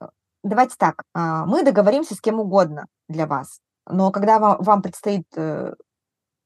э, 0.00 0.08
давайте 0.42 0.76
так, 0.76 1.04
а, 1.14 1.46
мы 1.46 1.62
договоримся 1.62 2.14
с 2.14 2.20
кем 2.20 2.40
угодно 2.40 2.86
для 3.08 3.26
вас, 3.26 3.60
но 3.86 4.10
когда 4.10 4.38
вам, 4.38 4.62
вам 4.62 4.82
предстоит 4.82 5.26
э, 5.36 5.74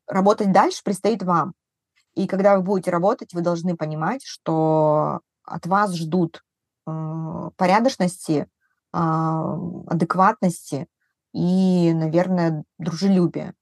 работать 0.06 0.52
дальше, 0.52 0.82
предстоит 0.84 1.22
вам. 1.22 1.54
И 2.14 2.26
когда 2.26 2.56
вы 2.56 2.62
будете 2.62 2.90
работать, 2.90 3.34
вы 3.34 3.42
должны 3.42 3.76
понимать, 3.76 4.22
что 4.24 5.20
от 5.44 5.66
вас 5.66 5.94
ждут 5.94 6.42
э, 6.86 7.50
порядочности, 7.56 8.48
адекватности 8.96 10.86
и, 11.32 11.92
наверное, 11.92 12.64
дружелюбия. 12.78 13.54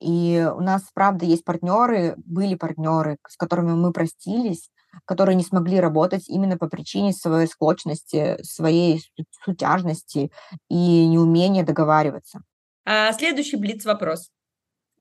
И 0.00 0.46
у 0.54 0.60
нас, 0.60 0.82
правда, 0.94 1.24
есть 1.24 1.44
партнеры, 1.44 2.14
были 2.18 2.54
партнеры, 2.54 3.18
с 3.28 3.36
которыми 3.36 3.72
мы 3.72 3.92
простились, 3.92 4.70
которые 5.04 5.36
не 5.36 5.42
смогли 5.42 5.80
работать 5.80 6.28
именно 6.28 6.58
по 6.58 6.68
причине 6.68 7.12
своей 7.12 7.46
склочности, 7.48 8.42
своей 8.42 9.02
сутяжности 9.44 10.30
и 10.68 11.06
неумения 11.06 11.64
договариваться. 11.64 12.40
А 12.84 13.12
следующий 13.12 13.56
блиц-вопрос. 13.56 14.30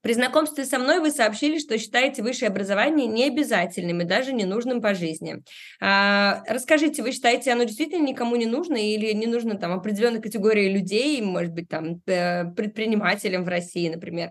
При 0.06 0.14
знакомстве 0.14 0.66
со 0.66 0.78
мной 0.78 1.00
вы 1.00 1.10
сообщили, 1.10 1.58
что 1.58 1.80
считаете 1.80 2.22
высшее 2.22 2.50
образование 2.50 3.08
необязательным 3.08 4.02
и 4.02 4.04
даже 4.04 4.34
ненужным 4.34 4.80
по 4.80 4.94
жизни. 4.94 5.42
А, 5.82 6.44
расскажите, 6.48 7.02
вы 7.02 7.12
считаете, 7.12 7.52
оно 7.52 7.64
действительно 7.64 8.06
никому 8.06 8.36
не 8.36 8.46
нужно 8.46 8.76
или 8.76 9.12
не 9.14 9.26
нужно 9.26 9.58
там 9.58 9.72
определенной 9.74 10.22
категории 10.22 10.72
людей, 10.72 11.20
может 11.24 11.54
быть, 11.54 11.70
там 11.70 12.04
э, 12.06 12.46
предпринимателям 12.52 13.46
в 13.46 13.48
России, 13.48 13.90
например? 13.90 14.30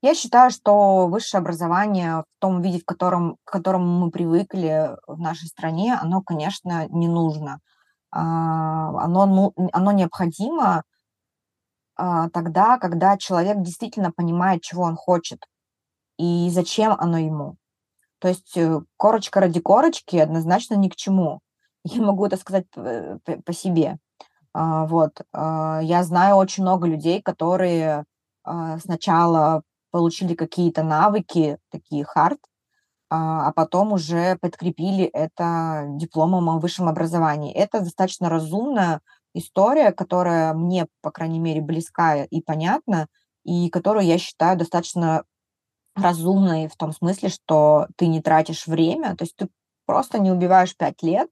Я 0.00 0.14
считаю, 0.14 0.52
что 0.52 1.08
высшее 1.08 1.40
образование 1.40 2.18
в 2.18 2.24
том 2.38 2.62
виде, 2.62 2.78
в 2.78 2.84
котором, 2.84 3.36
к 3.42 3.50
которому 3.50 4.04
мы 4.04 4.12
привыкли 4.12 4.90
в 5.08 5.18
нашей 5.18 5.48
стране, 5.48 5.98
оно, 6.00 6.22
конечно, 6.22 6.86
не 6.90 7.08
нужно. 7.08 7.58
А, 8.12 8.90
оно, 9.02 9.26
ну, 9.26 9.68
оно 9.72 9.90
необходимо 9.90 10.84
тогда, 11.96 12.78
когда 12.78 13.16
человек 13.16 13.62
действительно 13.62 14.12
понимает, 14.12 14.62
чего 14.62 14.82
он 14.82 14.96
хочет 14.96 15.46
и 16.18 16.48
зачем 16.50 16.92
оно 16.98 17.18
ему. 17.18 17.56
То 18.18 18.28
есть 18.28 18.56
э, 18.56 18.80
корочка 18.96 19.40
ради 19.40 19.60
корочки 19.60 20.16
однозначно 20.16 20.74
ни 20.74 20.88
к 20.88 20.96
чему. 20.96 21.40
Я 21.84 22.02
могу 22.02 22.26
это 22.26 22.36
сказать 22.36 22.68
по, 22.70 23.20
по 23.44 23.52
себе. 23.52 23.98
А, 24.54 24.86
вот. 24.86 25.20
Я 25.34 26.02
знаю 26.02 26.36
очень 26.36 26.62
много 26.62 26.86
людей, 26.86 27.20
которые 27.20 28.04
сначала 28.80 29.62
получили 29.90 30.34
какие-то 30.34 30.82
навыки, 30.82 31.58
такие 31.70 32.04
хард, 32.04 32.38
а 33.10 33.52
потом 33.52 33.92
уже 33.92 34.36
подкрепили 34.36 35.04
это 35.04 35.84
дипломом 35.88 36.48
о 36.48 36.58
высшем 36.58 36.88
образовании. 36.88 37.52
Это 37.52 37.80
достаточно 37.80 38.28
разумная 38.28 39.00
история, 39.36 39.92
которая 39.92 40.54
мне, 40.54 40.86
по 41.02 41.10
крайней 41.10 41.38
мере, 41.38 41.60
близка 41.60 42.24
и 42.24 42.40
понятна, 42.40 43.06
и 43.44 43.70
которую 43.70 44.04
я 44.04 44.18
считаю 44.18 44.56
достаточно 44.56 45.24
разумной 45.94 46.68
в 46.68 46.76
том 46.76 46.92
смысле, 46.92 47.28
что 47.28 47.86
ты 47.96 48.06
не 48.06 48.20
тратишь 48.20 48.66
время, 48.66 49.16
то 49.16 49.24
есть 49.24 49.36
ты 49.36 49.48
просто 49.86 50.18
не 50.18 50.30
убиваешь 50.30 50.76
пять 50.76 51.02
лет 51.02 51.28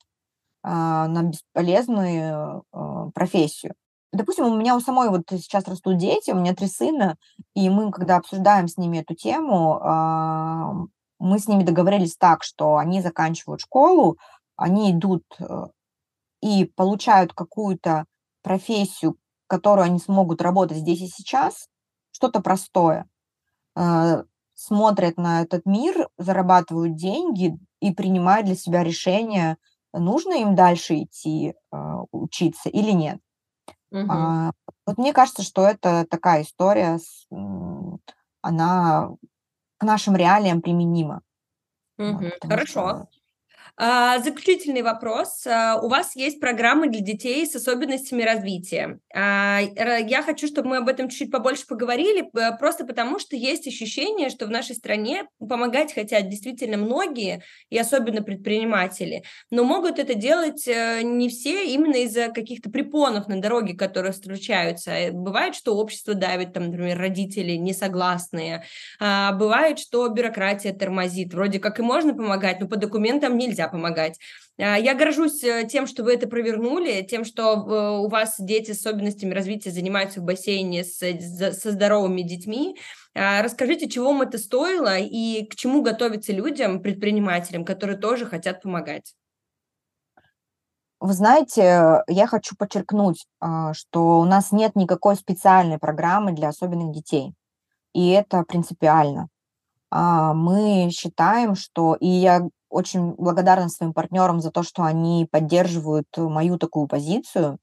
а, 0.62 1.06
на 1.08 1.22
бесполезную 1.24 2.64
а, 2.72 3.10
профессию. 3.10 3.74
Допустим, 4.12 4.46
у 4.46 4.56
меня 4.56 4.76
у 4.76 4.80
самой 4.80 5.10
вот 5.10 5.22
сейчас 5.28 5.66
растут 5.66 5.98
дети, 5.98 6.30
у 6.30 6.36
меня 6.36 6.54
три 6.54 6.68
сына, 6.68 7.16
и 7.54 7.68
мы, 7.68 7.90
когда 7.90 8.16
обсуждаем 8.16 8.68
с 8.68 8.78
ними 8.78 8.98
эту 8.98 9.14
тему, 9.14 9.80
а, 9.82 10.72
мы 11.18 11.38
с 11.38 11.48
ними 11.48 11.64
договорились 11.64 12.16
так, 12.16 12.42
что 12.42 12.76
они 12.76 13.02
заканчивают 13.02 13.60
школу, 13.60 14.18
они 14.56 14.92
идут 14.92 15.24
э, 15.40 15.66
и 16.44 16.66
получают 16.66 17.32
какую-то 17.32 18.04
профессию, 18.42 19.16
которую 19.46 19.86
они 19.86 19.98
смогут 19.98 20.42
работать 20.42 20.76
здесь 20.76 21.00
и 21.00 21.06
сейчас, 21.06 21.68
что-то 22.12 22.40
простое, 22.42 23.08
э, 23.76 24.24
смотрят 24.52 25.16
на 25.16 25.40
этот 25.40 25.64
мир, 25.64 26.06
зарабатывают 26.18 26.96
деньги 26.96 27.58
и 27.80 27.94
принимают 27.94 28.44
для 28.44 28.56
себя 28.56 28.84
решение, 28.84 29.56
нужно 29.94 30.34
им 30.34 30.54
дальше 30.54 31.04
идти 31.04 31.54
э, 31.72 31.76
учиться 32.12 32.68
или 32.68 32.90
нет. 32.90 33.20
Угу. 33.90 34.06
А, 34.10 34.52
вот 34.86 34.98
мне 34.98 35.14
кажется, 35.14 35.42
что 35.42 35.66
это 35.66 36.06
такая 36.10 36.42
история, 36.42 36.98
она 38.42 39.08
к 39.78 39.82
нашим 39.82 40.14
реалиям 40.14 40.60
применима. 40.60 41.22
Угу. 41.96 42.18
Вот, 42.18 42.38
Хорошо. 42.42 42.66
Что... 42.66 43.08
А, 43.76 44.20
заключительный 44.20 44.82
вопрос. 44.82 45.44
А, 45.46 45.80
у 45.82 45.88
вас 45.88 46.14
есть 46.14 46.38
программы 46.38 46.88
для 46.88 47.00
детей 47.00 47.44
с 47.44 47.56
особенностями 47.56 48.22
развития. 48.22 49.00
А, 49.12 49.60
я 49.60 50.22
хочу, 50.22 50.46
чтобы 50.46 50.68
мы 50.68 50.76
об 50.76 50.88
этом 50.88 51.08
чуть-чуть 51.08 51.32
побольше 51.32 51.66
поговорили, 51.66 52.30
просто 52.60 52.86
потому 52.86 53.18
что 53.18 53.34
есть 53.34 53.66
ощущение, 53.66 54.30
что 54.30 54.46
в 54.46 54.50
нашей 54.50 54.76
стране 54.76 55.24
помогать 55.40 55.92
хотят 55.92 56.28
действительно 56.28 56.76
многие, 56.76 57.42
и 57.68 57.76
особенно 57.76 58.22
предприниматели, 58.22 59.24
но 59.50 59.64
могут 59.64 59.98
это 59.98 60.14
делать 60.14 60.68
э, 60.68 61.02
не 61.02 61.28
все 61.28 61.64
именно 61.66 61.96
из-за 61.96 62.28
каких-то 62.28 62.70
препонов 62.70 63.26
на 63.26 63.40
дороге, 63.40 63.74
которые 63.74 64.12
встречаются. 64.12 64.92
Э, 64.92 65.10
бывает, 65.10 65.56
что 65.56 65.76
общество 65.76 66.14
давит, 66.14 66.52
там, 66.52 66.70
например, 66.70 66.96
родители 66.98 67.52
несогласные. 67.52 68.64
Бывает, 69.00 69.78
что 69.78 70.08
бюрократия 70.08 70.72
тормозит. 70.72 71.34
Вроде 71.34 71.58
как 71.58 71.80
и 71.80 71.82
можно 71.82 72.14
помогать, 72.14 72.60
но 72.60 72.68
по 72.68 72.76
документам 72.76 73.36
нельзя 73.36 73.63
нельзя 73.64 73.68
помогать. 73.68 74.18
А, 74.58 74.76
я 74.78 74.94
горжусь 74.94 75.42
э, 75.42 75.66
тем, 75.68 75.86
что 75.86 76.04
вы 76.04 76.14
это 76.14 76.28
провернули, 76.28 77.02
тем, 77.02 77.24
что 77.24 77.54
э, 77.54 77.98
у 77.98 78.08
вас 78.08 78.36
дети 78.38 78.72
с 78.72 78.80
особенностями 78.80 79.34
развития 79.34 79.70
занимаются 79.70 80.20
в 80.20 80.24
бассейне 80.24 80.84
с, 80.84 80.98
со 80.98 81.72
здоровыми 81.72 82.22
детьми. 82.22 82.76
А, 83.14 83.42
расскажите, 83.42 83.88
чего 83.88 84.06
вам 84.12 84.22
это 84.22 84.38
стоило 84.38 84.98
и 84.98 85.46
к 85.46 85.56
чему 85.56 85.82
готовиться 85.82 86.32
людям, 86.32 86.80
предпринимателям, 86.80 87.64
которые 87.64 87.98
тоже 87.98 88.26
хотят 88.26 88.62
помогать? 88.62 89.14
Вы 91.00 91.12
знаете, 91.12 92.02
я 92.08 92.26
хочу 92.26 92.56
подчеркнуть, 92.56 93.26
а, 93.40 93.74
что 93.74 94.20
у 94.20 94.24
нас 94.24 94.52
нет 94.52 94.76
никакой 94.76 95.16
специальной 95.16 95.78
программы 95.78 96.32
для 96.32 96.48
особенных 96.48 96.92
детей. 96.92 97.34
И 97.92 98.10
это 98.10 98.42
принципиально. 98.42 99.28
Мы 99.92 100.90
считаем, 100.90 101.54
что, 101.54 101.94
и 101.94 102.08
я 102.08 102.48
очень 102.74 103.14
благодарна 103.14 103.68
своим 103.68 103.92
партнерам 103.92 104.40
за 104.40 104.50
то, 104.50 104.64
что 104.64 104.82
они 104.82 105.28
поддерживают 105.30 106.08
мою 106.16 106.58
такую 106.58 106.88
позицию, 106.88 107.58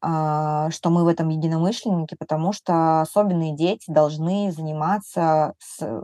а, 0.00 0.70
что 0.70 0.88
мы 0.88 1.04
в 1.04 1.08
этом 1.08 1.28
единомышленники, 1.28 2.16
потому 2.18 2.54
что 2.54 3.02
особенные 3.02 3.54
дети 3.54 3.84
должны 3.88 4.50
заниматься 4.50 5.52
с, 5.58 6.02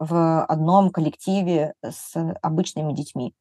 в 0.00 0.44
одном 0.44 0.90
коллективе 0.90 1.74
с 1.88 2.16
обычными 2.42 2.92
детьми. 2.92 3.32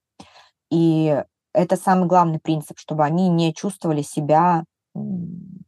И 0.70 1.24
это 1.54 1.76
самый 1.76 2.08
главный 2.08 2.40
принцип, 2.40 2.78
чтобы 2.78 3.06
они 3.06 3.30
не 3.30 3.56
чувствовали 3.56 4.04
себя 4.04 4.66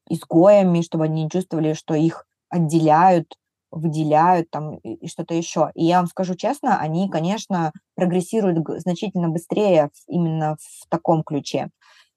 изгоями, 0.08 0.82
чтобы 0.82 1.06
они 1.06 1.24
не 1.24 1.30
чувствовали, 1.32 1.74
что 1.74 1.96
их 1.96 2.26
отделяют 2.50 3.34
выделяют 3.72 4.50
там 4.50 4.78
и 4.78 5.08
что-то 5.08 5.34
еще. 5.34 5.72
И 5.76 5.86
я 5.86 5.98
вам 5.98 6.08
скажу 6.08 6.36
честно, 6.36 6.80
они, 6.80 7.10
конечно, 7.10 7.72
прогрессируют 7.96 8.68
значительно 8.82 9.30
быстрее 9.30 9.90
именно 10.08 10.58
в 10.60 10.90
таком 10.90 11.24
ключе. 11.24 11.70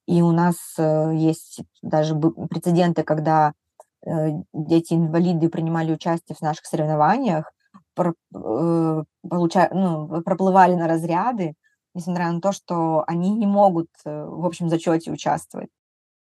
И 0.06 0.20
у 0.22 0.32
нас 0.32 0.56
э, 0.78 1.12
есть 1.14 1.60
даже 1.80 2.14
прецеденты, 2.14 3.02
когда 3.04 3.52
э, 4.04 4.30
дети-инвалиды 4.52 5.48
принимали 5.48 5.92
участие 5.92 6.36
в 6.36 6.42
наших 6.42 6.66
соревнованиях, 6.66 7.52
э, 7.96 8.12
получа, 9.28 9.68
ну, 9.72 10.22
проплывали 10.22 10.74
на 10.74 10.88
разряды, 10.88 11.54
несмотря 11.94 12.32
на 12.32 12.40
то, 12.40 12.52
что 12.52 13.04
они 13.06 13.30
не 13.30 13.46
могут 13.46 13.88
в 14.04 14.46
общем 14.46 14.70
зачете 14.70 15.12
участвовать. 15.12 15.68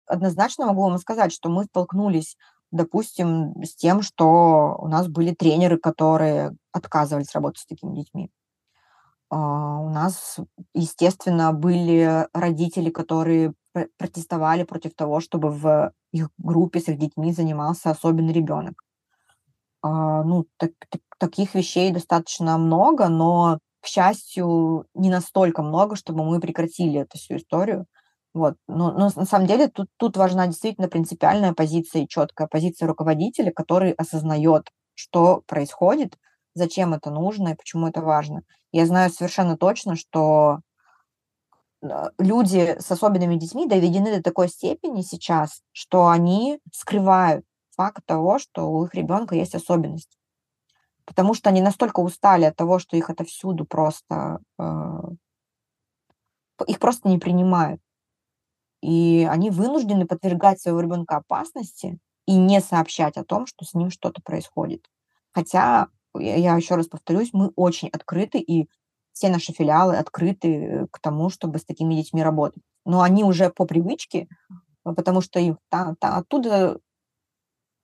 Однозначно 0.08 0.66
могу 0.66 0.82
вам 0.82 0.98
сказать, 0.98 1.32
что 1.32 1.50
мы 1.50 1.66
столкнулись 1.66 2.36
допустим, 2.72 3.54
с 3.64 3.76
тем, 3.76 4.02
что 4.02 4.76
у 4.80 4.88
нас 4.88 5.08
были 5.08 5.34
тренеры, 5.34 5.78
которые 5.78 6.56
отказывались 6.72 7.34
работать 7.34 7.62
с 7.62 7.66
такими 7.68 7.96
детьми. 7.96 8.30
А, 9.30 9.80
у 9.80 9.90
нас, 9.90 10.38
естественно, 10.74 11.54
были 11.54 12.28
родители, 12.34 12.90
которые 12.90 13.54
протестовали 13.98 14.64
против 14.64 14.96
того, 14.96 15.20
чтобы 15.20 15.52
в 15.52 15.92
их 16.12 16.30
группе 16.38 16.80
с 16.80 16.88
их 16.88 16.98
детьми 16.98 17.32
занимался 17.32 17.92
особенный 17.92 18.34
ребенок. 18.34 18.84
А, 19.82 20.24
ну, 20.24 20.46
так, 20.58 20.72
так, 20.90 21.02
таких 21.18 21.56
вещей 21.56 21.92
достаточно 21.92 22.58
много, 22.58 23.08
но, 23.08 23.60
к 23.82 23.88
счастью, 23.88 24.86
не 24.94 25.10
настолько 25.10 25.62
много, 25.64 25.96
чтобы 25.96 26.26
мы 26.26 26.40
прекратили 26.40 27.00
эту 27.02 27.18
всю 27.18 27.38
историю. 27.38 27.86
Вот. 28.34 28.56
Но, 28.68 28.92
но 28.92 29.10
на 29.16 29.26
самом 29.26 29.48
деле 29.48 29.68
тут, 29.68 29.88
тут 29.98 30.16
важна 30.18 30.48
действительно 30.48 30.88
принципиальная 30.88 31.54
позиция 31.54 32.04
и 32.04 32.08
четкая 32.08 32.48
позиция 32.48 32.88
руководителя, 32.88 33.52
который 33.52 33.92
осознает, 33.94 34.70
что 34.94 35.42
происходит, 35.48 36.18
зачем 36.54 36.94
это 36.94 37.10
нужно 37.10 37.50
и 37.50 37.56
почему 37.56 37.88
это 37.88 38.02
важно. 38.02 38.44
Я 38.72 38.86
знаю 38.86 39.10
совершенно 39.10 39.58
точно, 39.58 39.96
что 39.96 40.60
а, 41.82 42.10
люди 42.20 42.78
с 42.80 42.92
особенными 42.92 43.36
детьми 43.36 43.68
доведены 43.68 44.18
до 44.18 44.24
такой 44.24 44.50
степени 44.50 45.02
сейчас, 45.02 45.62
что 45.72 46.08
они 46.08 46.60
скрывают 46.72 47.46
факт 47.76 48.06
того, 48.06 48.38
что 48.38 48.70
у 48.70 48.86
их 48.86 48.94
ребенка 48.94 49.36
есть 49.36 49.56
особенность. 49.56 50.18
Потому 51.06 51.34
что 51.34 51.50
они 51.50 51.62
настолько 51.62 52.02
устали 52.02 52.46
от 52.46 52.56
того, 52.56 52.78
что 52.78 52.96
их 52.96 53.10
отовсюду 53.10 53.66
просто, 53.66 54.40
э, 54.60 55.02
их 56.68 56.78
просто 56.78 57.08
не 57.10 57.18
принимают 57.18 57.82
и 58.82 59.28
они 59.30 59.50
вынуждены 59.52 60.06
подвергать 60.06 60.62
своего 60.62 60.82
ребенка 60.82 61.18
опасности 61.18 62.00
и 62.26 62.36
не 62.36 62.62
сообщать 62.62 63.18
о 63.18 63.24
том, 63.26 63.48
что 63.48 63.66
с 63.66 63.74
ним 63.74 63.90
что-то 63.92 64.22
происходит. 64.22 64.88
Хотя, 65.34 65.88
я 66.18 66.56
еще 66.56 66.76
раз 66.76 66.88
повторюсь, 66.88 67.32
мы 67.34 67.52
очень 67.56 67.90
открыты, 67.90 68.40
и 68.40 68.70
все 69.14 69.30
наши 69.30 69.54
филиалы 69.54 69.98
открыты 69.98 70.88
к 70.92 71.00
тому, 71.00 71.30
чтобы 71.30 71.60
с 71.60 71.66
такими 71.66 71.96
детьми 71.96 72.24
работать. 72.24 72.64
Но 72.86 73.02
они 73.02 73.24
уже 73.24 73.50
по 73.50 73.66
привычке, 73.66 74.28
потому 74.84 75.22
что 75.22 75.40
их 75.40 75.58
та, 75.70 75.96
та, 76.00 76.18
оттуда 76.18 76.80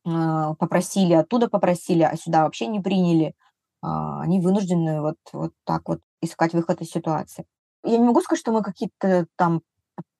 э, 0.06 0.56
попросили, 0.60 1.14
оттуда 1.14 1.50
попросили, 1.50 2.04
а 2.04 2.16
сюда 2.18 2.44
вообще 2.44 2.68
не 2.68 2.80
приняли. 2.80 3.34
а, 3.82 4.22
они 4.22 4.40
вынуждены 4.42 5.02
вот 5.02 5.18
вот 5.34 5.54
так 5.66 5.88
вот 5.90 6.02
искать 6.22 6.54
выход 6.54 6.82
из 6.82 6.90
ситуации. 6.92 7.46
Я 7.86 7.98
не 8.00 8.06
могу 8.06 8.22
сказать, 8.22 8.40
что 8.42 8.52
мы 8.52 8.64
какие-то 8.64 9.28
там 9.38 9.62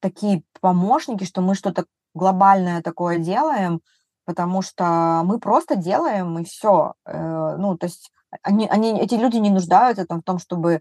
такие 0.00 0.42
помощники, 0.60 1.24
что 1.24 1.40
мы 1.42 1.54
что-то 1.54 1.86
глобальное 2.14 2.82
такое 2.82 3.18
делаем, 3.18 3.80
потому 4.24 4.62
что 4.62 5.22
мы 5.24 5.38
просто 5.40 5.76
делаем 5.76 6.38
и 6.38 6.44
всё. 6.44 6.94
Э, 7.06 7.56
ну, 7.58 7.76
то 7.78 7.86
есть 7.86 8.10
они 8.42 8.66
они, 8.68 8.98
эти 9.00 9.14
люди 9.14 9.36
не 9.38 9.50
нуждаются 9.50 10.04
там 10.06 10.20
в 10.20 10.24
том, 10.24 10.38
чтобы 10.38 10.80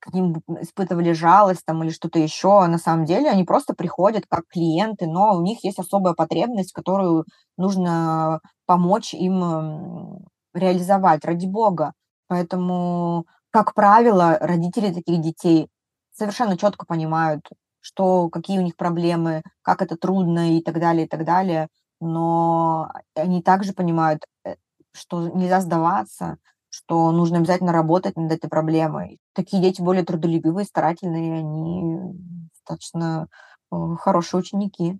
к 0.00 0.12
ним 0.12 0.42
испытывали 0.60 1.12
жалость 1.12 1.64
там 1.66 1.82
или 1.82 1.90
что-то 1.90 2.18
еще. 2.18 2.66
На 2.66 2.78
самом 2.78 3.04
деле 3.06 3.30
они 3.30 3.44
просто 3.44 3.74
приходят 3.74 4.24
как 4.28 4.44
клиенты, 4.48 5.06
но 5.06 5.34
у 5.36 5.42
них 5.42 5.64
есть 5.64 5.78
особая 5.78 6.14
потребность, 6.14 6.72
которую 6.72 7.24
нужно 7.56 8.40
помочь 8.66 9.14
им, 9.14 10.20
реализовать, 10.54 11.24
ради 11.24 11.46
бога. 11.46 11.92
Поэтому, 12.28 13.26
как 13.50 13.74
правило, 13.74 14.38
родители 14.40 14.92
таких 14.92 15.20
детей 15.20 15.68
совершенно 16.12 16.56
четко 16.56 16.86
понимают, 16.86 17.42
что 17.84 18.30
какие 18.30 18.58
у 18.58 18.62
них 18.62 18.76
проблемы, 18.76 19.42
как 19.60 19.82
это 19.82 19.96
трудно 19.96 20.56
и 20.56 20.62
так 20.62 20.80
далее, 20.80 21.04
и 21.04 21.08
так 21.08 21.24
далее. 21.26 21.68
Но 22.00 22.90
они 23.14 23.42
также 23.42 23.74
понимают, 23.74 24.24
э, 24.46 24.54
что 24.92 25.28
нельзя 25.28 25.60
сдаваться, 25.60 26.38
что 26.70 27.12
нужно 27.12 27.38
обязательно 27.38 27.72
работать 27.72 28.16
над 28.16 28.32
этой 28.32 28.48
проблемой. 28.48 29.18
Такие 29.34 29.62
дети 29.62 29.82
более 29.82 30.02
трудолюбивые, 30.02 30.64
старательные, 30.64 31.40
они 31.40 32.14
достаточно, 32.54 33.28
э, 33.70 33.76
хорошие 33.98 34.40
ученики. 34.40 34.98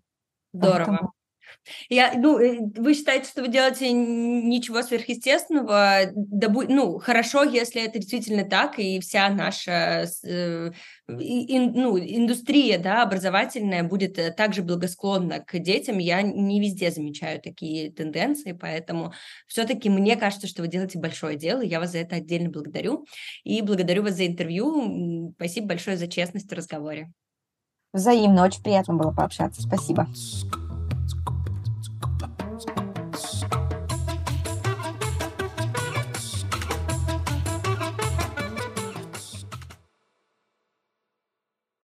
Здорово. 0.53 0.77
Поэтому 0.77 1.13
Я, 1.89 2.13
ну, 2.17 2.39
э, 2.39 2.59
вы 2.77 2.95
считаете, 2.95 3.29
что 3.29 3.43
вы 3.43 3.49
делаете 3.49 3.93
ничего 3.93 4.83
сверхъестественного? 4.83 6.11
Да 6.15 6.49
ну, 6.49 6.99
хорошо, 6.99 7.45
если 7.45 7.83
это 7.83 7.99
действительно 7.99 8.45
так, 8.45 8.79
и 8.79 9.01
вся 9.01 9.29
наша 9.29 10.07
э, 10.25 10.71
ин 11.09 11.73
ну, 11.73 11.99
индустрия, 11.99 12.79
да, 12.79 13.03
образовательная 13.03 13.83
будет, 13.83 14.19
э, 14.19 14.31
также 14.33 14.63
благосклонна 14.63 15.41
к 15.41 15.59
детям. 15.59 15.99
Я 15.99 16.23
не 16.23 16.61
везде 16.61 16.91
замечаю 16.91 17.41
такие 17.41 17.91
тенденции, 17.91 18.53
поэтому 18.53 19.13
всё-таки 19.47 19.89
мне 19.91 20.17
кажется, 20.17 20.47
что 20.47 20.63
вы 20.63 20.69
делаете 20.69 20.99
большое 20.99 21.37
дело. 21.37 21.61
Я 21.61 21.81
вас 21.81 21.93
за 21.93 21.99
это 21.99 22.17
отдельно 22.17 22.51
благодарю. 22.51 23.07
И 23.45 23.63
благодарю 23.63 24.03
вас 24.03 24.15
за 24.15 24.27
интервью. 24.27 25.35
Спасибо 25.37 25.69
большое 25.69 25.97
за 25.97 26.09
честность 26.09 26.51
в 26.51 26.55
разговоре. 26.55 27.13
Взаимно. 27.93 28.45
Очень 28.45 28.63
приятно 28.63 28.95
было 28.95 29.13
пообщаться. 29.13 29.63
Спасибо. 29.63 30.09